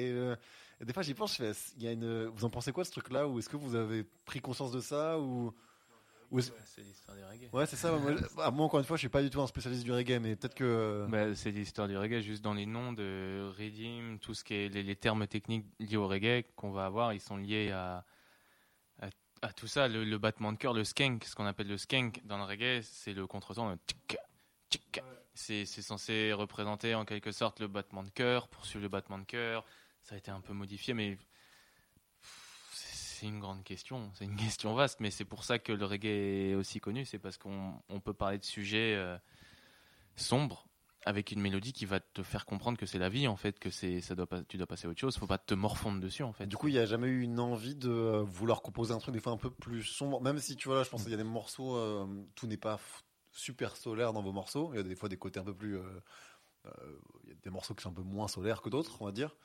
[0.81, 2.83] et des fois j'y pense, je fais, il y a une, vous en pensez quoi
[2.85, 5.55] de ce truc-là ou est-ce que vous avez pris conscience de ça ou
[6.41, 7.51] C'est l'histoire du reggae.
[7.53, 7.91] Ouais, c'est ça.
[7.93, 10.21] Moi, bah, moi, encore une fois, je suis pas du tout un spécialiste du reggae,
[10.21, 11.07] mais peut-être que.
[11.09, 14.69] Bah, c'est l'histoire du reggae, juste dans les noms de Redeem, tout ce qui est
[14.69, 18.05] les, les termes techniques liés au reggae qu'on va avoir, ils sont liés à,
[19.01, 19.09] à,
[19.43, 19.89] à tout ça.
[19.89, 22.81] Le, le battement de cœur, le skank, ce qu'on appelle le skank dans le reggae,
[22.83, 23.77] c'est le contretemps.
[25.35, 29.65] c'est censé représenter en quelque sorte le battement de cœur, poursuivre le battement de cœur.
[30.03, 31.19] Ça a été un peu modifié, mais
[32.73, 34.11] c'est une grande question.
[34.15, 37.05] C'est une question vaste, mais c'est pour ça que le reggae est aussi connu.
[37.05, 39.17] C'est parce qu'on on peut parler de sujets euh,
[40.17, 40.67] sombres
[41.07, 43.71] avec une mélodie qui va te faire comprendre que c'est la vie en fait, que
[43.71, 45.17] c'est ça doit pas, tu dois passer à autre chose.
[45.17, 46.47] Faut pas te morfondre dessus en fait.
[46.47, 49.15] Du coup, il n'y a jamais eu une envie de euh, vouloir composer un truc
[49.15, 51.15] des fois un peu plus sombre, même si tu vois là, je pense qu'il y
[51.15, 52.79] a des morceaux, euh, tout n'est pas
[53.33, 54.71] super solaire dans vos morceaux.
[54.73, 55.83] Il y a des fois des côtés un peu plus, euh,
[56.67, 59.07] euh, il y a des morceaux qui sont un peu moins solaires que d'autres, on
[59.07, 59.37] va dire.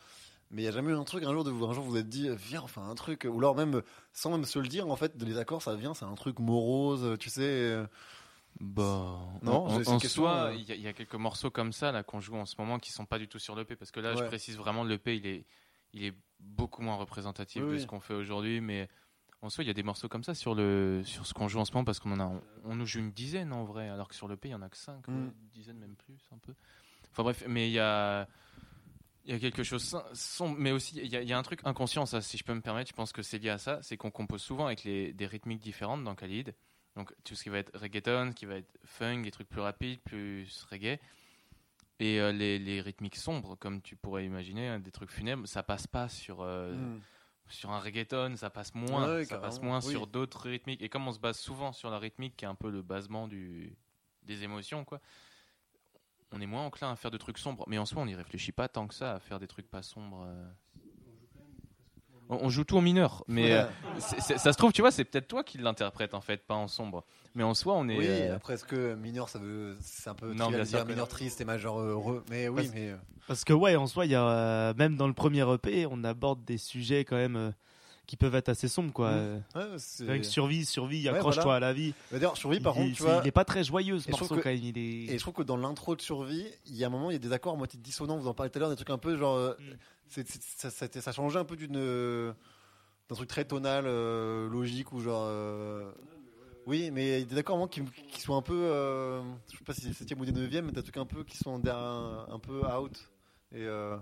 [0.51, 1.97] Mais il n'y a jamais eu un truc un jour de vous, un jour vous
[1.97, 3.81] êtes dit, viens, enfin un truc, ou alors même
[4.13, 6.39] sans même se le dire, en fait, de les accords, ça vient, c'est un truc
[6.39, 7.41] morose, tu sais.
[7.41, 7.87] euh,
[8.59, 10.55] Bah, Non, en, en soi, euh.
[10.55, 12.55] il y, a- il y a quelques morceaux comme ça là qu'on joue en ce
[12.57, 15.17] moment qui sont pas du tout sur l'EP parce que là, je précise vraiment l'EP,
[15.17, 15.45] il est,
[15.93, 17.81] il est beaucoup moins représentatif Oui, de oui.
[17.81, 18.87] ce qu'on fait aujourd'hui, mais
[19.41, 21.59] en soi, il y a des morceaux comme ça sur le, sur ce qu'on joue
[21.59, 23.89] en ce moment parce qu'on en a, on, on nous joue une dizaine en vrai,
[23.89, 25.11] alors que sur l'EP, il y en a que cinq, Mm.
[25.11, 26.53] une dizaine même plus, un peu.
[27.11, 28.27] Enfin bref, mais il y a,
[29.25, 31.37] il y a quelque chose som- sombre, mais aussi il y, a, il y a
[31.37, 33.57] un truc inconscient, ça, si je peux me permettre, je pense que c'est lié à
[33.57, 36.53] ça, c'est qu'on compose souvent avec les, des rythmiques différentes dans Khalid.
[36.95, 39.59] Donc tout ce qui va être reggaeton, ce qui va être funk, des trucs plus
[39.61, 40.99] rapides, plus reggae.
[41.99, 45.63] Et euh, les, les rythmiques sombres, comme tu pourrais imaginer, hein, des trucs funèbres, ça
[45.63, 47.01] passe pas sur, euh, hmm.
[47.47, 49.91] sur un reggaeton, ça passe moins, Ouais, ça passe moins oui.
[49.91, 50.81] sur d'autres rythmiques.
[50.81, 53.27] Et comme on se base souvent sur la rythmique, qui est un peu le basement
[53.27, 53.75] du,
[54.23, 54.99] des émotions, quoi,
[56.31, 57.63] on est moins enclin à faire de trucs sombres.
[57.67, 59.81] Mais en soi, on n'y réfléchit pas tant que ça à faire des trucs pas
[59.81, 60.25] sombres.
[60.27, 60.45] euh.
[62.27, 63.65] On, on joue tout en mineur, mais Ouais.
[63.99, 66.67] euh, ça se trouve, tu vois, c'est peut-être toi qui l'interprète en fait, pas en
[66.67, 67.05] sombre.
[67.35, 67.97] Mais en soi, on est.
[67.99, 71.07] Oui, euh, après, est-ce que mineur, ça veut, c'est un peu Non, bien dire mineur
[71.07, 72.95] triste et majeur heureux, mais oui, Parce- mais.
[73.27, 76.03] Parce que ouais, en soi, il y a euh, même dans le premier EP, on
[76.03, 77.51] aborde des sujets quand même euh,
[78.05, 79.11] qui peuvent être assez sombres quoi.
[79.11, 79.41] Mm.
[79.55, 81.57] Euh, ouais, c'est- survie, survie, Ouais, accroche-toi voilà.
[81.67, 81.93] à la vie.
[82.11, 83.21] D'ailleurs, survie, par contre, tu vois.
[83.23, 84.59] il est pas très joyeux ce Et je trouve morceau que- quand même.
[84.63, 85.13] Il est...
[85.13, 87.17] Et je trouve que dans l'intro de Survie, il y a un moment, il y
[87.17, 88.97] a des accords à moitié dissonants, vous en parlez tout à l'heure, des trucs un
[88.97, 89.35] peu genre.
[89.35, 89.63] euh, Mm.
[90.07, 91.77] c'est- ça, ça, ça changeait un peu d'une.
[91.77, 92.33] euh,
[93.09, 95.25] d'un truc très tonal, euh, logique, ou genre.
[95.27, 95.91] euh,
[96.67, 98.55] Oui, mais il y a des accords à un moment qui, qui sont un peu.
[98.59, 101.05] euh, je sais pas si c'est le 7 ou 9 mais t'as des trucs un
[101.05, 103.07] peu qui sont derrière un, un peu out.
[103.53, 103.57] Et.
[103.61, 103.95] euh,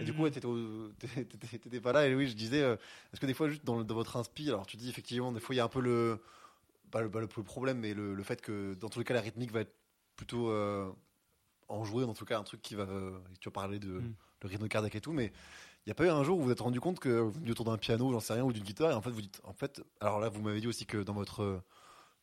[0.00, 0.90] Et du coup, ouais, t'étais, au-
[1.82, 2.06] pas là.
[2.06, 2.76] Et oui, je disais, euh,
[3.12, 5.40] est-ce que des fois, juste dans, le- dans votre inspi, alors tu dis effectivement, des
[5.40, 6.20] fois, il y a un peu le.
[6.90, 9.20] Pas le, pas le, problème, mais le, le fait que dans tous les cas, la
[9.20, 9.74] rythmique va être
[10.16, 10.88] plutôt euh,
[11.68, 12.84] enjouée, en tout cas, un truc qui va.
[12.84, 14.14] euh, tu as parlé de Mm.
[14.42, 16.46] le rythme cardiaque et tout, mais il n'y a pas eu un jour où vous
[16.46, 18.90] vous êtes rendu compte que vous autour d'un piano, j'en sais rien, ou d'une guitare,
[18.90, 21.14] et en fait, vous dites, en fait, alors là, vous m'avez dit aussi que dans
[21.14, 21.62] votre euh,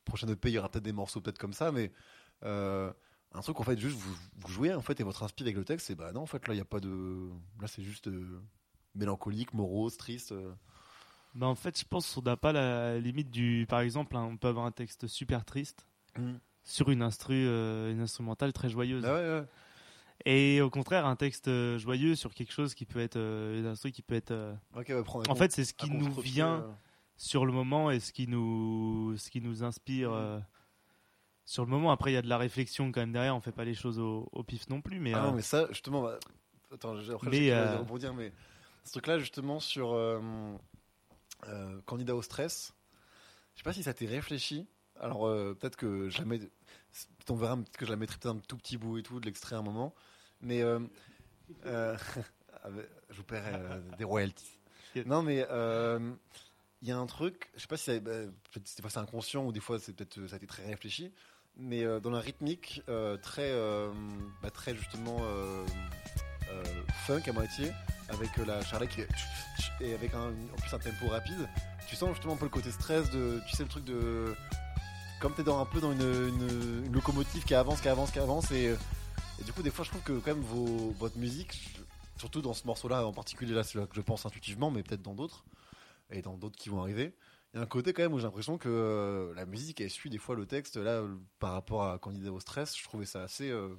[0.05, 1.91] prochaine EP, il y aura peut-être des morceaux peut-être comme ça, mais.
[3.33, 5.63] Un truc en fait juste vous, vous jouez en fait et votre inspi avec le
[5.63, 7.29] texte c'est bah non en fait là il y a pas de
[7.61, 8.41] là c'est juste euh,
[8.95, 10.53] mélancolique morose triste euh.
[11.33, 13.65] Bah, en fait, je pense qu'on n'a pas la limite du.
[13.69, 16.33] Par exemple, hein, on peut avoir un texte super triste Mm.
[16.63, 19.05] sur une instru, euh, une instrumentale très joyeuse.
[19.05, 19.45] Ah ouais, ouais.
[20.25, 23.91] Et au contraire, un texte euh, joyeux sur quelque chose qui peut être une instru
[23.91, 24.55] qui peut être.
[25.03, 26.65] prendre En fait, c'est ce qui nous vient
[27.17, 30.39] sur le moment et ce qui nous, ce qui nous inspire euh,
[31.51, 31.91] sur le moment.
[31.91, 33.35] Après, il y a de la réflexion quand même derrière.
[33.35, 35.41] On fait pas les choses au, au pif non plus, mais, Ah euh, non mais
[35.41, 36.17] ça justement bah,
[36.73, 38.31] attends j'ai- après Mais, euh, rebondir mais
[38.85, 40.19] ce truc là justement sur euh,
[41.47, 42.73] euh, candidat au stress
[43.53, 44.65] je sais pas si ça t'est réfléchi
[44.99, 46.39] alors euh, peut-être que je la mets
[47.29, 49.55] on verra que je la mettrai peut-être un tout petit bout et tout de l'extrait
[49.57, 49.93] à un moment
[50.39, 50.79] mais euh,
[51.65, 51.97] euh,
[53.09, 54.57] je vous paierai euh, des royalties
[55.05, 56.13] non mais euh,
[56.81, 58.11] il y a un truc je sais pas si bah,
[58.51, 61.11] peut-être des fois c'est inconscient ou des fois c'est peut-être ça a été très réfléchi
[61.57, 63.91] mais euh, dans la rythmique euh, très euh,
[64.41, 65.19] bah, très justement
[67.05, 67.71] funk à moitié
[68.09, 69.01] avec la charlette qui
[69.79, 71.47] et avec un, en plus un tempo rapide.
[71.87, 74.35] Tu sens justement un peu le côté stress de tu sais le truc de
[75.21, 78.75] comme t'es dans un peu dans une, locomotive qui avance qui avance qui avance et
[79.43, 81.73] du coup, des fois, je trouve que quand même vos, votre musique,
[82.17, 85.01] surtout dans ce morceau-là en particulier, là, c'est là que je pense intuitivement, mais peut-être
[85.01, 85.45] dans d'autres,
[86.11, 87.13] et dans d'autres qui vont arriver,
[87.53, 89.89] il y a un côté quand même où j'ai l'impression que euh, la musique, elle
[89.89, 90.77] suit des fois le texte.
[90.77, 93.49] Là, euh, par rapport à Candidat au stress, je trouvais ça assez.
[93.49, 93.75] euh,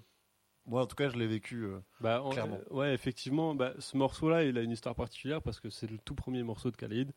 [0.67, 1.65] Moi, en tout cas, je l'ai vécu.
[1.65, 2.61] euh, Bah, en- Clairement.
[2.71, 6.15] ouais, effectivement, bah, ce morceau-là, il a une histoire particulière parce que c'est le tout
[6.15, 7.13] premier morceau de Khalid.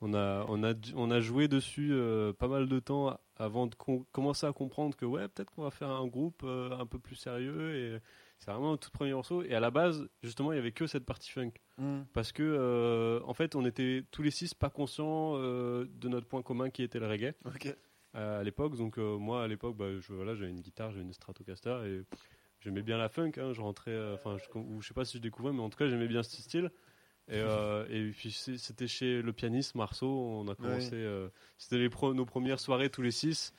[0.00, 1.92] On a, on a, on a joué dessus
[2.38, 5.70] pas mal de temps avant de com- commencer à comprendre que ouais, peut-être qu'on va
[5.70, 8.00] faire un groupe un peu plus sérieux et
[8.38, 9.42] c'est vraiment le tout premier morceau.
[9.42, 11.52] Et à la base, justement, il y avait que cette partie funk
[12.12, 16.26] parce que euh, en fait, on était tous les six pas conscients euh, de notre
[16.26, 17.34] point commun qui était le reggae
[18.14, 18.76] euh, à l'époque.
[18.76, 22.02] Donc moi, à l'époque, bah, je, voilà, j'avais une guitare, j'avais une Stratocaster et
[22.60, 23.32] j'aimais bien la funk.
[23.38, 25.78] hein, je rentrais, enfin, je, ou je sais pas si je découvrais, mais en tout
[25.78, 26.70] cas, j'aimais bien ce style.
[27.30, 27.40] Et,
[27.90, 30.08] et puis c'était chez le pianiste Marceau.
[30.08, 30.94] On a commencé.
[30.94, 31.28] euh,
[31.58, 33.52] c'était nos premières soirées tous les six.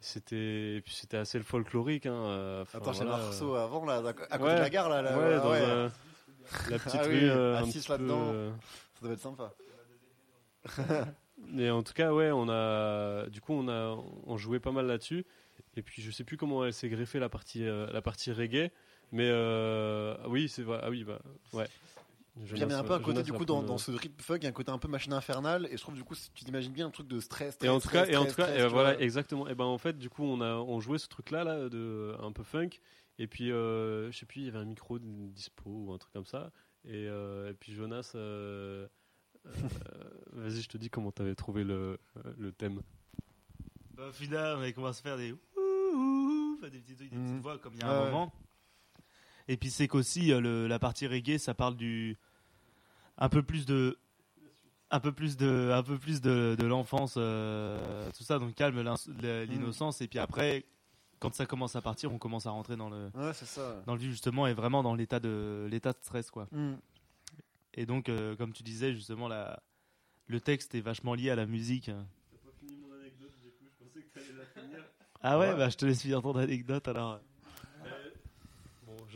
[0.00, 2.06] C'était puis c'était assez le folklorique.
[2.06, 4.54] Hein, euh, enfin, Attends, voilà, Marceau avant, là, à côté Ouais.
[4.56, 5.02] de la gare, là.
[5.02, 5.52] là ouais, dans
[6.70, 7.30] la petite Ah oui, rue.
[7.30, 8.30] euh, petit peu, là-dedans.
[8.32, 8.50] euh,
[8.94, 9.52] Ça doit être sympa.
[11.50, 13.96] Mais en tout cas, ouais, on a, du coup, on a,
[14.26, 15.24] on jouait pas mal là-dessus.
[15.76, 18.70] Et puis, je sais plus comment elle s'est greffée la partie, euh, la partie reggae.
[19.12, 20.80] Mais euh, ah oui, c'est vrai.
[20.82, 21.18] Ah oui, bah,
[21.52, 21.66] ouais.
[22.44, 24.36] Puis il y a un peu un côté, du coup, dans, euh, ce rythme funk,
[24.38, 25.66] il y a un côté un peu machine infernale.
[25.70, 27.58] Et je trouve, du coup, si tu t'imagines bien un truc de stress.
[27.62, 28.92] Et en stress, tout cas, stress, et en tout stress, cas, stress, et tu voilà,
[28.94, 29.02] vois.
[29.02, 29.48] exactement.
[29.48, 32.32] Et ben en fait, du coup, on a, on jouait ce truc-là, là, de un
[32.32, 32.70] peu funk.
[33.18, 36.12] Et puis, euh, je sais plus, il y avait un micro dispo ou un truc
[36.12, 36.52] comme ça.
[36.84, 38.86] Et, euh, et puis Jonas, euh,
[39.46, 39.50] euh,
[40.32, 41.98] vas-y, je te dis comment t'avais trouvé le,
[42.38, 42.80] le thème.
[43.94, 46.94] Bah, au final, on avait commencé à faire des ouh, ouh, ouh, faire des petits
[46.94, 47.26] trucs, des Mhm.
[47.30, 48.32] petites voix comme il y a un moment.
[49.48, 52.16] Et puis c'est qu'aussi euh, la partie reggae, ça parle du
[53.18, 53.98] un peu plus de
[54.90, 58.80] un peu plus de un peu plus de, de l'enfance, euh, tout ça, donc calme
[58.80, 60.00] le- l'innocence.
[60.00, 60.64] Et puis après,
[61.18, 63.82] quand ça commence à partir, on commence à rentrer dans le Ouais, ça.
[63.86, 66.48] dans le vif justement et vraiment dans l'état de l'état de stress quoi.
[66.52, 66.74] Mm.
[67.74, 69.62] Et donc, euh, comme tu disais justement, la,
[70.26, 71.90] le texte est vachement lié à la musique.
[75.20, 75.56] Ah ouais, Ouais.
[75.56, 77.20] bah je te laisse finir ton anecdote alors.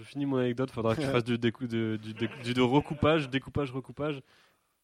[0.02, 1.66] Je finis mon anecdote, faudra que je fasse du, décou-
[2.60, 4.20] recoupage, découpage, recoupage.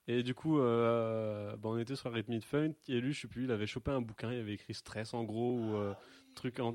[0.07, 3.45] Et du coup, euh, bah, on était sur Rhythmic Funk, et lui, je sais plus,
[3.45, 5.95] il avait chopé un bouquin, il avait écrit stress en gros, ou euh,
[6.35, 6.75] truc en.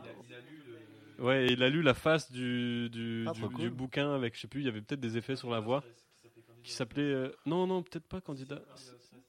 [1.20, 4.48] Ouais, il a lu la face du, du, Ah, du, du bouquin avec, je sais
[4.48, 5.84] plus, il y avait peut-être des effets sur la voix
[6.64, 7.04] qui s'appelait.
[7.04, 8.62] euh, Non, non, peut-être pas candidat.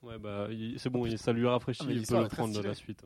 [0.03, 2.75] Ouais, bah, c'est bon, ça lui a rafraîchi, Ah, il peut le prendre de la
[2.75, 3.05] suite.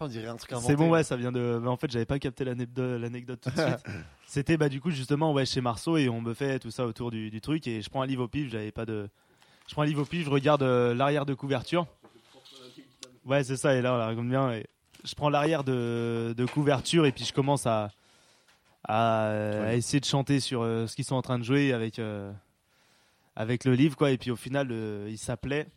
[0.00, 0.66] On dirait un truc inventé.
[0.66, 1.58] C'est bon, ouais, ça vient de.
[1.62, 3.84] mais en fait, j'avais pas capté l'anecdote tout de suite.
[4.26, 7.10] C'était bah du coup justement ouais chez Marceau et on me fait tout ça autour
[7.10, 9.08] du, du truc et je prends un livre au pif, j'avais pas de.
[9.68, 11.86] Je prends un livre au pif, je regarde euh, l'arrière de couverture.
[13.24, 13.74] Ouais, c'est ça.
[13.74, 14.52] Et là, on la raconte bien.
[14.52, 14.66] Et
[15.04, 17.90] je prends l'arrière de, de couverture et puis je commence à
[18.84, 21.72] à, euh, à essayer de chanter sur euh, ce qu'ils sont en train de jouer
[21.72, 22.32] avec euh,
[23.36, 24.10] avec le livre quoi.
[24.10, 24.72] Et puis au final,
[25.08, 25.68] il s'appelait.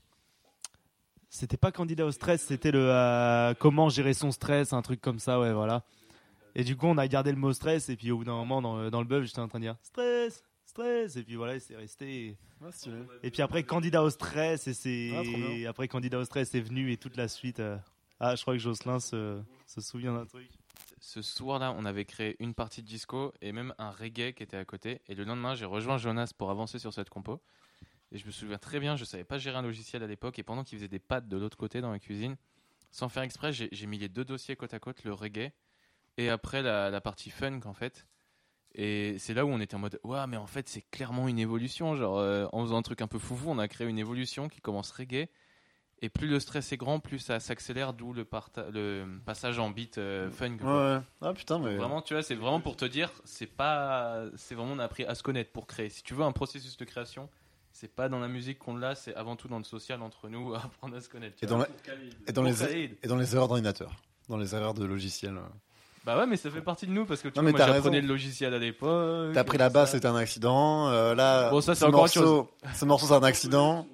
[1.29, 5.19] C'était pas candidat au stress, c'était le euh, comment gérer son stress, un truc comme
[5.19, 5.83] ça, ouais, voilà.
[6.55, 8.61] Et du coup, on a gardé le mot stress, et puis au bout d'un moment,
[8.61, 11.75] dans, dans le buzz, j'étais en train de dire stress, stress, et puis voilà, c'est
[11.75, 12.37] resté.
[12.61, 12.69] Ouais.
[13.23, 15.11] Et puis après, candidat au stress, et c'est.
[15.65, 17.59] Ah, après, candidat au stress est venu, et toute la suite.
[17.59, 17.75] euh,
[18.21, 20.47] Ah, je crois que Jocelyn se, se souvient d'un truc.
[21.01, 24.57] Ce soir-là, on avait créé une partie de disco et même un reggae qui était
[24.57, 25.01] à côté.
[25.07, 27.41] Et le lendemain, j'ai rejoint Jonas pour avancer sur cette compo.
[28.15, 30.39] Et je me souviens très bien, je savais pas gérer un logiciel à l'époque.
[30.39, 32.37] Et pendant qu'il faisait des pattes de l'autre côté dans la cuisine,
[32.89, 35.51] sans faire exprès, j'ai mis les deux dossiers côte à côte, le reggae
[36.15, 38.07] et après la, la partie funk en fait.
[38.73, 41.39] Et c'est là où on était en mode, ouais, mais en fait, c'est clairement une
[41.39, 41.97] évolution.
[41.97, 44.61] Genre, euh, en faisant un truc un peu foufou, on a créé une évolution qui
[44.61, 45.27] commence reggae.
[46.01, 48.25] Et plus le stress est grand, plus ça s'accélère, d'où le,
[48.71, 50.51] le passage en beat euh, funk.
[50.51, 50.95] Ouais, quoi.
[50.95, 51.01] ouais.
[51.19, 51.75] Ah putain, mais.
[51.75, 55.03] Vraiment, tu vois, c'est vraiment pour te dire, c'est pas, c'est vraiment on a appris
[55.03, 55.89] à se connaître pour créer.
[55.89, 57.29] Si tu veux un processus de création,
[57.77, 60.53] c'est pas dans la musique qu'on l'a, c'est avant tout dans le social entre nous,
[60.55, 61.35] apprendre à se connaître.
[61.41, 61.57] Et vois.
[61.57, 61.69] dans, la-
[62.27, 62.55] et, dans Pour les...
[62.57, 62.95] Khalid.
[63.03, 63.91] et dans les erreurs d'ordinateur.
[64.29, 65.37] Dans les erreurs de logiciel.
[66.05, 67.59] Bah ouais, mais ça fait partie de nous parce que tu Non, vois, mais moi
[67.59, 68.07] t'as j'apprenais raison.
[68.07, 69.33] le logiciel à l'époque.
[69.33, 70.87] T'as pris la basse, c'était un accident.
[70.89, 73.87] euh, là, Bon, ça, c'est ce encore morceau, ce morceau, c'est un accident.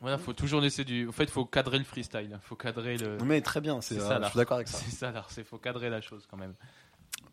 [0.00, 1.08] Voilà, faut toujours laisser du.
[1.08, 2.38] En fait, faut cadrer le freestyle.
[2.42, 3.16] Faut cadrer le.
[3.24, 4.78] Mais très bien, c'est euh, ça, je suis d'accord avec ça.
[4.84, 5.24] C'est ça, là.
[5.30, 6.54] C'est faut cadrer la chose quand même.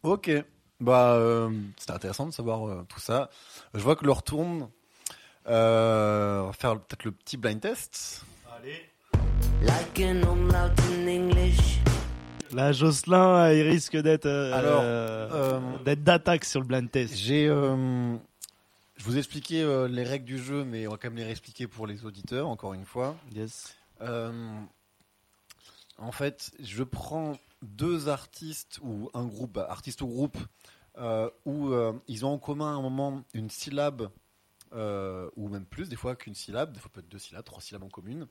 [0.02, 0.32] Ok.
[0.84, 3.30] Bah, euh, c'était intéressant de savoir euh, tout ça.
[3.74, 4.68] Je vois que l'heure tourne.
[5.48, 8.26] Euh, on va faire peut-être le petit blind test.
[8.58, 8.90] Allez.
[9.62, 11.80] Like an umlaut in English.
[12.52, 14.26] Là, Jocelyn, il risque d'être.
[14.26, 17.16] euh, Alors, euh, euh, d'être d'attaque sur le blind test.
[17.16, 18.16] J'ai, euh,
[18.98, 21.24] je vous ai expliqué euh, les règles du jeu, mais on va quand même les
[21.24, 23.16] réexpliquer pour les auditeurs, encore une fois.
[23.34, 23.74] Yes.
[24.02, 24.32] Euh,
[25.98, 30.46] en fait, je prends deux artistes ou un groupe, bah, artiste ou groupe, euh,
[30.98, 34.10] où euh, ils ont en commun à un moment une syllabe
[34.76, 37.84] euh, ou même plus des fois qu'une syllabe, des fois peut-être deux syllabes, trois syllabes
[37.84, 38.28] en commune.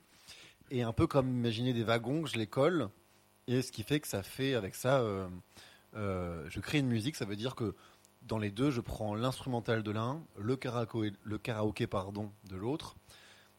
[0.71, 2.89] Et un peu comme imaginer des wagons, je les colle.
[3.47, 5.29] Et ce qui fait que ça fait avec ça, euh,
[5.95, 7.17] euh, je crée une musique.
[7.17, 7.75] Ça veut dire que
[8.23, 12.97] dans les deux, je prends l'instrumental de l'un, le karaoké, le karaoké pardon, de l'autre,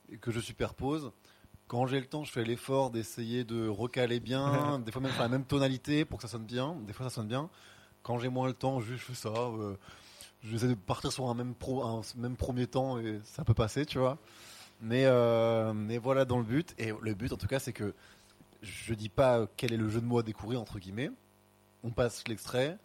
[0.10, 1.12] et que je superpose.
[1.68, 5.24] Quand j'ai le temps, je fais l'effort d'essayer de recaler bien, des fois même faire
[5.24, 6.76] la même tonalité pour que ça sonne bien.
[6.86, 7.50] Des fois, ça sonne bien.
[8.04, 9.30] Quand j'ai moins le temps, je fais ça.
[9.30, 9.76] euh,
[10.44, 11.54] J'essaie de partir sur un même,
[12.36, 14.18] premier temps et ça peut passer, tu vois.
[14.82, 16.76] Mais, euh, mais voilà dans le but.
[16.78, 17.94] Et le but, en tout cas, c'est que
[18.62, 21.12] je dis pas quel est le jeu de mots à découvrir, entre guillemets.
[21.84, 22.78] On passe l'extrait.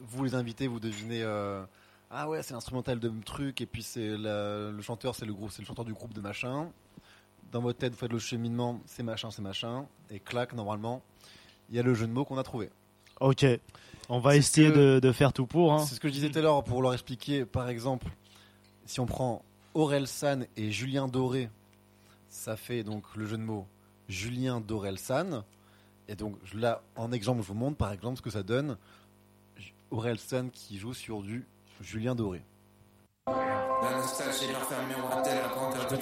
[0.00, 1.22] Vous, les invités, vous devinez.
[1.22, 1.64] euh,
[2.10, 3.60] ah ouais, c'est l'instrumental de truc.
[3.60, 6.70] Et puis c'est le chanteur, c'est le, groupe- c'est le chanteur du groupe de machin.
[7.52, 9.86] Dans votre tête, vous faites le cheminement, c'est machin, c'est machin.
[10.10, 11.02] Et clac, normalement,
[11.70, 12.70] il y a le jeu de mots qu'on a trouvé.
[13.24, 13.46] Ok.
[14.10, 15.72] On va essayer que- de, de faire tout pour.
[15.72, 15.78] hein.
[15.86, 17.46] C'est ce que je disais tout à l'heure pour leur expliquer.
[17.46, 18.06] Par exemple,
[18.84, 19.42] si on prend
[19.72, 21.48] Aurel San et Julien Doré,
[22.28, 23.66] ça fait donc le jeu de mots
[24.08, 25.42] Julien Dorel San.
[26.06, 28.76] Et donc là, en exemple, je vous montre par exemple ce que ça donne.
[29.90, 31.46] Aurel San qui joue sur du
[31.80, 32.42] Julien Doré.
[33.26, 35.96] La nostalgie leur fait miroiter la grandeur de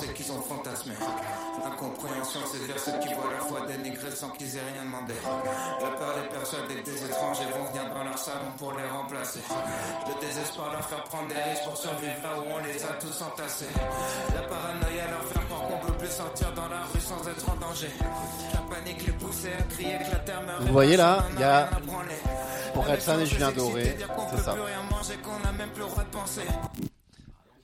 [0.00, 0.94] c'est qu'ils ont fantasmé.
[1.62, 5.14] L'incompréhension, c'est vers ceux qui voient leur foi dénigrée sans qu'ils aient rien demandé.
[5.80, 9.38] La peur les persuadée que des étrangers vont venir dans leur salon pour les remplacer.
[10.06, 13.22] Le désespoir leur faire prendre des risques pour survivre là où on les a tous
[13.22, 13.74] entassés.
[14.34, 17.56] La paranoïa leur faire croire qu'on peut plus sortir dans la rue sans être en
[17.56, 17.90] danger.
[18.52, 20.42] La panique les poussait à crier que la terre.
[20.60, 21.70] Vous voyez là, il y a
[22.74, 23.96] Pour et Julien Doré,
[24.30, 24.56] c'est ça.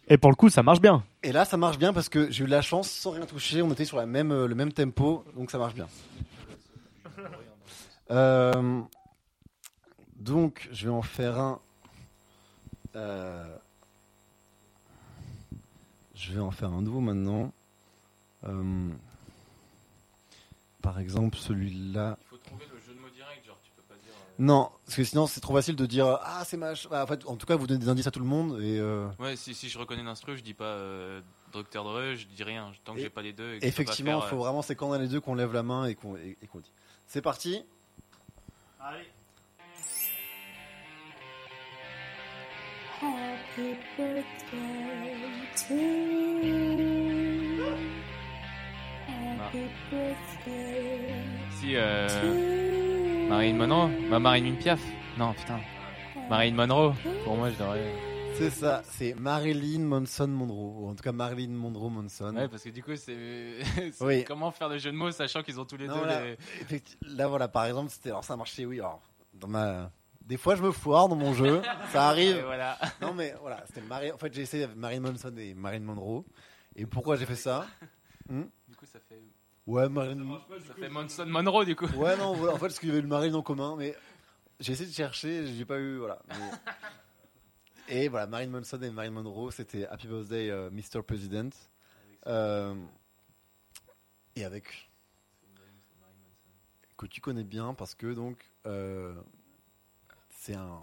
[0.08, 1.04] Et pour le coup, ça marche bien.
[1.22, 3.70] Et là, ça marche bien parce que j'ai eu la chance, sans rien toucher, on
[3.72, 5.88] était sur la même, euh, le même tempo, donc ça marche bien.
[8.10, 8.80] Euh,
[10.16, 11.60] donc, je vais en faire un.
[12.96, 13.56] euh,
[16.14, 17.52] je vais en faire un nouveau maintenant.
[20.82, 22.16] Par exemple, celui-là.
[22.20, 24.14] Il faut trouver le jeu de mots direct, genre tu peux pas dire.
[24.14, 26.88] euh, Non, parce que sinon c'est trop facile de dire ah c'est mach.
[26.88, 28.78] Bah, en fait, en tout cas, vous donnez des indices à tout le monde et.
[28.80, 31.20] euh, Ouais, si, si je reconnais l'instru, je dis pas euh,
[31.52, 31.84] Dr.
[31.84, 32.72] Dre, je dis rien.
[32.84, 33.44] Tant que Et- j'ai pas les deux.
[33.56, 34.98] et que je peux pas Effectivement, il faire, faut euh, vraiment, c'est quand on a
[34.98, 36.72] les deux qu'on lève la main et qu'on et, et qu'on le dit.
[37.06, 37.62] C'est parti.
[43.00, 44.24] Happy birthday
[45.56, 45.74] to
[46.42, 47.64] you.
[49.08, 51.24] Happy birthday
[51.60, 52.79] Si, euh, to
[53.30, 54.80] Marine Monroe Bah, Marine Piaf
[55.18, 55.60] Non, putain.
[56.28, 56.92] Marine Monroe
[57.24, 57.92] Pour moi, je devrais.
[58.34, 62.34] C'est ça, c'est Marilyn Manson Monroe, ou en tout cas Marilyn Monroe Manson.
[62.34, 63.16] Ouais, parce que du coup, c'est.
[64.00, 64.24] Oui.
[64.24, 66.22] Comment faire le jeu de mots sachant qu'ils ont tous les Non, deux là,
[66.70, 66.82] les-
[67.16, 68.78] là, voilà, par exemple, c'était alors ça marchait, oui.
[68.80, 69.00] Alors,
[69.34, 69.90] dans ma,
[70.22, 71.60] des fois, je me foire dans mon jeu,
[71.92, 72.36] ça arrive.
[72.36, 72.78] Et voilà.
[73.02, 76.24] Non, mais voilà, c'était Mari- En fait, j'ai essayé Marilyn Manson et Marilyn Monroe.
[76.76, 77.66] Et pourquoi j'ai fait ça?
[78.30, 79.20] Du coup, ça fait.
[79.66, 80.40] Ouais, Marilyn.
[80.66, 81.86] Ça fait Monson Monroe, du coup.
[81.96, 83.94] Ouais, non, voilà, en fait, parce qu'il y avait le Marilyn en commun, mais
[84.58, 86.20] j'ai essayé de chercher, j'ai pas eu, voilà.
[86.28, 91.02] mais- Et voilà, Marilyn Manson et Marilyn Monroe, c'était Happy Birthday euh, Mr.
[91.02, 91.50] President.
[92.26, 92.74] Euh,
[94.36, 94.88] et avec
[96.96, 99.14] que tu connais bien parce que donc euh,
[100.28, 100.78] c'est un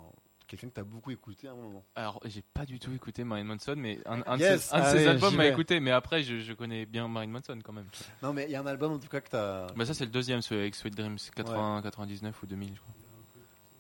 [0.48, 1.84] quelqu'un que tu as beaucoup écouté à un moment.
[1.95, 4.80] Alors, j'ai pas du tout écouté Marilyn Manson, mais un, un Yes, de ses, un
[4.80, 5.80] de ses allez, albums m'a écouté.
[5.80, 7.88] Mais après, je, je connais bien Marilyn Manson quand même.
[8.24, 9.68] Non, mais il y a un album en tout cas que tu as.
[9.76, 12.94] Bah, ça, c'est le deuxième, celui avec Sweet Dreams, 80, 99 ou 2000, je crois.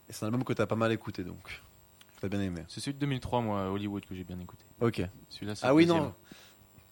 [0.09, 1.61] C'est un album que tu as pas mal écouté donc.
[2.19, 2.61] Tu as bien aimé.
[2.67, 4.63] C'est celui de 2003, moi, Hollywood, que j'ai bien écouté.
[4.81, 5.01] Ok.
[5.29, 6.03] Celui-là, c'est Ah le oui, deuxième.
[6.05, 6.15] non.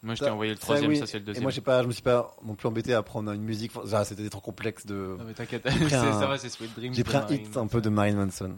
[0.05, 0.97] Moi, je t'ai envoyé le troisième, oui.
[0.97, 1.43] ça, c'est le Et deuxième.
[1.43, 3.71] moi, j'ai pas, je me suis pas non plus embêté à prendre une musique.
[3.85, 5.15] Ça, c'était trop complexe de.
[5.17, 6.93] Non, mais t'inquiète, un- ça va, c'est Sweet Dreams.
[6.93, 8.55] J'ai pris un hit un peu de Marilyn Manson.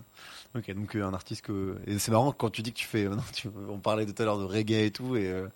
[0.56, 1.78] Ok, donc euh, un artiste que.
[1.88, 3.06] Et c'est marrant quand tu dis que tu fais.
[3.10, 5.48] non, tu- On parlait tout à l'heure de reggae et tout, et euh,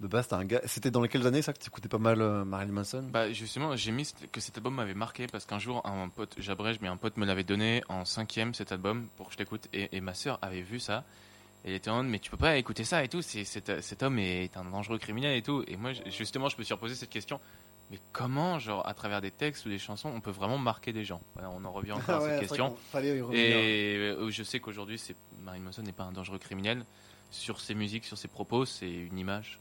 [0.00, 0.60] de base, t'as un gars.
[0.64, 3.04] C'était dans lesquelles années ça que tu écoutais pas mal euh, Marilyn Manson?
[3.12, 6.78] Bah justement, j'ai mis que cet album m'avait marqué parce qu'un jour, un pote, j'abrège,
[6.80, 9.94] mais un pote me l'avait donné en cinquième cet album pour que je l'écoute et,
[9.96, 11.04] et ma sœur avait vu ça.
[11.64, 13.22] Et elle était en mode, mais tu peux pas écouter ça et tout.
[13.22, 15.64] C'est, cet homme est un dangereux criminel et tout.
[15.66, 17.40] Et moi, justement, je me suis reposé cette question.
[17.90, 21.04] Mais comment, genre, à travers des textes ou des chansons, on peut vraiment marquer des
[21.04, 21.20] gens?
[21.34, 22.76] Voilà, on en revient encore à cette question.
[23.32, 26.84] Et je sais qu'aujourd'hui, c'est Marilyn Manson n'est pas un dangereux criminel.
[27.30, 29.58] Sur ses musiques, sur ses propos, c'est une image.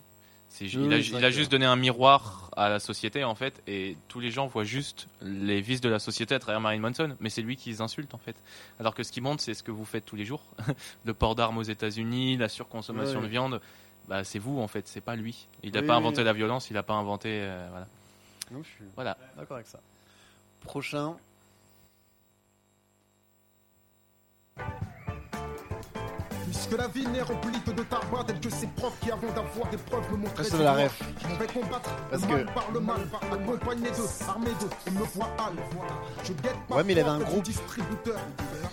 [0.61, 4.45] Il, a, juste donné un miroir à la société en fait, et tous les gens
[4.45, 7.69] voient juste les vices de la société à travers Marine Manson, mais c'est lui qui
[7.69, 8.35] les insulte en fait.
[8.79, 10.43] Alors que ce qui monte, c'est ce que vous faites tous les jours,
[11.05, 13.61] le port d'armes aux États-Unis, la surconsommation de viande.
[14.07, 15.47] Bah, c'est vous en fait, c'est pas lui.
[15.63, 17.87] Il n'a pas inventé la violence, il n'a pas inventé euh, voilà.
[18.51, 19.17] Je suis voilà.
[19.35, 19.79] D'accord avec ça.
[20.61, 21.15] Prochain.
[26.63, 29.67] Lorsque la vie n'est remplie que de tabac, tel que ces profs qui, avant d'avoir
[29.69, 30.97] des preuves, me montraient du la ref.
[31.21, 33.01] Je vais combattre Parce le que- mal par le mal,
[33.33, 35.53] accompagné d'eux, armé d'eux, on me voit hal.
[36.23, 38.15] Je guette Ouais, mais il avait un groupe distributeur.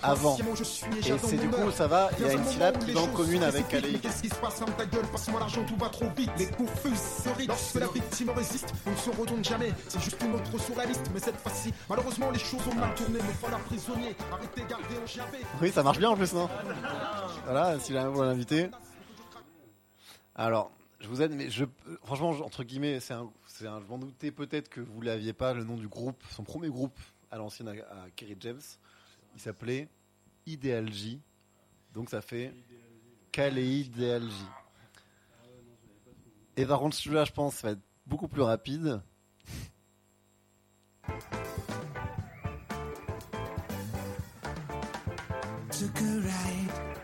[0.03, 0.37] avant.
[0.37, 3.07] Et c'est du coup, ça va, il y a une un syllabe qui va en
[3.09, 3.65] commune avec.
[3.73, 6.31] Mais Qu'est-ce qui se passe Ferme ta gueule, passe-moi l'argent, tout va trop vite.
[6.39, 7.47] Les coups fusent.
[7.49, 9.73] Lorsque la victime résiste, on ne se retourne jamais.
[9.89, 13.19] C'est juste une autre surréaliste, mais cette fois-ci, malheureusement, les choses ont mal tourné.
[13.19, 15.45] Me voilà prisonnier, arrêtez, gardez en javet.
[15.61, 16.49] Oui, ça marche bien en plus, non?
[17.45, 18.71] Voilà, si vous voulez l'inviter.
[20.35, 20.71] Alors,
[21.01, 21.65] je vous aide, mais je,
[22.05, 23.31] franchement, entre guillemets, c'est un,
[23.65, 26.69] un- je m'en doutais peut-être que vous l'aviez pas le nom du groupe, son premier
[26.69, 26.99] groupe
[27.31, 27.75] à l'ancienne à,
[28.17, 28.61] Kerry James.
[29.35, 29.89] Il s'appelait
[30.47, 31.21] Ideal J.
[31.95, 32.53] Donc ça fait
[33.35, 33.91] J.
[36.57, 39.01] Et par contre, celui-là, je pense, va être beaucoup plus rapide.
[45.73, 47.00] A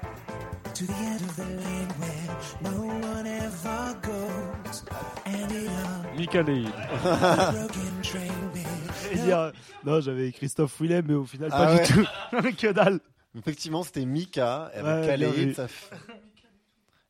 [1.37, 4.85] the end of the lane where no one ever goes.
[5.27, 8.67] Ended up Michael a broken train bed.
[9.13, 9.53] Et dire,
[9.85, 11.83] non, j'avais Christophe Willem, mais au final, Ah pas ouais.
[11.87, 12.57] du tout.
[12.59, 13.01] que dalle.
[13.37, 15.91] Effectivement, c'était Mika avec Ouais, ça f-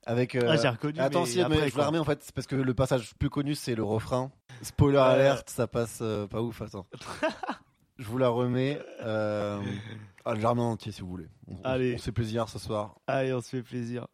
[0.04, 0.34] Avec.
[0.34, 1.80] euh, Ah, j'ai reconnu, Attends, mais si, mais après, je vous quoi.
[1.82, 4.30] la remets en fait, c'est parce que le passage plus connu c'est le refrain.
[4.62, 6.60] Spoiler alert, ça passe euh, pas ouf.
[6.62, 6.86] Attends.
[7.98, 8.80] je vous la remets.
[9.02, 9.60] Euh...
[10.24, 11.28] Ah, je la remets en entier si vous voulez.
[11.48, 11.94] On- Allez.
[11.94, 12.96] on se fait plaisir ce soir.
[13.06, 14.06] Allez, on se fait plaisir.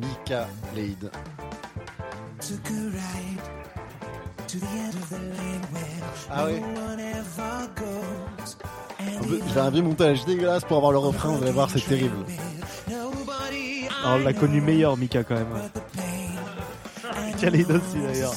[0.00, 1.10] Mika Leid.
[2.40, 3.42] Took a ride
[4.48, 6.60] to the end of the lane where Ah oui.
[6.60, 8.56] no one ever goes.
[9.00, 11.80] Un peu- J'ai un vieux montage dégueulasse pour avoir le refrain, vous allez voir, c'est
[11.86, 12.16] terrible.
[14.04, 15.46] Alors, on l'a connu meilleur, Mika, quand même.
[17.40, 18.34] Khalid aussi, d'ailleurs.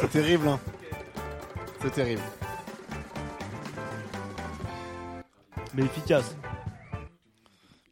[0.00, 0.60] C'est terrible, hein.
[1.82, 2.22] C'est terrible.
[5.74, 6.34] Mais efficace.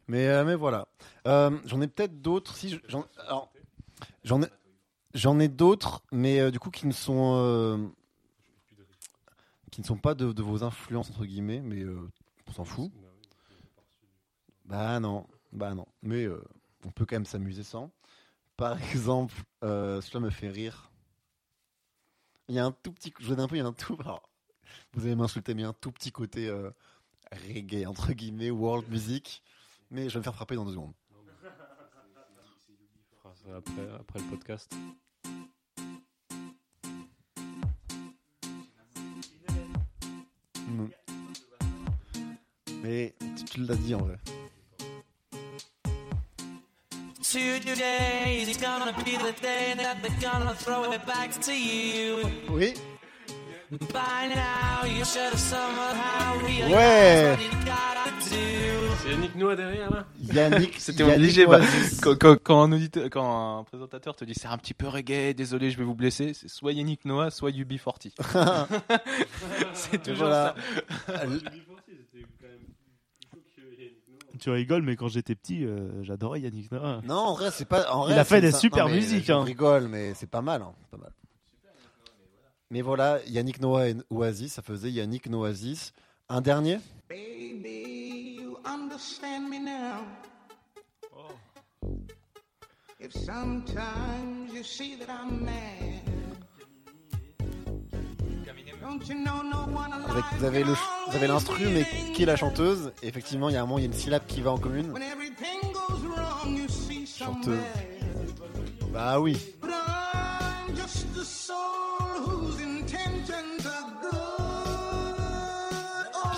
[0.07, 0.87] Mais, euh, mais voilà.
[1.27, 2.55] Euh, j'en ai peut-être d'autres.
[2.55, 3.51] Si je- j'en, alors,
[4.23, 4.47] j'en ai,
[5.13, 7.91] j'en ai d'autres, mais euh, du coup qui ne sont,
[9.71, 11.83] qui ne sont pas de, de vos influences entre guillemets, mais
[12.47, 12.91] on s'en fout.
[14.65, 15.85] Bah non, bah non.
[16.01, 16.27] Mais
[16.85, 17.91] on peut quand même s'amuser sans.
[18.57, 20.91] Par exemple, cela me fait rire.
[22.47, 23.97] Il y a un tout petit, je un peu, il y a un tout.
[24.01, 24.29] alors,
[24.93, 26.69] vous allez m'insulter, mais il y a un tout petit côté euh,
[27.31, 29.43] reggae entre guillemets, world music.
[29.91, 30.93] Mais je vais me faire frapper dans deux secondes.
[33.55, 34.75] Après, après le podcast.
[40.67, 40.87] Mm.
[42.81, 44.17] Mais tu, tu l'as dit en vrai.
[52.49, 52.73] Oui.
[53.71, 57.37] By now, you should have somehow realized Ouais.
[59.01, 60.75] C'est Yannick Noah derrière là Yannick.
[60.79, 61.45] C'était obligé.
[61.45, 61.59] bah,
[62.01, 65.33] quand, quand- quand un auditeur- quand un présentateur te dit c'est un petit peu reggae,
[65.35, 68.11] désolé, je vais vous blesser, c'est soit Yannick Noah, soit UB40.
[69.73, 70.55] c'est toujours voilà.
[71.07, 71.13] ça.
[74.39, 77.01] Tu rigoles, mais quand j'étais petit, euh, j'adorais Yannick Noah.
[77.05, 77.91] Non, en vrai, c'est pas.
[77.91, 79.43] En vrai, Il a fait des ça- super non, mais musiques, Je hein.
[79.43, 80.61] rigole, mais c'est pas mal.
[80.61, 81.11] hein, c'est pas mal.
[82.71, 85.93] Mais voilà, Yannick Noah et Oasis, ça faisait Yannick Noasis.
[86.29, 86.79] Un dernier?
[87.07, 90.03] Baby, you understand me now.
[92.99, 96.04] If sometimes you see that I'm mad.
[100.07, 100.73] Avec, vous avez le,
[101.07, 103.79] vous avez l'instru, mais qui est la chanteuse Et Effectivement, il y a un moment,
[103.79, 104.93] il y a une syllabe qui va en commune.
[107.17, 107.57] Chanteuse.
[108.93, 109.37] Bah oui.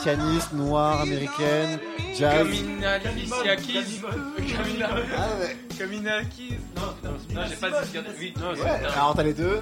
[0.01, 1.79] Pianiste noire américaine,
[2.17, 2.47] jazz.
[2.47, 4.01] Kamina Alicia Keys.
[4.01, 4.87] Kamina.
[5.15, 5.57] Ah ouais.
[5.77, 6.59] Kamina Keys.
[6.75, 7.97] Non, non, non, j'ai pas dit.
[8.19, 9.61] Oui, non, Ouais, alors t'as les deux.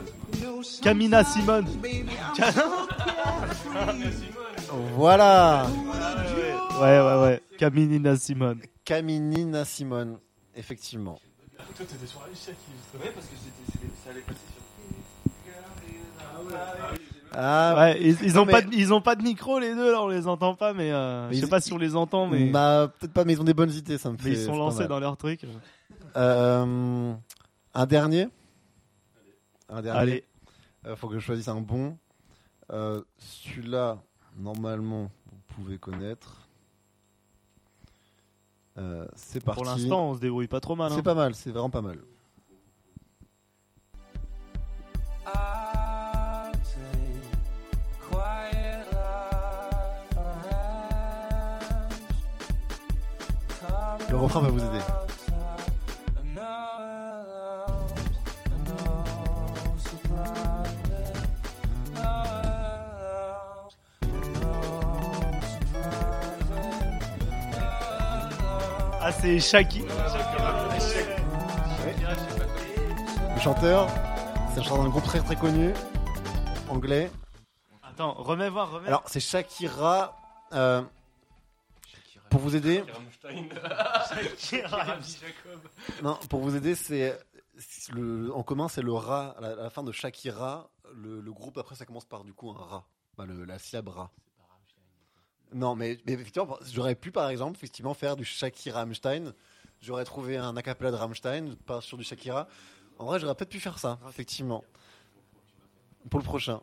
[0.81, 1.67] Kamina Simone.
[4.95, 5.67] Voilà.
[6.79, 7.41] Ouais, ouais, ouais.
[7.57, 8.61] Kaminina Simone.
[8.83, 10.17] Kaminina Simone,
[10.55, 11.19] effectivement.
[11.75, 12.99] Toi, t'étais sur Alicia Keys.
[12.99, 14.39] Ouais, parce que c'était, ça allait passer
[16.21, 16.97] Ah Ouais,
[17.35, 20.01] ils, ils Non, ont mais- pas de, ils ont pas de micro les deux, là,
[20.01, 22.27] on les entend pas, mais euh, Mais je sais ils- pas si on les entend,
[22.27, 24.29] mais, Bah, peut-être pas, mais ils ont des bonnes idées, ça me fait.
[24.29, 25.45] mais ils sont lancés dans leur truc.
[26.17, 27.13] Euh,
[27.73, 28.27] un dernier?
[29.69, 30.23] Un dernier Allez,
[30.87, 31.97] Euh, faut que je choisisse un bon.
[32.71, 33.97] Euh, Celui-là,
[34.37, 36.47] normalement, vous pouvez connaître.
[38.77, 39.61] Euh, c'est parti.
[39.61, 40.91] pour l'instant, on se débrouille pas trop mal.
[40.91, 41.03] c'est hein.
[41.03, 41.97] pas mal, c'est vraiment pas mal.
[45.27, 45.74] I
[54.15, 54.79] Le refrain va vous aider.
[69.01, 69.81] Ah, c'est Shaki.
[73.35, 73.89] Le chanteur,
[74.53, 75.73] c'est un chanteur d'un groupe très très connu,
[76.69, 77.11] anglais.
[77.83, 78.87] Attends, remets voir, remets.
[78.87, 80.15] Alors, c'est Shakira.
[80.53, 80.81] euh,
[82.29, 82.83] pour vous aider,
[86.03, 87.17] non, pour vous aider, c'est
[87.57, 89.35] c'est le en commun, c'est le ra.
[89.37, 92.33] À la, à la fin de Shakira, le, le groupe après, ça commence par du
[92.33, 92.85] coup un ra,
[93.17, 94.11] Bah, le- la syllabe ra.
[95.53, 99.33] Non, mais, mais effectivement, j'aurais pu par exemple effectivement faire du Shakira Rammstein.
[99.81, 102.47] J'aurais trouvé un acapella de Rammstein, pas sur du Shakira.
[102.97, 104.63] En vrai, j'aurais peut-être pu faire ça, effectivement,
[106.09, 106.61] pour le prochain.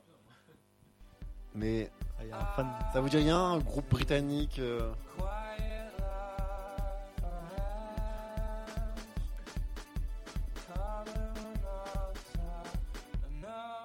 [1.55, 2.73] Mais Ah, y a un fan.
[2.93, 4.91] ça vous dit rien, un groupe britannique euh,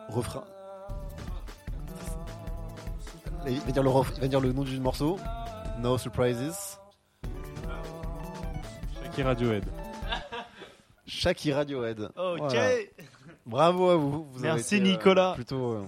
[0.10, 0.44] Refrain.
[3.48, 5.18] Il va dire le, ref- il va dire le nom du morceau.
[5.80, 6.80] No surprises.
[9.04, 9.66] Shaki Radiohead.
[11.06, 12.02] Shaki Radiohead.
[12.16, 12.40] Ok.
[12.40, 12.70] Voilà.
[13.46, 14.28] Bravo à vous.
[14.32, 15.34] vous avez Merci, euh, Nicolas.
[15.36, 15.74] plutôt.
[15.74, 15.86] euh,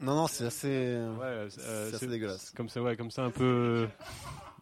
[0.00, 0.68] Non, non, c'est assez.
[0.68, 2.50] Ouais, euh, c'est euh, assez dégueulasse.
[2.56, 3.88] Comme ça, ouais, comme ça un peu,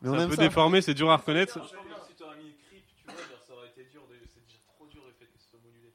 [0.01, 0.43] Mais c'est on un aime peu ça.
[0.43, 1.53] déformé, c'est dur à reconnaître.
[1.55, 4.87] Si t'aurais mis Creep, tu vois, genre, ça aurait été dur, de- c'est déjà trop
[4.87, 5.93] dur le fait que ce soit modulé.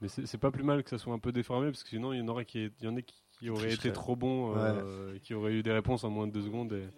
[0.00, 2.12] Mais c'est c'est pas plus mal que ça soit un peu déformé parce que sinon
[2.12, 4.54] il y en aurait qui, il y en a qui, qui auraient été trop bons,
[4.56, 6.72] euh, et qui auraient eu des réponses en moins de deux secondes.
[6.72, 6.88] Et...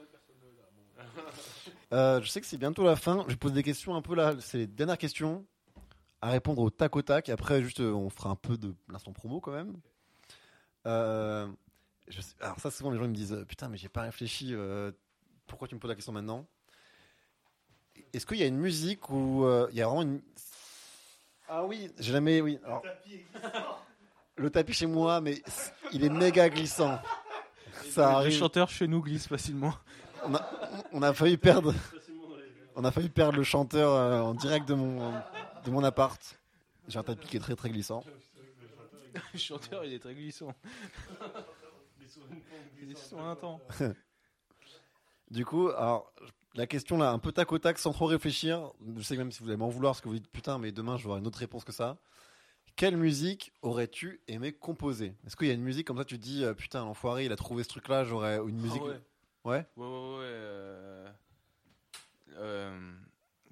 [1.92, 3.24] Euh, je sais que c'est bientôt la fin.
[3.28, 4.34] Je pose des questions un peu là.
[4.40, 5.44] C'est les dernières questions
[6.22, 7.28] à répondre au tac au tac.
[7.30, 9.76] Après, juste, euh, on fera un peu de l'instant promo quand même.
[10.86, 11.48] Euh,
[12.10, 14.02] je sais- alors ça, souvent les gens ils me disent euh, putain, mais j'ai pas
[14.02, 14.48] réfléchi.
[14.54, 14.92] euh,
[15.46, 16.46] pourquoi tu me poses la question maintenant?
[18.12, 20.20] Est-ce qu'il y a une musique où euh, il y a vraiment une
[21.48, 22.58] Ah oui, j'ai jamais oui.
[22.64, 22.82] Alors,
[24.36, 25.42] le tapis chez moi, mais
[25.92, 26.98] il est méga glissant.
[27.90, 28.38] Ça Le arrive.
[28.38, 29.74] chanteur chez nous glisse facilement.
[30.24, 30.50] On a,
[30.92, 31.74] on a failli perdre.
[32.76, 35.10] On a failli perdre le chanteur euh, en direct de mon,
[35.64, 36.38] de mon appart.
[36.88, 38.02] J'ai un tapis qui est très très glissant.
[39.32, 40.54] Le chanteur, il est très glissant.
[42.96, 43.60] Sur un temps.
[45.30, 46.12] Du coup, alors,
[46.54, 48.72] la question là, un peu tac au tac, sans trop réfléchir.
[48.96, 50.96] Je sais même si vous allez m'en vouloir, parce que vous dites putain, mais demain
[50.96, 51.98] je vais avoir une autre réponse que ça.
[52.74, 55.14] Quelle musique aurais-tu aimé composer?
[55.24, 57.32] Est-ce qu'il y a une musique comme ça, tu te dis euh, putain, l'enfoiré, il
[57.32, 58.82] a trouvé ce truc là, j'aurais une musique.
[58.82, 59.00] Ah ouais?
[59.44, 60.24] Ouais Ouais, ouais, ouais.
[60.24, 61.08] euh,
[62.30, 62.92] euh,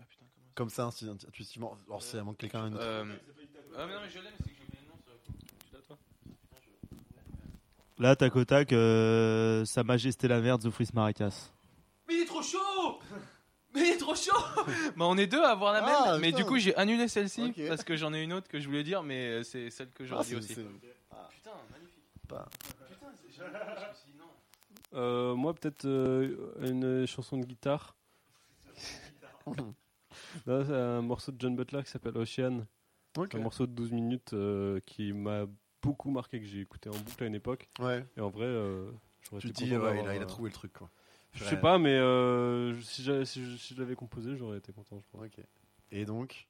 [0.01, 0.25] ah, putain,
[0.57, 1.77] comment ça Comme ça, intuitivement.
[1.87, 2.83] Alors, c'est à moins que quelqu'un ait une autre.
[2.85, 3.05] Euh,
[3.77, 4.99] Ah, mais non, mais je l'ai, mais c'est que j'ai oublié le nom.
[5.07, 5.13] ça.
[5.69, 5.97] Tu l'as, toi
[7.99, 11.51] Là, tac au tac, euh, Sa Majesté la merde, Zofris Maracas.
[12.07, 13.01] Mais il est trop chaud
[13.75, 14.33] Mais il est trop chaud
[14.97, 16.39] Bah on est deux à avoir la Ah, même, mais putain.
[16.39, 17.69] du coup j'ai annulé celle-ci Ok.
[17.69, 20.05] parce que j'en ai une autre que je voulais dire, mais euh, c'est celle que
[20.05, 20.55] Ah, j'aurais dit c'est- aussi.
[20.55, 22.05] c'est- Putain, magnifique.
[22.29, 22.49] Pas-
[22.89, 24.99] Putain, c'est- je je me suis dit non.
[24.99, 27.95] Euh, moi, peut-être euh, une chanson de guitare.
[30.47, 32.65] Là, c'est un morceau de John Butler qui s'appelle Ocean.
[33.17, 33.35] Ok.
[33.35, 35.45] Un morceau de 12 minutes euh, qui m'a
[35.83, 37.69] beaucoup marqué, que j'ai écouté en boucle à une époque.
[37.79, 38.05] Ouais.
[38.17, 38.91] Et en vrai, euh,
[39.23, 40.91] j'aurais Tu été dis, content ouais, il a, il a euh, trouvé le truc quoi.
[41.35, 44.73] Je sais pas, mais euh, si j'avais si je, si je l'avais composé, j'aurais été
[44.73, 45.25] content, je pense.
[45.27, 45.45] Ok.
[45.91, 46.49] Et donc,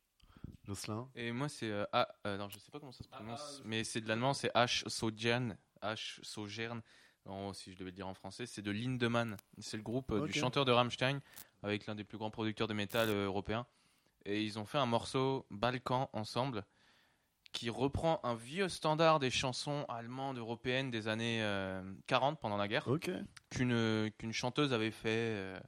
[0.65, 1.09] Jocelyn?
[1.15, 3.85] Et moi c'est euh, ah euh, non je sais pas comment ça se prononce, mais
[3.85, 6.81] c'est de l'allemand, c'est H Sogern, H Sogern.
[7.25, 9.37] En- si je devais le dire en français, c'est de Lindemann.
[9.59, 10.27] C'est le groupe euh, Ok.
[10.27, 11.21] du chanteur de Rammstein
[11.63, 13.67] avec l'un des plus grands producteurs de métal euh, européens.
[14.25, 16.65] Et ils ont fait un morceau Balkan ensemble
[17.53, 22.69] qui reprend un vieux standard des chansons allemandes européennes des années euh, 40 pendant la
[22.69, 22.87] guerre
[23.51, 25.09] qu'une qu'une chanteuse avait fait.
[25.09, 25.61] euh,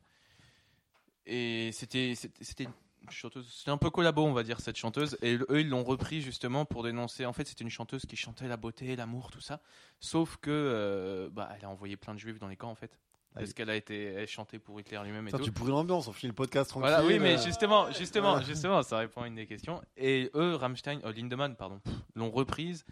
[1.26, 5.16] et c'était c'était c'était une chanteuse, c'était un peu collabo, on va dire, cette chanteuse.
[5.22, 7.24] Et eux, ils l'ont repris justement pour dénoncer.
[7.26, 9.60] En fait, c'était une chanteuse qui chantait la beauté, l'amour, tout ça.
[10.00, 12.98] Sauf que, euh, bah, elle a envoyé plein de juifs dans les camps, en fait.
[13.34, 15.38] Parce qu'elle a été, chantait pour Hitler lui-même et tout.
[15.38, 16.90] tu pourris l'ambiance, on finit le podcast tranquille.
[16.90, 18.44] Voilà, oui, mais euh, justement, justement, voilà.
[18.44, 19.80] justement, ça répond à une des questions.
[19.96, 21.80] Et eux, Rammstein, euh, Lindemann, pardon,
[22.16, 22.84] l'ont reprise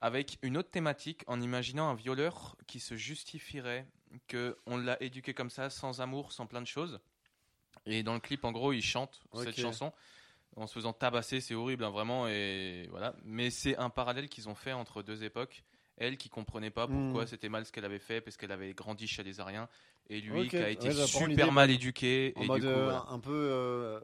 [0.00, 3.86] avec une autre thématique en imaginant un violeur qui se justifierait
[4.28, 7.00] que on l'a éduqué comme ça, sans amour, sans plein de choses.
[7.86, 9.92] Et dans le clip, en gros, il chante cette chanson
[10.56, 12.26] en se faisant tabasser, c'est horrible, hein, vraiment.
[12.28, 13.14] Et voilà.
[13.24, 15.62] Mais c'est un parallèle qu'ils ont fait entre deux époques.
[15.98, 17.26] Elle qui comprenait pas pourquoi Hmm.
[17.26, 19.68] c'était mal ce qu'elle avait fait parce qu'elle avait grandi chez les Ariens
[20.08, 22.84] et lui qui a été ouais, super mal éduqué En et mode du coup, euh,
[22.84, 23.06] voilà.
[23.08, 24.00] un peu euh,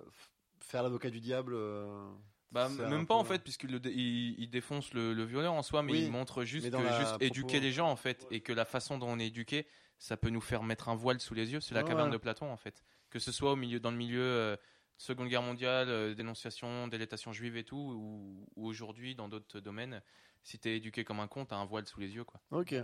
[0.61, 1.53] faire l'avocat du diable.
[1.55, 2.11] euh,
[2.51, 5.83] Bah, même pas peu- en fait, puisqu'il il, il défonce le, le violeur en soi,
[5.83, 8.53] mais Oui, il montre juste que juste propos- éduquer les gens en fait, et que
[8.53, 9.67] la façon dont on est éduqué,
[9.99, 11.61] ça peut nous faire mettre un voile sous les yeux.
[11.61, 11.89] C'est la Ouais.
[11.89, 12.83] caverne de Platon, en fait.
[13.11, 14.57] Que ce soit au milieu, dans le milieu
[14.99, 20.03] Seconde Guerre mondiale, dénonciation, délétation juive et tout, ou, ou aujourd'hui dans d'autres domaines,
[20.43, 22.41] si t'es éduqué comme un con, t'as un voile sous les yeux, quoi.
[22.51, 22.75] Ok.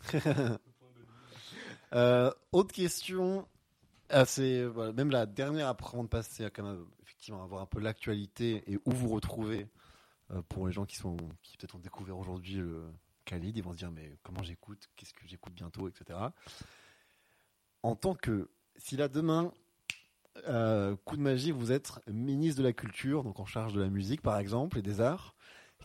[1.94, 3.46] Euh, autre question.
[4.08, 7.66] Ah, c'est voilà, même la dernière avant de passer à quand même effectivement avoir un
[7.66, 9.68] peu l'actualité et où vous retrouvez
[10.30, 12.82] euh, pour les gens qui sont qui peut-être ont découvert aujourd'hui le
[13.24, 16.18] Khalid, ils vont se dire mais comment j'écoute, qu'est-ce que j'écoute bientôt, etc.
[17.82, 19.52] En tant que si là demain
[20.48, 23.90] euh, coup de magie vous êtes ministre de la culture donc en charge de la
[23.90, 25.34] musique par exemple et des arts,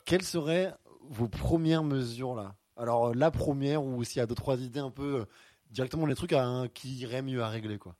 [0.08, 2.56] quelles seraient vos premières mesures là?
[2.78, 5.26] Alors euh, la première ou s'il y a deux trois idées un peu euh,
[5.70, 7.96] directement les trucs à- qui iraient mieux à régler quoi.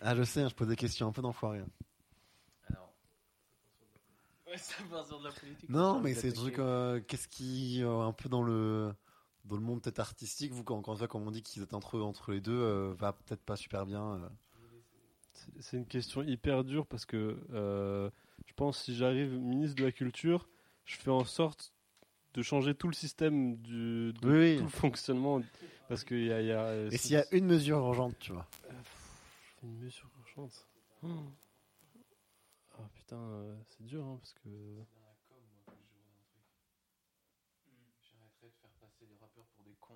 [0.00, 1.60] Ah je sais, hein, je pose des questions un peu d'enfoiré.
[1.60, 1.68] hein.
[2.68, 2.92] Alors.
[4.48, 5.68] Ouais, ça part sur de la politique.
[5.70, 8.92] Non mais c'est des trucs euh, qu'est-ce qui euh, un peu dans le
[9.44, 12.32] dans le monde peut-être artistique vous quand quand, comme on dit qu'ils êtes entre entre
[12.32, 14.14] les deux euh, va peut-être pas super bien.
[14.14, 14.28] euh.
[15.34, 18.10] C'est- C'est une question hyper dure parce que euh,
[18.46, 20.48] je pense si j'arrive ministre de la Culture,
[20.84, 21.72] je fais en sorte
[22.34, 24.56] de changer tout le système du, de Oui, oui.
[24.58, 25.42] tout le fonctionnement
[25.88, 28.18] parce qu'il y a, il y a- Et c'est- s'il y a une mesure urgente,
[28.18, 28.48] tu vois.
[29.62, 30.66] une mesure urgente.
[31.02, 31.08] Oh.
[32.78, 34.48] Ah putain, euh, c'est dur hein, parce que
[38.00, 39.94] J'arrêterais de faire passer les rappeurs pour des cons.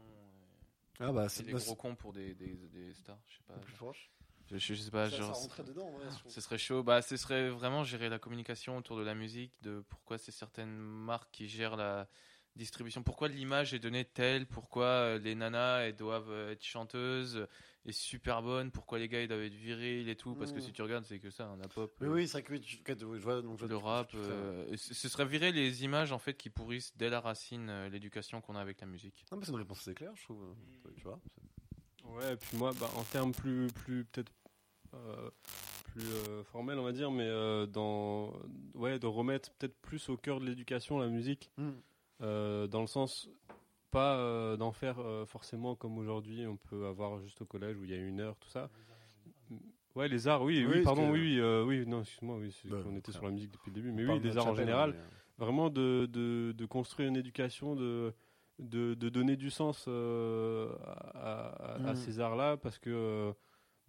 [1.01, 3.55] Ah bah, et c'est- des gros cons pour des, des, des stars, je sais pas.
[3.55, 4.11] Plus proche.
[4.51, 6.83] Je, je sais pas, Ça- genre, ça dedans, ouais, je ce serait chaud.
[6.83, 10.77] Bah, ce serait vraiment gérer la communication autour de la musique, de pourquoi c'est certaines
[10.77, 12.09] marques qui gèrent la
[12.55, 17.47] distribution, pourquoi l'image est donnée telle, pourquoi euh, les nanas elles doivent euh, être chanteuses
[17.85, 20.63] et super bonnes, pourquoi les gars ils doivent être virils et tout, parce que Mm.
[20.63, 21.95] si tu regardes c'est que ça, hein, la pop.
[22.01, 24.75] Oui, euh, oui, c'est vrai que ok, je vois, donc je vois le rap, euh,
[24.77, 28.61] ce serait virer les images en fait qui pourrissent dès la racine l'éducation qu'on a
[28.63, 29.27] avec la musique.
[29.31, 30.57] Non, mais c'est une réponse assez claire, je trouve.
[30.97, 31.21] Tu vois.
[32.15, 34.33] Ouais, et puis moi, bah, en termes plus, plus peut-être
[34.95, 35.31] euh,
[35.93, 38.33] plus euh, formels, on va dire, mais euh, dans,
[38.75, 41.71] ouais, de remettre peut-être plus au cœur de l'éducation la musique, Mm.
[42.23, 43.29] euh, dans le sens
[43.91, 44.97] pas d'en faire
[45.27, 48.37] forcément comme aujourd'hui, on peut avoir juste au collège où il y a une heure,
[48.39, 48.69] tout ça.
[49.95, 51.41] Ouais, les arts, oui, Oui, oui, parce pardon, que- oui,
[51.81, 54.05] oui, non, excuse-moi, oui, Bah, qu'on était sur la musique depuis le début, On mais
[54.05, 55.05] oui, de des arts en général, euh,
[55.39, 58.13] vraiment de, de, de construire une éducation, de,
[58.59, 60.75] de, de donner du sens euh,
[61.15, 61.97] à, à- à Mm.
[61.97, 63.33] ces arts-là, parce que, euh,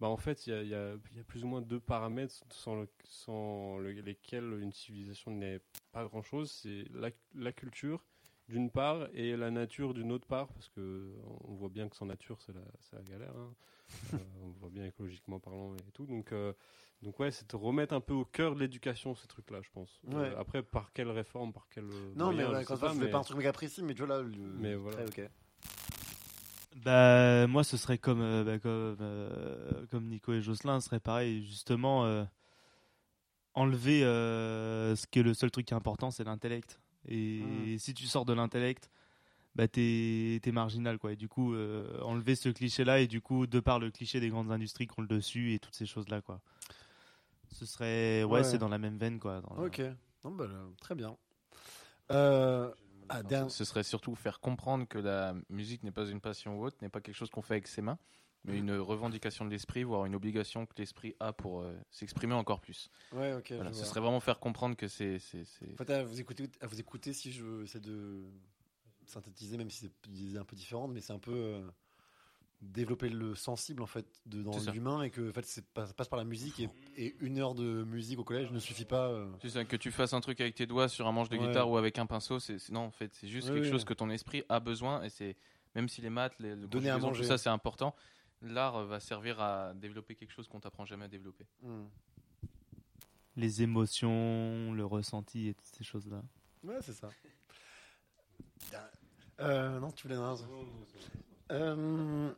[0.00, 1.62] bah, en fait, il y a, il y, a, il y a plus ou moins
[1.62, 5.60] deux paramètres sans, le- sans le- lesquels une civilisation n'est
[5.92, 6.50] pas grand-chose.
[6.50, 8.04] C'est la, la culture,
[8.48, 11.12] d'une part, et la nature, d'une autre part, parce que
[11.44, 13.34] on voit bien que sans nature, c'est la, c'est la galère.
[13.36, 13.54] hein.
[14.14, 16.04] Euh, on voit bien écologiquement parlant et tout.
[16.06, 16.52] Donc, euh,
[17.02, 20.00] donc ouais, c'est de remettre un peu au cœur de l'éducation ces trucs-là, je pense.
[20.12, 23.18] Euh, après, par quelle réforme, par quel euh, Non, mais ouais, quand ça, mais- pas
[23.18, 24.22] un truc méga précis, mais tu vois là.
[24.22, 24.36] Le...
[24.36, 25.04] Mais voilà.
[25.06, 25.30] Très, ok.
[26.84, 31.00] Bah, moi, ce serait comme, euh, bah, comme, euh, comme Nico et Jocelyn, ce serait
[31.00, 32.24] pareil, justement, euh,
[33.54, 36.78] enlever euh, ce que le seul truc qui est important, c'est l'intellect.
[37.08, 37.78] Et Mm.
[37.78, 38.90] si tu sors de l'intellect,
[39.54, 41.12] bah, t'es es marginal, quoi.
[41.12, 44.28] Et du coup, euh, enlever ce cliché-là, et du coup, de par le cliché des
[44.28, 46.40] grandes industries qui ont le dessus et toutes ces choses-là, quoi.
[47.50, 48.44] Ce serait, ouais, Ouais.
[48.44, 49.40] c'est dans la même veine, quoi.
[49.40, 49.80] dans la- Ok.
[50.24, 50.46] Non, bah,
[50.80, 51.16] très bien.
[52.10, 52.70] Euh,
[53.08, 56.76] ah, Ce serait surtout faire comprendre que la musique n'est pas une passion ou autre,
[56.82, 57.98] n'est pas quelque chose qu'on fait avec ses mains,
[58.44, 58.68] mais Mm.
[58.68, 62.90] une revendication de l'esprit, voire une obligation que l'esprit a pour euh, s'exprimer encore plus.
[63.12, 63.52] Ouais, ok.
[63.54, 65.16] Voilà, ce serait vraiment faire comprendre que c'est.
[65.74, 68.22] En fait, à vous écouter, à vous écouter si je essaie de
[69.06, 71.70] synthétiser, même si c'est des idées un peu différentes, mais c'est un peu euh,
[72.60, 76.18] développer le sensible en fait de, dans l'humain et que en fait, c'est passe par
[76.18, 79.08] la musique et, et une heure de musique au collège ne suffit pas.
[79.08, 79.30] euh.
[79.40, 81.46] C'est ça, que tu fasses un truc avec tes doigts sur un manche de Ouais.
[81.46, 84.10] guitare ou avec un pinceau, c'est non en fait c'est juste quelque chose que ton
[84.10, 85.36] esprit a besoin et c'est
[85.74, 87.22] même si les maths, les, le Donner à manger.
[87.22, 87.94] tout ça c'est important,
[88.42, 91.46] l'art euh, va servir à développer quelque chose qu'on t'apprend jamais à développer.
[91.62, 91.86] Hmm.
[93.36, 96.22] Les émotions, le ressenti et toutes ces choses-là.
[96.64, 97.08] Ouais, c'est ça.
[99.40, 100.36] Euh, non, tu voulais un
[101.52, 102.32] euh,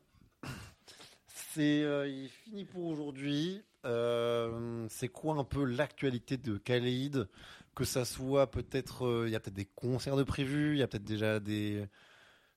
[1.27, 3.63] C'est euh, fini pour aujourd'hui.
[3.87, 7.29] Euh, c'est quoi un peu l'actualité de Kaleid
[7.75, 10.83] Que ça soit peut-être, euh, il y a peut-être des concerts de prévus, il y
[10.83, 11.89] a peut-être déjà des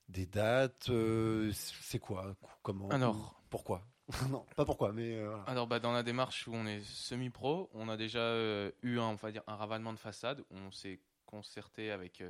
[0.08, 0.88] des dates.
[0.90, 3.40] euh, c'est quoi Comment Alors.
[3.50, 3.82] Pourquoi?
[4.30, 5.42] Non, pas pourquoi, mais euh, voilà.
[5.44, 9.04] Alors bah, dans la démarche où on est semi-pro, on a déjà euh, eu un,
[9.04, 10.40] on va dire, un ravalement de façade.
[10.50, 12.22] où On s'est concerté avec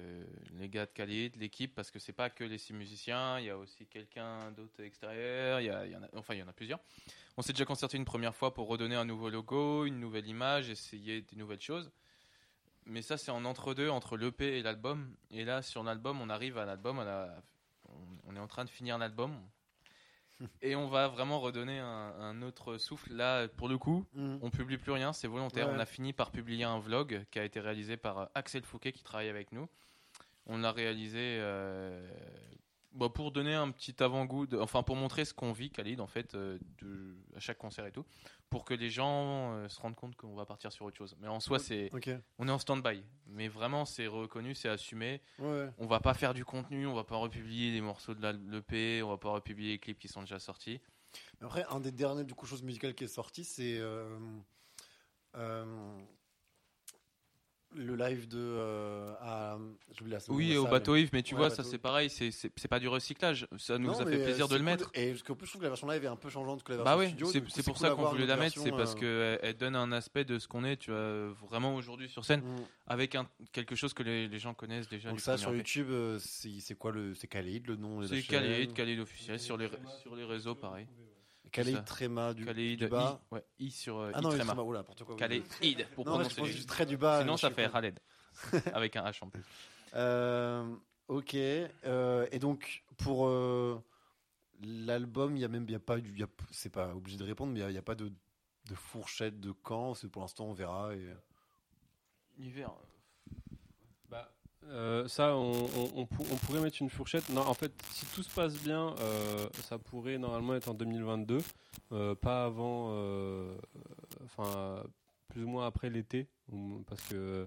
[0.53, 3.51] les gars de Khalid, l'équipe, parce que c'est pas que les six musiciens, il y
[3.51, 6.43] a aussi quelqu'un d'autre extérieur, il y, a- il y en a, enfin il y
[6.43, 6.79] en a plusieurs.
[7.37, 10.71] On s'est déjà concerté une première fois pour redonner un nouveau logo, une nouvelle image,
[10.71, 11.91] essayer des nouvelles choses.
[12.87, 15.15] Mais ça, c'est en entre-deux, entre l'EP et l'album.
[15.31, 17.35] Et là, sur l'album, on arrive à l'album, on, a-
[18.27, 19.35] on- est en train de finir l'album.
[20.63, 21.87] Et on va vraiment redonner un,
[22.19, 23.13] un autre souffle.
[23.15, 24.39] Là, pour le coup, Mm.
[24.43, 25.69] on publie plus rien, c'est volontaire.
[25.69, 25.75] Ouais.
[25.77, 29.03] On a fini par publier un vlog qui a été réalisé par Axel Fouquet qui
[29.05, 29.69] travaille avec nous.
[30.47, 32.07] On l'a réalisé euh,
[32.95, 36.35] bah, pour donner un petit avant-goût, enfin pour montrer ce qu'on vit, Khalid, en fait,
[36.35, 38.05] euh, de, à chaque concert et tout,
[38.51, 41.17] pour que les gens euh, se rendent compte qu'on va partir sur autre chose.
[41.21, 41.91] Mais en soi, c'est,
[42.39, 43.03] on est en stand-by.
[43.27, 45.21] Mais vraiment, c'est reconnu, c'est assumé.
[45.41, 45.69] Ouais.
[45.79, 49.09] On va pas faire du contenu, on va pas republier les morceaux de l'EP, on
[49.09, 50.81] va pas republier les clips qui sont déjà sortis.
[51.41, 54.19] Après, un des derniers du coup choses musicales qui est sorti, c'est euh,
[57.75, 59.59] le live de euh, à
[59.97, 62.31] j'oublie la Oui, au bateau Yves, mais tu Ouais, vois, ça c'est pareil, c'est-
[62.69, 63.47] pas du recyclage.
[63.59, 64.65] Ça nous Non, a fait euh, plaisir de le cool.
[64.65, 64.91] mettre.
[64.95, 66.79] Et parce plus, je trouve que la version live est un peu changeante que la
[66.79, 67.27] version Bah oui, studio.
[67.29, 69.93] c'est pour cool ça qu'on voulait la mettre, c'est parce euh, qu'elle elle donne un
[69.93, 72.57] aspect de ce qu'on est, tu vois, vraiment aujourd'hui sur scène, Mm.
[72.87, 75.11] avec un, quelque chose que les, les gens connaissent déjà.
[75.11, 75.55] Donc ça sur.
[75.55, 75.89] YouTube,
[76.19, 79.69] c'est quoi le c'est Khalid le nom C'est Khalid, Khalid officiel, sur les,
[80.03, 80.87] sur les réseaux pareil.
[81.63, 81.83] Ça.
[81.83, 82.45] Tréma du,
[82.77, 83.21] du bas.
[83.31, 84.55] I, ouais, I sur euh, Ah non, tréma.
[84.63, 85.15] Oula, n'importe quoi.
[85.15, 85.21] oui.
[85.21, 87.21] Khalid, Id, pour Non, prononcer les- juste très du bas.
[87.21, 87.71] Sinon ça fait.
[87.71, 87.99] Khaled,
[88.75, 89.43] avec un H en plus.
[89.95, 90.75] Euh,
[91.09, 91.35] ok.
[91.35, 93.81] euh, et donc pour euh,
[94.63, 97.61] l'album, il y a même, y a pas, du- c'est pas obligé de répondre, mais
[97.61, 98.09] il y a- pas de,
[98.69, 99.95] de fourchette de quand.
[99.95, 100.95] C'est pour l'instant, on verra.
[100.95, 101.09] Et...
[102.39, 102.71] Hiver.
[104.69, 107.29] Euh, ça, on, on- on pour- on pourrait mettre une fourchette.
[107.31, 111.39] Non, en fait, si tout se passe bien, euh, ça pourrait normalement être en 2022,
[111.93, 112.91] euh, pas avant,
[114.25, 114.83] enfin,
[115.29, 116.29] plus ou moins après l'été,
[116.87, 117.47] parce que,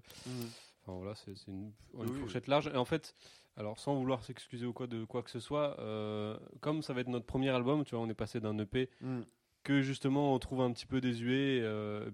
[0.84, 2.19] enfin voilà, c'est une, une Oui, oui.
[2.19, 2.68] fourchette large.
[2.68, 3.15] Et en fait,
[3.56, 5.77] alors sans vouloir s'excuser ou quoi de quoi que ce soit,
[6.61, 9.22] comme ça va être notre premier album, tu vois, on est passé d'un EP Mm.
[9.64, 11.61] que justement on trouve un petit peu désuet,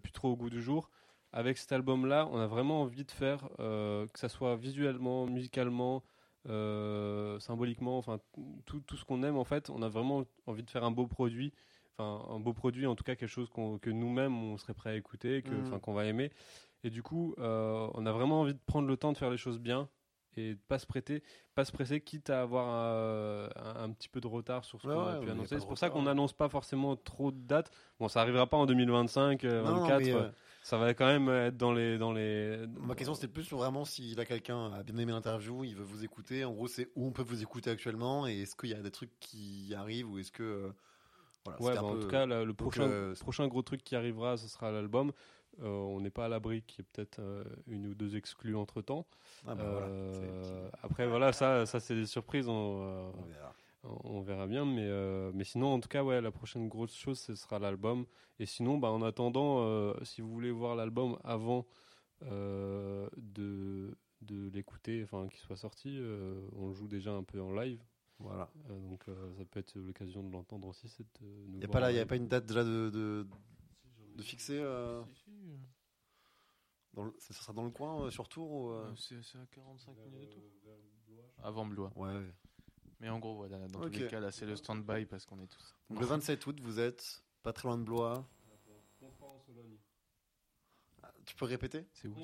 [0.02, 0.90] plus trop au goût du jour.
[1.34, 6.04] Avec cet album-là, on a vraiment envie de faire euh, que ça soit visuellement, musicalement,
[6.48, 8.20] euh, symboliquement, enfin
[8.66, 9.70] tout, tout ce qu'on aime en fait.
[9.72, 11.52] On a vraiment envie de faire un beau produit,
[11.98, 13.50] enfin un beau produit, en tout cas quelque chose
[13.82, 15.80] que nous-mêmes on serait prêt à écouter, que, Mhm.
[15.80, 16.32] qu'on va aimer.
[16.84, 19.38] Et du coup, euh, on a vraiment envie de prendre le temps de faire les
[19.38, 19.90] choses bien
[20.36, 21.24] et de pas se prêter,
[21.56, 23.50] pas se presser, quitte à avoir un,
[23.84, 25.60] un petit peu de retard sur ce Ouais, qu'on a pu annoncer.
[25.60, 27.72] C'est pour ça qu'on n'annonce pas forcément trop de dates.
[28.00, 30.04] Bon, ça arrivera pas en 2025, euh, Non, non, 24.
[30.04, 30.32] mais, euh,
[30.64, 32.66] Ça va quand même être dans les dans les.
[32.80, 36.04] Ma question c'était plus vraiment si là quelqu'un a bien aimé l'interview, il veut vous
[36.06, 36.46] écouter.
[36.46, 38.90] En gros, c'est où on peut vous écouter actuellement et est-ce qu'il y a des
[38.92, 40.72] trucs qui arrivent ou est-ce que euh,
[41.44, 43.62] voilà, Ouais, un bah, en peu- tout cas, le, le donc, prochain, euh, prochain gros
[43.62, 45.12] truc qui arrivera, ce sera l'album.
[45.62, 48.56] Euh, on n'est pas à l'abri qu'il y ait peut-être euh, une ou deux exclus
[48.56, 49.06] entre temps.
[49.46, 49.88] Ah bah voilà,
[50.82, 52.48] après, voilà, ça, ça c'est des surprises.
[52.48, 53.54] On, euh, on verra.
[53.84, 57.20] On verra bien, mais, euh, mais sinon, en tout cas, ouais, la prochaine grosse chose,
[57.20, 58.06] ce sera l'album.
[58.40, 61.66] Et sinon, bah, en attendant, euh, si vous voulez voir l'album avant
[62.24, 67.42] euh, de, de l'écouter, enfin qu'il soit sorti, euh, on le joue déjà un peu
[67.42, 67.84] en live.
[68.20, 68.50] Voilà.
[68.70, 70.88] Euh, donc euh, ça peut être l'occasion de l'entendre aussi.
[70.88, 73.28] Cette, euh, Il n'y a pas là, y a pas une date déjà de de,
[74.16, 74.60] de fixer.
[74.60, 75.04] euh,
[76.94, 79.98] dans le- ça sera dans le coin euh, sur Tours ou euh, C'est à 45
[79.98, 80.42] minutes de tout.
[81.44, 81.92] Avant Blois.
[81.96, 82.22] Ouais.
[83.04, 85.48] Mais en gros, voilà, dans tous les cas, là, c'est le stand-by parce qu'on est
[85.48, 85.76] tous.
[85.90, 88.26] Donc le 27 août, vous êtes pas très loin de Blois.
[91.04, 91.86] Ah, Tu peux répéter?
[91.92, 92.16] C'est où?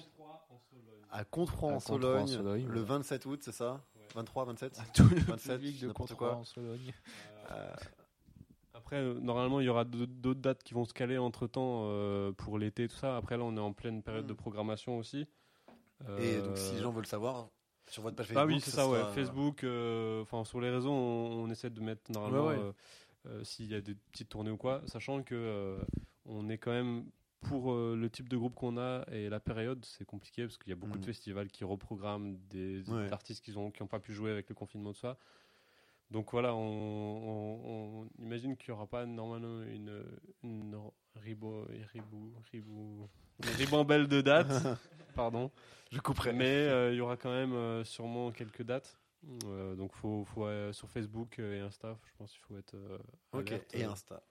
[1.11, 2.81] À Controy À en Sologne, Sologne, le voilà.
[2.99, 3.83] 27 août, c'est ça?
[4.15, 5.91] 23, 27 Tout le 27, public de
[6.23, 6.93] en Sologne.
[7.51, 7.73] Euh,
[8.73, 11.83] Après, euh, normalement, il y aura d'autres dates qui vont se caler entre temps
[12.37, 13.17] pour l'été, tout ça.
[13.17, 14.29] Après, là, on est en pleine période Mm.
[14.29, 15.19] de programmation aussi.
[15.19, 15.27] Et
[16.07, 17.49] Euh, donc si les gens veulent savoir,
[17.89, 18.99] sur votre page Facebook, Ah oui, c'est ça, ouais.
[18.99, 22.61] sera- Facebook, euh, enfin sur les réseaux, on, on essaie de mettre normalement Ouais, ouais.
[22.61, 22.71] euh,
[23.27, 25.77] euh, s'il y a des petites tournées ou quoi, sachant que euh,
[26.25, 27.05] on est quand même
[27.41, 30.69] pour euh, le type de groupe qu'on a et la période, c'est compliqué parce qu'il
[30.69, 33.11] y a beaucoup de festivals qui reprogramment des Ouais.
[33.11, 35.17] artistes qui ont qui ont pas pu jouer avec le confinement de ça.
[36.11, 40.03] Donc voilà, on, on- on imagine qu'il n'y aura pas normalement une,
[40.43, 40.75] une
[41.15, 43.09] ribo, ribou, ribou,
[43.57, 44.49] ribambelle de dates.
[45.15, 45.51] Pardon.
[45.91, 46.33] Je couperai.
[46.33, 48.97] Mais euh, il y aura quand même euh, sûrement quelques dates.
[49.45, 52.97] Euh, donc faut, faut euh, sur Facebook et Insta, je pense qu'il faut être euh,
[53.33, 53.83] Ok, alerte, et.
[53.83, 54.23] Insta.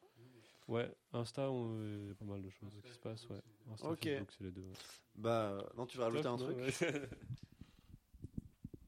[0.67, 3.29] Ouais, Insta, il y a pas mal de choses qui se passent.
[3.29, 3.41] Ouais.
[3.73, 4.05] Insta, Ok.
[4.05, 4.63] Facebook, c'est les deux.
[4.63, 4.73] ouais.
[5.17, 6.57] Bah non, tu vas rajouter Top, un truc.
[6.59, 6.73] ouais.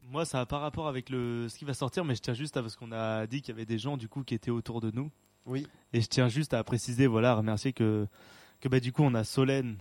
[0.02, 2.56] Moi, ça n'a pas rapport avec le, ce qui va sortir, mais je tiens juste
[2.56, 4.80] à parce qu'on a dit qu'il y avait des gens du coup qui étaient autour
[4.80, 5.10] de nous.
[5.46, 5.66] Oui.
[5.92, 8.06] Et je tiens juste à préciser, voilà, à remercier que,
[8.60, 9.76] que bah, du coup, on a Solène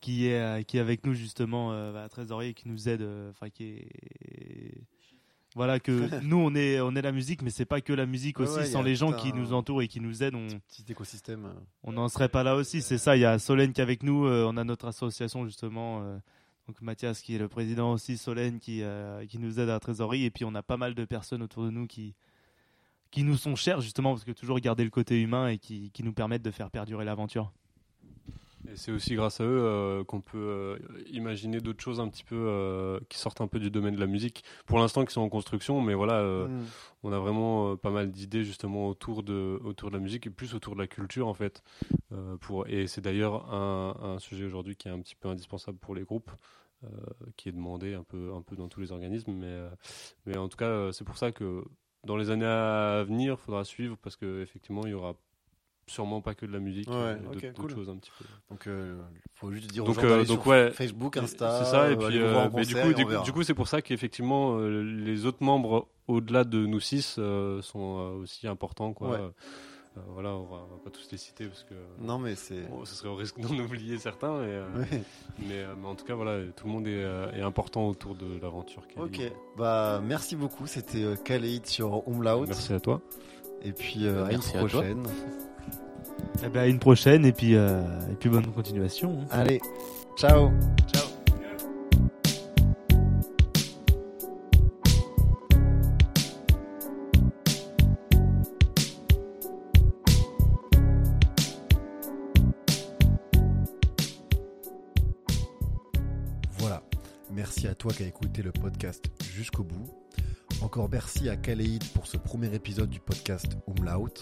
[0.00, 3.30] qui est, euh, qui est avec nous justement, euh, bah, trésorier, qui nous aide, euh,
[3.30, 3.88] enfin, qui est.
[5.54, 5.90] Voilà, que
[6.22, 8.58] nous, on est, on est la musique, mais c'est pas que la musique aussi.
[8.58, 11.46] ouais, Sans les gens qui nous entourent et qui nous aident, on, Petit écosystème.
[11.46, 11.52] euh.
[11.82, 12.82] on n'en serait pas là aussi.
[12.82, 15.46] C'est ça, il y a Solène qui est avec nous, euh, on a notre association
[15.46, 16.02] justement.
[16.02, 16.18] euh,
[16.68, 19.80] Donc Mathias qui est le président aussi, Solène qui, euh, qui nous aide à la
[19.80, 20.24] trésorerie.
[20.24, 22.14] Et puis on a pas mal de personnes autour de nous qui,
[23.16, 26.02] qui nous sont chères justement parce que toujours garder le côté humain et qui, qui
[26.02, 27.50] nous permettent de faire perdurer l'aventure.
[28.68, 30.78] Et c'est aussi grâce à eux euh, qu'on peut euh,
[31.10, 34.06] imaginer d'autres choses un petit peu euh, qui sortent un peu du domaine de la
[34.06, 34.44] musique.
[34.66, 36.64] Pour l'instant, qui sont en construction, mais voilà, euh, Mm.
[37.04, 40.30] on a vraiment euh, pas mal d'idées justement autour de, autour de la musique et
[40.30, 41.62] plus autour de la culture en fait.
[42.12, 45.78] Euh, pour, et c'est d'ailleurs un, un sujet aujourd'hui qui est un petit peu indispensable
[45.78, 46.30] pour les groupes.
[46.84, 46.88] euh,
[47.38, 49.70] qui est demandé un peu, un peu dans tous les organismes, mais, euh,
[50.26, 51.64] mais en tout cas, c'est pour ça que
[52.06, 55.14] dans les années à venir, il faudra suivre parce qu'effectivement, il y aura
[55.88, 57.70] sûrement pas que de la musique, Ouais, euh, ok, d'autres cool.
[57.70, 58.24] choses un petit peu.
[58.50, 59.00] Donc, euh,
[59.34, 61.58] faut juste dire aux Donc, gens euh, d'aller donc sur ouais, Facebook, Insta.
[61.62, 64.58] C'est ça, et puis euh, mais du coup, et du, coup, c'est pour ça qu'effectivement,
[64.58, 68.92] euh, les autres membres, au-delà de nous six, euh, sont euh, aussi importants.
[68.92, 69.10] Quoi.
[69.10, 69.30] Ouais.
[69.96, 72.68] Euh, voilà, on va, on va pas tous les citer parce que Non, mais c'est.
[72.68, 74.42] bon, ce serait au risque d'en oublier certains.
[74.42, 74.66] Et, euh,
[75.38, 78.38] mais, euh, mais en tout cas, voilà, tout le monde est, est important autour de
[78.40, 78.82] l'aventure.
[78.96, 79.20] Ok,
[79.56, 80.66] bah merci beaucoup.
[80.66, 82.46] C'était Khalid sur Umlaut.
[82.46, 83.00] Merci à toi.
[83.62, 85.02] Et puis euh, à une Merci à prochaine.
[86.44, 89.20] Eh ben, à une prochaine et puis, euh, et puis bonne continuation.
[89.22, 89.26] hein.
[89.30, 89.60] Allez,
[90.16, 90.50] ciao.
[90.92, 91.05] Ciao.
[107.86, 109.88] Toi qui écouté le podcast jusqu'au bout.
[110.60, 114.12] Encore merci à Kaleid pour ce premier épisode du podcast Umlaut.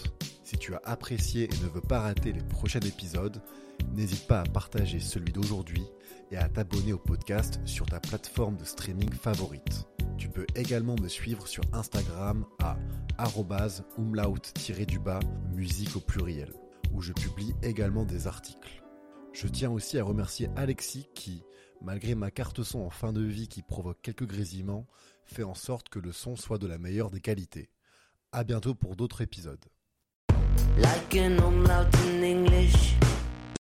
[0.43, 3.41] Si tu as apprécié et ne veux pas rater les prochains épisodes,
[3.95, 5.83] n'hésite pas à partager celui d'aujourd'hui
[6.29, 9.87] et à t'abonner au podcast sur ta plateforme de streaming favorite.
[10.19, 12.77] Tu peux également me suivre sur Instagram à
[13.97, 15.19] umlaut-du-bas
[15.55, 16.53] musique au pluriel,
[16.93, 18.83] où je publie également des articles.
[19.33, 21.43] Je tiens aussi à remercier Alexis qui,
[21.81, 24.87] malgré ma carte son en fin de vie qui provoque quelques grésillements,
[25.25, 27.69] fait en sorte que le son soit de la meilleure des qualités.
[28.31, 29.63] À bientôt pour d'autres épisodes.